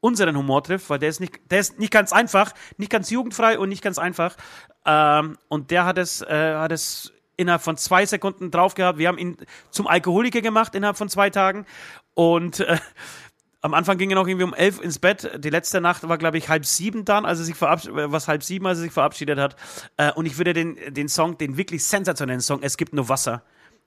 unseren 0.00 0.36
Humor 0.36 0.62
trifft, 0.64 0.90
weil 0.90 0.98
der 0.98 1.08
ist 1.08 1.20
nicht, 1.20 1.40
der 1.50 1.60
ist 1.60 1.78
nicht 1.78 1.92
ganz 1.92 2.12
einfach, 2.12 2.52
nicht 2.76 2.90
ganz 2.90 3.08
jugendfrei 3.10 3.58
und 3.58 3.68
nicht 3.68 3.82
ganz 3.82 3.98
einfach. 3.98 4.36
Ähm, 4.84 5.38
und 5.48 5.70
der 5.70 5.84
hat 5.84 5.96
es, 5.98 6.22
äh, 6.22 6.54
hat 6.56 6.72
es 6.72 7.12
innerhalb 7.36 7.62
von 7.62 7.76
zwei 7.76 8.04
Sekunden 8.04 8.50
drauf 8.50 8.74
gehabt. 8.74 8.98
Wir 8.98 9.08
haben 9.08 9.18
ihn 9.18 9.36
zum 9.70 9.86
Alkoholiker 9.86 10.40
gemacht 10.40 10.74
innerhalb 10.74 10.96
von 10.96 11.08
zwei 11.08 11.30
Tagen. 11.30 11.66
Und 12.14 12.60
äh, 12.60 12.78
am 13.60 13.74
Anfang 13.74 13.96
ging 13.96 14.10
er 14.10 14.16
noch 14.16 14.26
irgendwie 14.26 14.44
um 14.44 14.54
elf 14.54 14.80
ins 14.80 14.98
Bett. 14.98 15.30
Die 15.38 15.50
letzte 15.50 15.80
Nacht 15.80 16.06
war, 16.08 16.18
glaube 16.18 16.36
ich, 16.36 16.48
halb 16.48 16.66
sieben 16.66 17.04
dann, 17.04 17.24
als 17.24 17.38
er 17.38 17.44
sich 17.44 17.56
verabschiedet, 17.56 17.98
äh, 17.98 18.12
was 18.12 18.26
halb 18.28 18.42
sieben, 18.42 18.66
als 18.66 18.78
er 18.78 18.82
sich 18.82 18.92
verabschiedet 18.92 19.38
hat. 19.38 19.56
Äh, 19.96 20.12
und 20.12 20.26
ich 20.26 20.36
würde 20.36 20.52
den, 20.52 20.76
den 20.92 21.08
Song, 21.08 21.38
den 21.38 21.56
wirklich 21.56 21.84
sensationellen 21.84 22.40
Song, 22.40 22.62
Es 22.62 22.76
gibt 22.76 22.92
nur 22.92 23.08
Wasser, 23.08 23.42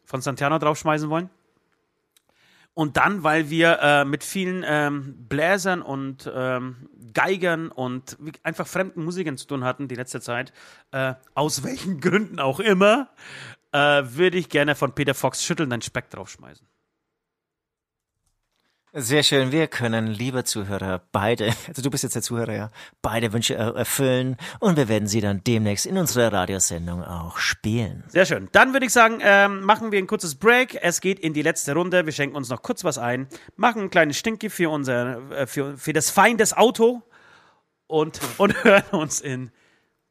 von 0.06 0.22
Santiano 0.22 0.58
draufschmeißen 0.60 1.10
wollen. 1.10 1.30
Und 2.74 2.98
dann, 2.98 3.24
weil 3.24 3.50
wir 3.50 3.80
äh, 3.82 4.06
mit 4.06 4.24
vielen 4.24 4.64
ähm, 4.68 5.16
Bläsern 5.30 5.82
und 5.82 6.30
ähm, 6.34 6.90
Geigern 7.14 7.70
und 7.70 8.18
einfach 8.44 8.68
fremden 8.68 9.04
Musikern 9.04 9.38
zu 9.38 9.48
tun 9.48 9.64
hatten 9.64 9.88
die 9.88 9.96
letzte 9.96 10.20
Zeit, 10.20 10.52
äh, 10.92 11.14
aus 11.36 11.64
welchen 11.64 12.02
Gründen 12.02 12.40
auch 12.40 12.60
immer, 12.60 13.10
äh, 13.72 14.04
würde 14.04 14.38
ich 14.38 14.50
gerne 14.50 14.76
von 14.76 14.94
Peter 14.94 15.14
Fox 15.14 15.44
schütteln 15.44 15.70
dein 15.70 15.82
Speck 15.82 16.10
draufschmeißen. 16.10 16.68
Sehr 18.98 19.24
schön. 19.24 19.52
Wir 19.52 19.68
können, 19.68 20.08
liebe 20.08 20.46
Zuhörer, 20.46 21.02
beide, 21.12 21.48
also 21.68 21.82
du 21.82 21.90
bist 21.90 22.04
jetzt 22.04 22.16
der 22.16 22.22
Zuhörer, 22.22 22.54
ja, 22.54 22.72
beide 23.02 23.34
Wünsche 23.34 23.54
erfüllen 23.56 24.38
und 24.62 24.78
wir 24.78 24.88
werden 24.88 25.10
sie 25.10 25.20
dann 25.20 25.44
demnächst 25.44 25.86
in 25.86 25.98
unserer 25.98 26.32
Radiosendung 26.32 27.04
auch 27.04 27.38
spielen. 27.38 28.06
Sehr 28.08 28.26
schön. 28.26 28.48
Dann 28.54 28.72
würde 28.72 28.86
ich 28.86 28.94
sagen, 28.94 29.20
ähm, 29.22 29.60
machen 29.64 29.92
wir 29.92 30.00
ein 30.00 30.08
kurzes 30.08 30.36
Break. 30.36 30.80
Es 30.82 31.02
geht 31.02 31.20
in 31.20 31.34
die 31.34 31.42
letzte 31.42 31.74
Runde. 31.74 32.06
Wir 32.06 32.14
schenken 32.14 32.38
uns 32.38 32.48
noch 32.48 32.62
kurz 32.62 32.86
was 32.86 32.98
ein, 32.98 33.28
machen 33.58 33.82
einen 33.82 33.90
kleinen 33.90 34.14
Stinky 34.14 34.50
für 34.50 34.70
unser, 34.70 35.30
äh, 35.30 35.46
für, 35.46 35.78
für 35.78 35.92
das 35.92 36.10
Feindes 36.10 36.56
Auto 36.56 37.04
und, 37.88 38.22
und 38.38 38.64
hören 38.64 38.84
uns 38.92 39.20
in 39.20 39.48
ein 39.48 39.52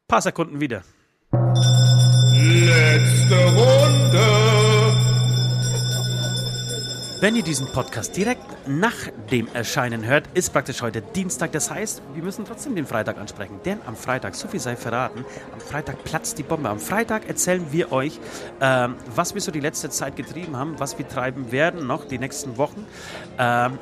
paar 0.07 0.21
Sekunden 0.21 0.61
wieder. 0.61 0.83
Letzte 2.35 3.45
Runde. 3.45 4.54
Wenn 7.21 7.37
ihr 7.37 7.43
diesen 7.43 7.67
Podcast 7.67 8.17
direkt 8.17 8.43
nach 8.67 8.93
dem 9.31 9.47
Erscheinen 9.53 10.05
hört, 10.05 10.25
ist 10.33 10.51
praktisch 10.51 10.81
heute 10.81 11.01
Dienstag. 11.01 11.53
Das 11.53 11.71
heißt, 11.71 12.01
wir 12.13 12.21
müssen 12.21 12.43
trotzdem 12.43 12.75
den 12.75 12.85
Freitag 12.85 13.17
ansprechen. 13.17 13.61
Denn 13.63 13.79
am 13.85 13.95
Freitag, 13.95 14.35
so 14.35 14.49
viel 14.49 14.59
sei 14.59 14.75
verraten, 14.75 15.23
am 15.53 15.61
Freitag 15.61 16.03
platzt 16.03 16.37
die 16.37 16.43
Bombe. 16.43 16.67
Am 16.67 16.79
Freitag 16.79 17.29
erzählen 17.29 17.65
wir 17.71 17.93
euch, 17.93 18.19
ähm, 18.59 18.95
was 19.15 19.33
wir 19.33 19.39
so 19.39 19.51
die 19.51 19.61
letzte 19.61 19.89
Zeit 19.89 20.17
getrieben 20.17 20.57
haben, 20.57 20.77
was 20.77 20.97
wir 20.97 21.07
treiben 21.07 21.53
werden 21.53 21.87
noch 21.87 22.05
die 22.05 22.19
nächsten 22.19 22.57
Wochen. 22.57 22.85
Ähm, 23.39 23.79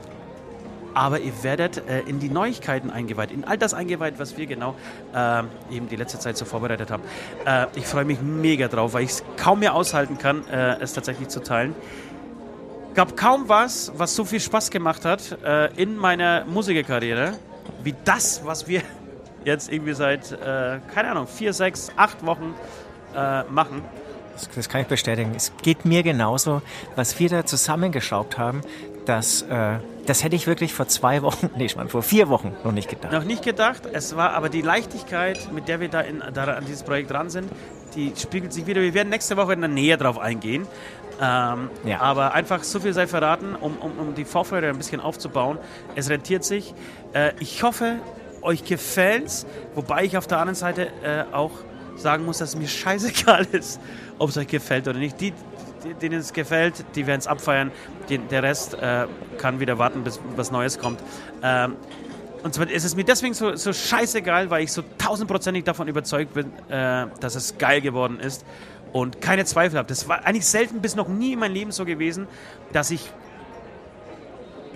aber 0.94 1.20
ihr 1.20 1.34
werdet 1.42 1.88
äh, 1.90 2.02
in 2.02 2.20
die 2.20 2.30
Neuigkeiten 2.30 2.92
eingeweiht, 2.92 3.32
in 3.32 3.46
all 3.46 3.58
das 3.58 3.74
eingeweiht, 3.74 4.20
was 4.20 4.38
wir 4.38 4.46
genau 4.46 4.76
äh, 5.14 5.44
eben 5.72 5.90
die 5.90 5.96
letzte 5.96 6.20
Zeit 6.20 6.38
so 6.38 6.46
vorbereitet 6.46 6.92
haben. 6.92 7.02
Äh, 7.46 7.66
ich 7.76 7.88
freue 7.88 8.06
mich 8.06 8.22
mega 8.22 8.68
drauf, 8.68 8.94
weil 8.94 9.04
ich 9.04 9.12
es 9.12 9.24
kaum 9.38 9.60
mehr 9.60 9.74
aushalten 9.74 10.20
kann, 10.20 10.48
äh, 10.48 10.80
es 10.82 10.94
tatsächlich 10.94 11.30
zu 11.30 11.42
teilen 11.42 11.76
gab 12.94 13.18
kaum 13.18 13.50
was, 13.50 13.92
was 13.96 14.16
so 14.16 14.26
viel 14.26 14.40
Spaß 14.40 14.70
gemacht 14.70 15.06
hat 15.06 15.38
äh, 15.44 15.74
in 15.82 15.98
meiner 15.98 16.46
Musikerkarriere, 16.46 17.34
wie 17.84 17.96
das, 18.04 18.42
was 18.46 18.68
wir 18.68 18.82
jetzt 19.46 19.72
irgendwie 19.72 19.94
seit, 19.94 20.32
äh, 20.32 20.80
keine 20.94 21.12
Ahnung, 21.12 21.28
vier, 21.28 21.54
sechs, 21.54 21.92
acht 21.96 22.26
Wochen 22.26 22.54
äh, 23.16 23.44
machen. 23.44 23.84
Das, 24.34 24.50
das, 24.56 24.70
kann 24.70 24.82
ich 24.82 24.88
bestätigen. 24.88 25.34
Es 25.36 25.52
geht 25.62 25.86
mir 25.86 26.02
genauso, 26.02 26.62
was 26.96 27.20
wir 27.20 27.30
da 27.30 27.46
zusammengeschraubt 27.46 28.38
haben. 28.38 28.62
Das, 29.06 29.44
äh, 29.44 29.78
das 30.06 30.24
hätte 30.24 30.36
ich 30.36 30.48
wirklich 30.48 30.74
vor 30.74 30.88
zwei 30.88 31.22
Wochen, 31.22 31.50
nee, 31.58 31.66
ich 31.66 31.76
meine 31.76 31.90
vor 31.90 32.02
vier 32.02 32.30
Wochen 32.30 32.56
noch 32.64 32.72
nicht 32.72 32.90
gedacht. 32.90 33.12
Noch 33.12 33.24
nicht 33.24 33.44
gedacht. 33.44 33.84
Es 33.92 34.16
war 34.16 34.32
aber 34.32 34.50
die 34.50 34.62
Leichtigkeit, 34.62 35.52
mit 35.52 35.68
der 35.68 35.80
wir 35.80 35.90
da, 35.90 36.02
in, 36.02 36.24
da 36.34 36.46
an 36.46 36.66
dieses 36.66 36.84
Projekt 36.84 37.12
dran 37.12 37.30
sind, 37.30 37.52
die 37.96 38.14
spiegelt 38.18 38.54
sich 38.54 38.66
wieder. 38.66 38.82
Wir 38.82 38.94
werden 38.94 39.10
nächste 39.10 39.38
Woche 39.38 39.54
in 39.54 39.62
der 39.62 39.70
Nähe 39.70 39.98
drauf 39.98 40.18
eingehen. 40.18 40.68
Ähm, 41.22 41.70
ja. 41.86 42.00
Aber 42.00 42.34
einfach 42.34 42.64
so 42.64 42.80
viel 42.80 42.94
sei 42.94 43.08
verraten, 43.08 43.56
um, 43.56 43.78
um, 43.78 43.92
um 44.00 44.16
die 44.16 44.26
Vorfreude 44.26 44.70
ein 44.70 44.78
bisschen 44.78 45.02
aufzubauen. 45.02 45.58
Es 45.96 46.10
rentiert 46.10 46.44
sich. 46.44 46.74
Äh, 47.14 47.34
ich 47.40 47.64
hoffe, 47.64 47.98
euch 48.42 48.66
gefällt's, 48.66 49.46
wobei 49.76 50.04
ich 50.06 50.18
auf 50.18 50.28
der 50.28 50.40
anderen 50.40 50.56
Seite 50.56 50.88
äh, 51.04 51.24
auch 51.34 51.52
sagen 51.96 52.26
muss, 52.26 52.40
dass 52.40 52.50
es 52.50 52.56
mir 52.56 52.68
scheißegal 52.68 53.48
ist, 53.52 53.80
ob 54.18 54.30
es 54.30 54.38
euch 54.38 54.48
gefällt 54.48 54.88
oder 54.88 55.00
nicht. 55.00 55.20
Die, 55.22 55.34
die 55.84 55.94
denen 55.96 56.20
es 56.20 56.34
gefällt, 56.34 56.84
die 56.96 57.08
werden 57.08 57.20
es 57.20 57.28
abfeiern. 57.28 57.72
Die, 58.10 58.18
der 58.18 58.44
Rest 58.44 58.74
äh, 58.76 59.08
kann 59.38 59.60
wieder 59.60 59.78
warten, 59.78 60.04
bis 60.04 60.20
was 60.36 60.52
Neues 60.52 60.80
kommt. 60.80 61.00
Ähm, 61.42 61.76
und 62.44 62.54
zwar 62.54 62.70
ist 62.70 62.84
es 62.84 62.96
mir 62.96 63.06
deswegen 63.06 63.34
so, 63.34 63.56
so 63.56 63.72
scheißegal, 63.72 64.50
weil 64.50 64.64
ich 64.64 64.72
so 64.74 64.84
tausendprozentig 64.98 65.64
davon 65.64 65.88
überzeugt 65.88 66.34
bin, 66.34 66.52
äh, 66.70 67.08
dass 67.22 67.36
es 67.36 67.58
geil 67.58 67.80
geworden 67.80 68.20
ist 68.20 68.46
und 68.94 69.20
keine 69.20 69.44
Zweifel 69.46 69.78
habe. 69.78 69.90
Das 69.90 70.08
war 70.08 70.26
eigentlich 70.26 70.46
selten 70.46 70.82
bis 70.82 70.96
noch 70.96 71.08
nie 71.08 71.34
in 71.34 71.40
meinem 71.40 71.54
Leben 71.54 71.72
so 71.72 71.84
gewesen, 71.84 72.28
dass 72.72 72.92
ich 72.92 73.12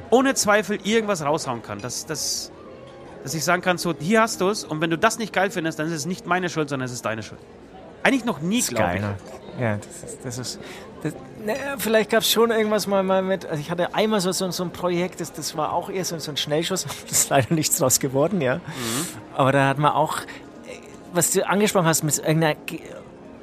ohne 0.09 0.33
Zweifel 0.33 0.79
irgendwas 0.83 1.23
raushauen 1.23 1.63
kann. 1.63 1.79
Das, 1.79 2.05
das, 2.05 2.51
dass 3.23 3.33
ich 3.33 3.43
sagen 3.43 3.61
kann, 3.61 3.77
so, 3.77 3.93
hier 3.97 4.21
hast 4.21 4.41
du 4.41 4.49
es 4.49 4.63
und 4.63 4.81
wenn 4.81 4.89
du 4.89 4.97
das 4.97 5.19
nicht 5.19 5.31
geil 5.31 5.51
findest, 5.51 5.79
dann 5.79 5.87
ist 5.87 5.93
es 5.93 6.05
nicht 6.05 6.25
meine 6.25 6.49
Schuld, 6.49 6.69
sondern 6.69 6.85
es 6.85 6.91
ist 6.91 7.05
deine 7.05 7.23
Schuld. 7.23 7.39
Eigentlich 8.03 8.25
noch 8.25 8.41
nie, 8.41 8.61
glaube 8.61 8.95
ich. 8.95 9.61
Ja, 9.61 9.77
das 9.77 10.11
ist, 10.11 10.25
das 10.25 10.37
ist 10.37 10.59
das, 11.03 11.13
ne, 11.43 11.55
vielleicht 11.77 12.09
gab 12.09 12.21
es 12.21 12.31
schon 12.31 12.51
irgendwas 12.51 12.87
mal, 12.87 13.03
mal 13.03 13.21
mit, 13.21 13.45
also 13.45 13.59
ich 13.59 13.69
hatte 13.69 13.93
einmal 13.93 14.19
so, 14.21 14.31
so, 14.31 14.49
so 14.51 14.63
ein 14.63 14.71
Projekt, 14.71 15.21
das, 15.21 15.31
das 15.31 15.55
war 15.55 15.73
auch 15.73 15.89
eher 15.89 16.05
so, 16.05 16.17
so 16.17 16.31
ein 16.31 16.37
Schnellschuss, 16.37 16.83
das 17.09 17.19
ist 17.19 17.29
leider 17.29 17.53
nichts 17.53 17.77
draus 17.77 17.99
geworden, 17.99 18.41
ja. 18.41 18.55
Mhm. 18.55 18.61
Aber 19.35 19.51
da 19.51 19.67
hat 19.67 19.77
man 19.77 19.91
auch, 19.91 20.19
was 21.13 21.31
du 21.31 21.47
angesprochen 21.47 21.85
hast, 21.85 22.03
mit 22.03 22.17
irgendeiner 22.17 22.55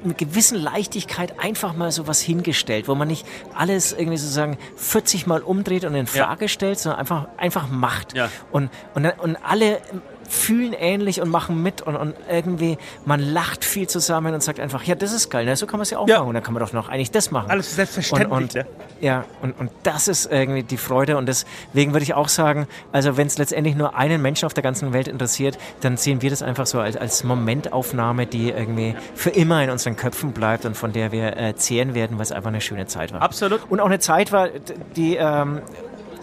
mit 0.05 0.17
gewissen 0.17 0.57
Leichtigkeit 0.57 1.39
einfach 1.39 1.75
mal 1.75 1.91
so 1.91 2.07
was 2.07 2.21
hingestellt, 2.21 2.87
wo 2.87 2.95
man 2.95 3.07
nicht 3.07 3.25
alles 3.53 3.93
irgendwie 3.93 4.17
sozusagen 4.17 4.57
40 4.75 5.27
Mal 5.27 5.41
umdreht 5.41 5.85
und 5.85 5.95
in 5.95 6.07
Frage 6.07 6.45
ja. 6.45 6.49
stellt, 6.49 6.79
sondern 6.79 6.99
einfach, 6.99 7.27
einfach 7.37 7.69
macht. 7.69 8.15
Ja. 8.15 8.29
Und, 8.51 8.69
und, 8.93 9.05
und 9.19 9.37
alle 9.37 9.81
fühlen 10.27 10.73
ähnlich 10.73 11.21
und 11.21 11.29
machen 11.29 11.61
mit 11.61 11.81
und, 11.81 11.95
und 11.95 12.15
irgendwie 12.29 12.77
man 13.05 13.19
lacht 13.19 13.65
viel 13.65 13.87
zusammen 13.87 14.33
und 14.33 14.41
sagt 14.41 14.59
einfach, 14.59 14.83
ja, 14.83 14.95
das 14.95 15.11
ist 15.11 15.29
geil, 15.29 15.45
ne? 15.45 15.55
so 15.55 15.65
kann 15.67 15.77
man 15.77 15.83
es 15.83 15.91
ja 15.91 15.99
auch 15.99 16.07
ja. 16.07 16.19
machen. 16.19 16.29
Und 16.29 16.33
dann 16.35 16.43
kann 16.43 16.53
man 16.53 16.61
doch 16.61 16.73
noch 16.73 16.89
eigentlich 16.89 17.11
das 17.11 17.31
machen. 17.31 17.49
Alles 17.49 17.75
selbstverständlich. 17.75 18.31
Und, 18.31 18.43
und, 18.43 18.55
ne? 18.55 18.65
Ja, 19.01 19.25
und, 19.41 19.59
und 19.59 19.71
das 19.83 20.07
ist 20.07 20.31
irgendwie 20.31 20.63
die 20.63 20.77
Freude 20.77 21.17
und 21.17 21.27
deswegen 21.27 21.93
würde 21.93 22.03
ich 22.03 22.13
auch 22.13 22.29
sagen, 22.29 22.67
also 22.91 23.17
wenn 23.17 23.27
es 23.27 23.37
letztendlich 23.37 23.75
nur 23.75 23.95
einen 23.95 24.21
Menschen 24.21 24.45
auf 24.45 24.53
der 24.53 24.63
ganzen 24.63 24.93
Welt 24.93 25.07
interessiert, 25.07 25.57
dann 25.81 25.97
sehen 25.97 26.21
wir 26.21 26.29
das 26.29 26.41
einfach 26.41 26.65
so 26.65 26.79
als, 26.79 26.97
als 26.97 27.23
Momentaufnahme, 27.23 28.25
die 28.25 28.49
irgendwie 28.49 28.95
für 29.13 29.29
immer 29.29 29.63
in 29.63 29.69
unseren 29.69 29.95
Köpfen 29.95 30.31
bleibt 30.31 30.65
und 30.65 30.75
von 30.75 30.93
der 30.93 31.11
wir 31.11 31.37
äh, 31.37 31.55
zehren 31.55 31.93
werden, 31.93 32.17
weil 32.17 32.23
es 32.23 32.31
einfach 32.31 32.49
eine 32.49 32.61
schöne 32.61 32.87
Zeit 32.87 33.13
war. 33.13 33.21
Absolut. 33.21 33.61
Und 33.69 33.79
auch 33.79 33.85
eine 33.85 33.99
Zeit 33.99 34.31
war, 34.31 34.49
die 34.95 35.15
ähm, 35.15 35.61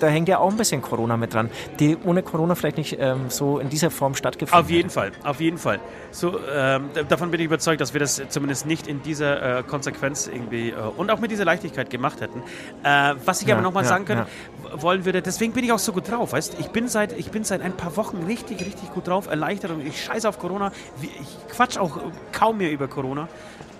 da 0.03 0.09
hängt 0.09 0.29
ja 0.29 0.39
auch 0.39 0.51
ein 0.51 0.57
bisschen 0.57 0.83
Corona 0.83 1.17
mit 1.17 1.33
dran, 1.33 1.49
die 1.79 1.97
ohne 2.05 2.23
Corona 2.23 2.55
vielleicht 2.55 2.77
nicht 2.77 2.97
ähm, 2.99 3.29
so 3.29 3.59
in 3.59 3.69
dieser 3.69 3.91
Form 3.91 4.15
stattgefunden 4.15 4.65
Auf 4.65 4.71
jeden 4.71 4.89
hätte. 4.89 4.95
Fall, 4.95 5.13
auf 5.23 5.41
jeden 5.41 5.59
Fall. 5.59 5.81
So, 6.11 6.39
ähm, 6.53 6.91
davon 7.09 7.31
bin 7.31 7.41
ich 7.41 7.47
überzeugt, 7.47 7.81
dass 7.81 7.93
wir 7.93 8.01
das 8.01 8.21
zumindest 8.29 8.67
nicht 8.67 8.87
in 8.87 9.03
dieser 9.03 9.59
äh, 9.59 9.63
Konsequenz 9.63 10.27
irgendwie 10.27 10.71
äh, 10.71 10.75
und 10.97 11.11
auch 11.11 11.21
mit 11.21 11.31
dieser 11.31 11.45
Leichtigkeit 11.45 11.89
gemacht 11.89 12.21
hätten. 12.21 12.43
Äh, 12.83 13.15
was 13.25 13.43
ich 13.43 13.49
ja, 13.49 13.55
aber 13.55 13.63
nochmal 13.63 13.85
ja, 13.85 13.89
sagen 13.89 14.05
können, 14.05 14.27
ja. 14.65 14.83
wollen 14.83 15.05
würde, 15.05 15.23
deswegen 15.23 15.53
bin 15.53 15.65
ich 15.65 15.73
auch 15.73 15.79
so 15.79 15.93
gut 15.93 16.11
drauf, 16.11 16.33
weißt 16.33 16.57
ich 16.59 16.69
bin 16.69 16.89
seit 16.89 17.13
Ich 17.13 17.31
bin 17.31 17.45
seit 17.45 17.63
ein 17.63 17.77
paar 17.77 17.97
Wochen 17.97 18.25
richtig, 18.27 18.61
richtig 18.61 18.93
gut 18.93 19.07
drauf, 19.07 19.29
erleichtert 19.29 19.71
und 19.71 19.87
ich 19.87 20.03
scheiße 20.03 20.29
auf 20.29 20.39
Corona. 20.39 20.73
Ich 21.01 21.55
quatsch 21.55 21.79
auch 21.79 21.99
kaum 22.33 22.59
mehr 22.59 22.73
über 22.73 22.89
Corona. 22.89 23.29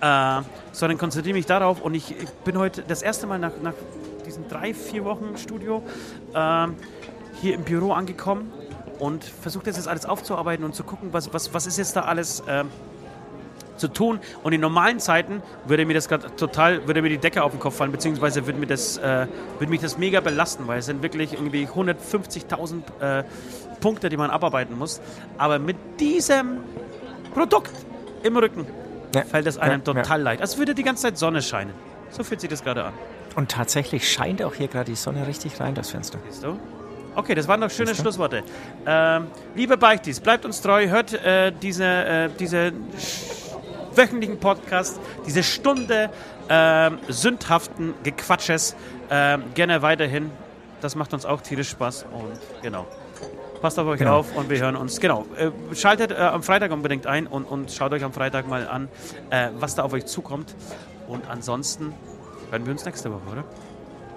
Äh, 0.01 0.41
sondern 0.73 0.97
konzentriere 0.97 1.35
mich 1.35 1.45
darauf 1.45 1.81
und 1.81 1.93
ich, 1.93 2.11
ich 2.11 2.29
bin 2.43 2.57
heute 2.57 2.83
das 2.85 3.01
erste 3.01 3.25
Mal 3.25 3.39
nach, 3.39 3.53
nach 3.61 3.73
diesen 4.25 4.47
drei, 4.47 4.73
vier 4.73 5.05
Wochen 5.05 5.37
Studio 5.37 5.83
ähm, 6.35 6.75
hier 7.41 7.55
im 7.55 7.63
Büro 7.63 7.93
angekommen 7.93 8.51
und 8.99 9.23
versucht 9.23 9.67
jetzt, 9.67 9.87
alles 9.87 10.05
aufzuarbeiten 10.05 10.63
und 10.63 10.75
zu 10.75 10.83
gucken, 10.83 11.09
was, 11.11 11.33
was, 11.33 11.53
was 11.53 11.67
ist 11.67 11.77
jetzt 11.77 11.95
da 11.95 12.01
alles 12.01 12.43
ähm, 12.47 12.69
zu 13.77 13.87
tun. 13.87 14.19
Und 14.43 14.53
in 14.53 14.61
normalen 14.61 14.99
Zeiten 14.99 15.41
würde 15.65 15.85
mir 15.85 15.93
das 15.93 16.07
gerade 16.07 16.35
total, 16.35 16.87
würde 16.87 17.01
mir 17.01 17.09
die 17.09 17.17
Decke 17.17 17.43
auf 17.43 17.51
den 17.51 17.59
Kopf 17.59 17.75
fallen, 17.75 17.91
beziehungsweise 17.91 18.45
würde 18.45 18.59
mir 18.59 18.67
das, 18.67 18.97
äh, 18.97 19.27
würde 19.59 19.69
mich 19.69 19.81
das 19.81 19.97
mega 19.97 20.21
belasten, 20.21 20.67
weil 20.67 20.79
es 20.79 20.85
sind 20.85 21.03
wirklich 21.03 21.33
irgendwie 21.33 21.67
150.000 21.67 22.81
äh, 23.01 23.23
Punkte, 23.81 24.09
die 24.09 24.17
man 24.17 24.29
abarbeiten 24.29 24.77
muss. 24.77 25.01
Aber 25.37 25.59
mit 25.59 25.77
diesem 25.99 26.59
Produkt 27.33 27.71
im 28.23 28.37
Rücken 28.37 28.65
ja, 29.13 29.23
fällt 29.23 29.47
es 29.47 29.57
einem 29.57 29.81
ja, 29.85 29.93
total 29.93 30.19
ja. 30.19 30.23
leid. 30.23 30.41
Als 30.41 30.57
würde 30.57 30.73
die 30.73 30.83
ganze 30.83 31.03
Zeit 31.03 31.17
Sonne 31.17 31.41
scheinen. 31.41 31.73
So 32.09 32.23
fühlt 32.23 32.41
sich 32.41 32.49
das 32.49 32.63
gerade 32.63 32.85
an. 32.85 32.93
Und 33.35 33.49
tatsächlich 33.49 34.11
scheint 34.11 34.43
auch 34.43 34.53
hier 34.53 34.67
gerade 34.67 34.91
die 34.91 34.95
Sonne 34.95 35.27
richtig 35.27 35.59
rein, 35.59 35.75
das 35.75 35.89
Fenster. 35.89 36.19
Siehst 36.29 36.43
du? 36.43 36.59
Okay, 37.15 37.35
das 37.35 37.47
waren 37.47 37.61
doch 37.61 37.69
schöne 37.69 37.93
Schlussworte. 37.93 38.43
Ähm, 38.85 39.27
liebe 39.55 39.77
Beichtis, 39.77 40.19
bleibt 40.19 40.45
uns 40.45 40.61
treu, 40.61 40.87
hört 40.87 41.13
äh, 41.13 41.51
diese, 41.51 41.85
äh, 41.85 42.29
diese 42.39 42.73
wöchentlichen 43.95 44.39
Podcast, 44.39 44.99
diese 45.25 45.43
Stunde 45.43 46.09
äh, 46.47 46.91
sündhaften 47.07 47.93
Gequatsches 48.03 48.75
äh, 49.09 49.37
gerne 49.53 49.81
weiterhin. 49.81 50.31
Das 50.81 50.95
macht 50.95 51.13
uns 51.13 51.25
auch 51.25 51.41
tierisch 51.41 51.69
Spaß 51.69 52.05
und 52.11 52.63
genau. 52.63 52.87
Passt 53.61 53.79
auf 53.79 53.87
euch 53.87 53.99
genau. 53.99 54.17
auf 54.17 54.35
und 54.35 54.49
wir 54.49 54.59
hören 54.59 54.75
uns. 54.75 54.99
Genau. 54.99 55.25
Äh, 55.37 55.51
schaltet 55.75 56.11
äh, 56.11 56.15
am 56.15 56.43
Freitag 56.43 56.71
unbedingt 56.71 57.07
ein 57.07 57.27
und, 57.27 57.45
und 57.45 57.71
schaut 57.71 57.93
euch 57.93 58.03
am 58.03 58.11
Freitag 58.11 58.47
mal 58.47 58.67
an, 58.67 58.89
äh, 59.29 59.49
was 59.53 59.75
da 59.75 59.83
auf 59.83 59.93
euch 59.93 60.05
zukommt. 60.05 60.55
Und 61.07 61.29
ansonsten 61.29 61.93
hören 62.53 62.65
wir 62.65 62.71
uns 62.71 62.85
nächste 62.85 63.11
Woche, 63.11 63.21
oder? 63.31 63.43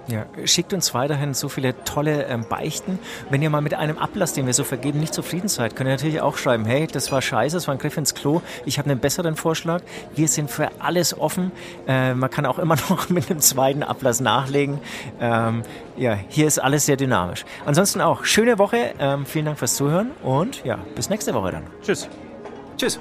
Ja, 0.08 0.24
schickt 0.44 0.72
uns 0.72 0.94
weiterhin 0.94 1.34
so 1.34 1.48
viele 1.48 1.82
tolle 1.82 2.26
ähm, 2.26 2.44
Beichten. 2.48 3.00
Wenn 3.28 3.42
ihr 3.42 3.50
mal 3.50 3.60
mit 3.60 3.74
einem 3.74 3.98
Ablass, 3.98 4.34
den 4.34 4.46
wir 4.46 4.54
so 4.54 4.62
vergeben, 4.62 5.00
nicht 5.00 5.12
zufrieden 5.12 5.48
seid, 5.48 5.74
könnt 5.74 5.88
ihr 5.88 5.94
natürlich 5.94 6.20
auch 6.20 6.36
schreiben, 6.36 6.64
hey, 6.64 6.86
das 6.86 7.10
war 7.10 7.20
scheiße, 7.20 7.56
das 7.56 7.66
war 7.66 7.74
ein 7.74 7.78
Griff 7.78 7.96
ins 7.96 8.14
Klo, 8.14 8.40
ich 8.66 8.78
habe 8.78 8.88
einen 8.88 9.00
besseren 9.00 9.34
Vorschlag. 9.34 9.82
Wir 10.14 10.28
sind 10.28 10.48
für 10.48 10.70
alles 10.78 11.18
offen. 11.18 11.50
Äh, 11.88 12.14
man 12.14 12.30
kann 12.30 12.46
auch 12.46 12.60
immer 12.60 12.76
noch 12.88 13.08
mit 13.08 13.28
einem 13.30 13.40
zweiten 13.40 13.82
Ablass 13.82 14.20
nachlegen. 14.20 14.78
Ähm, 15.18 15.62
ja, 15.96 16.16
hier 16.28 16.46
ist 16.46 16.60
alles 16.60 16.86
sehr 16.86 16.96
dynamisch. 16.96 17.44
Ansonsten 17.64 18.00
auch 18.00 18.24
schöne 18.24 18.60
Woche, 18.60 18.94
ähm, 19.00 19.26
vielen 19.26 19.46
Dank 19.46 19.58
fürs 19.58 19.74
Zuhören 19.74 20.12
und 20.22 20.62
ja, 20.64 20.78
bis 20.94 21.10
nächste 21.10 21.34
Woche 21.34 21.50
dann. 21.50 21.62
Tschüss. 21.82 22.08
Tschüss. 22.76 23.00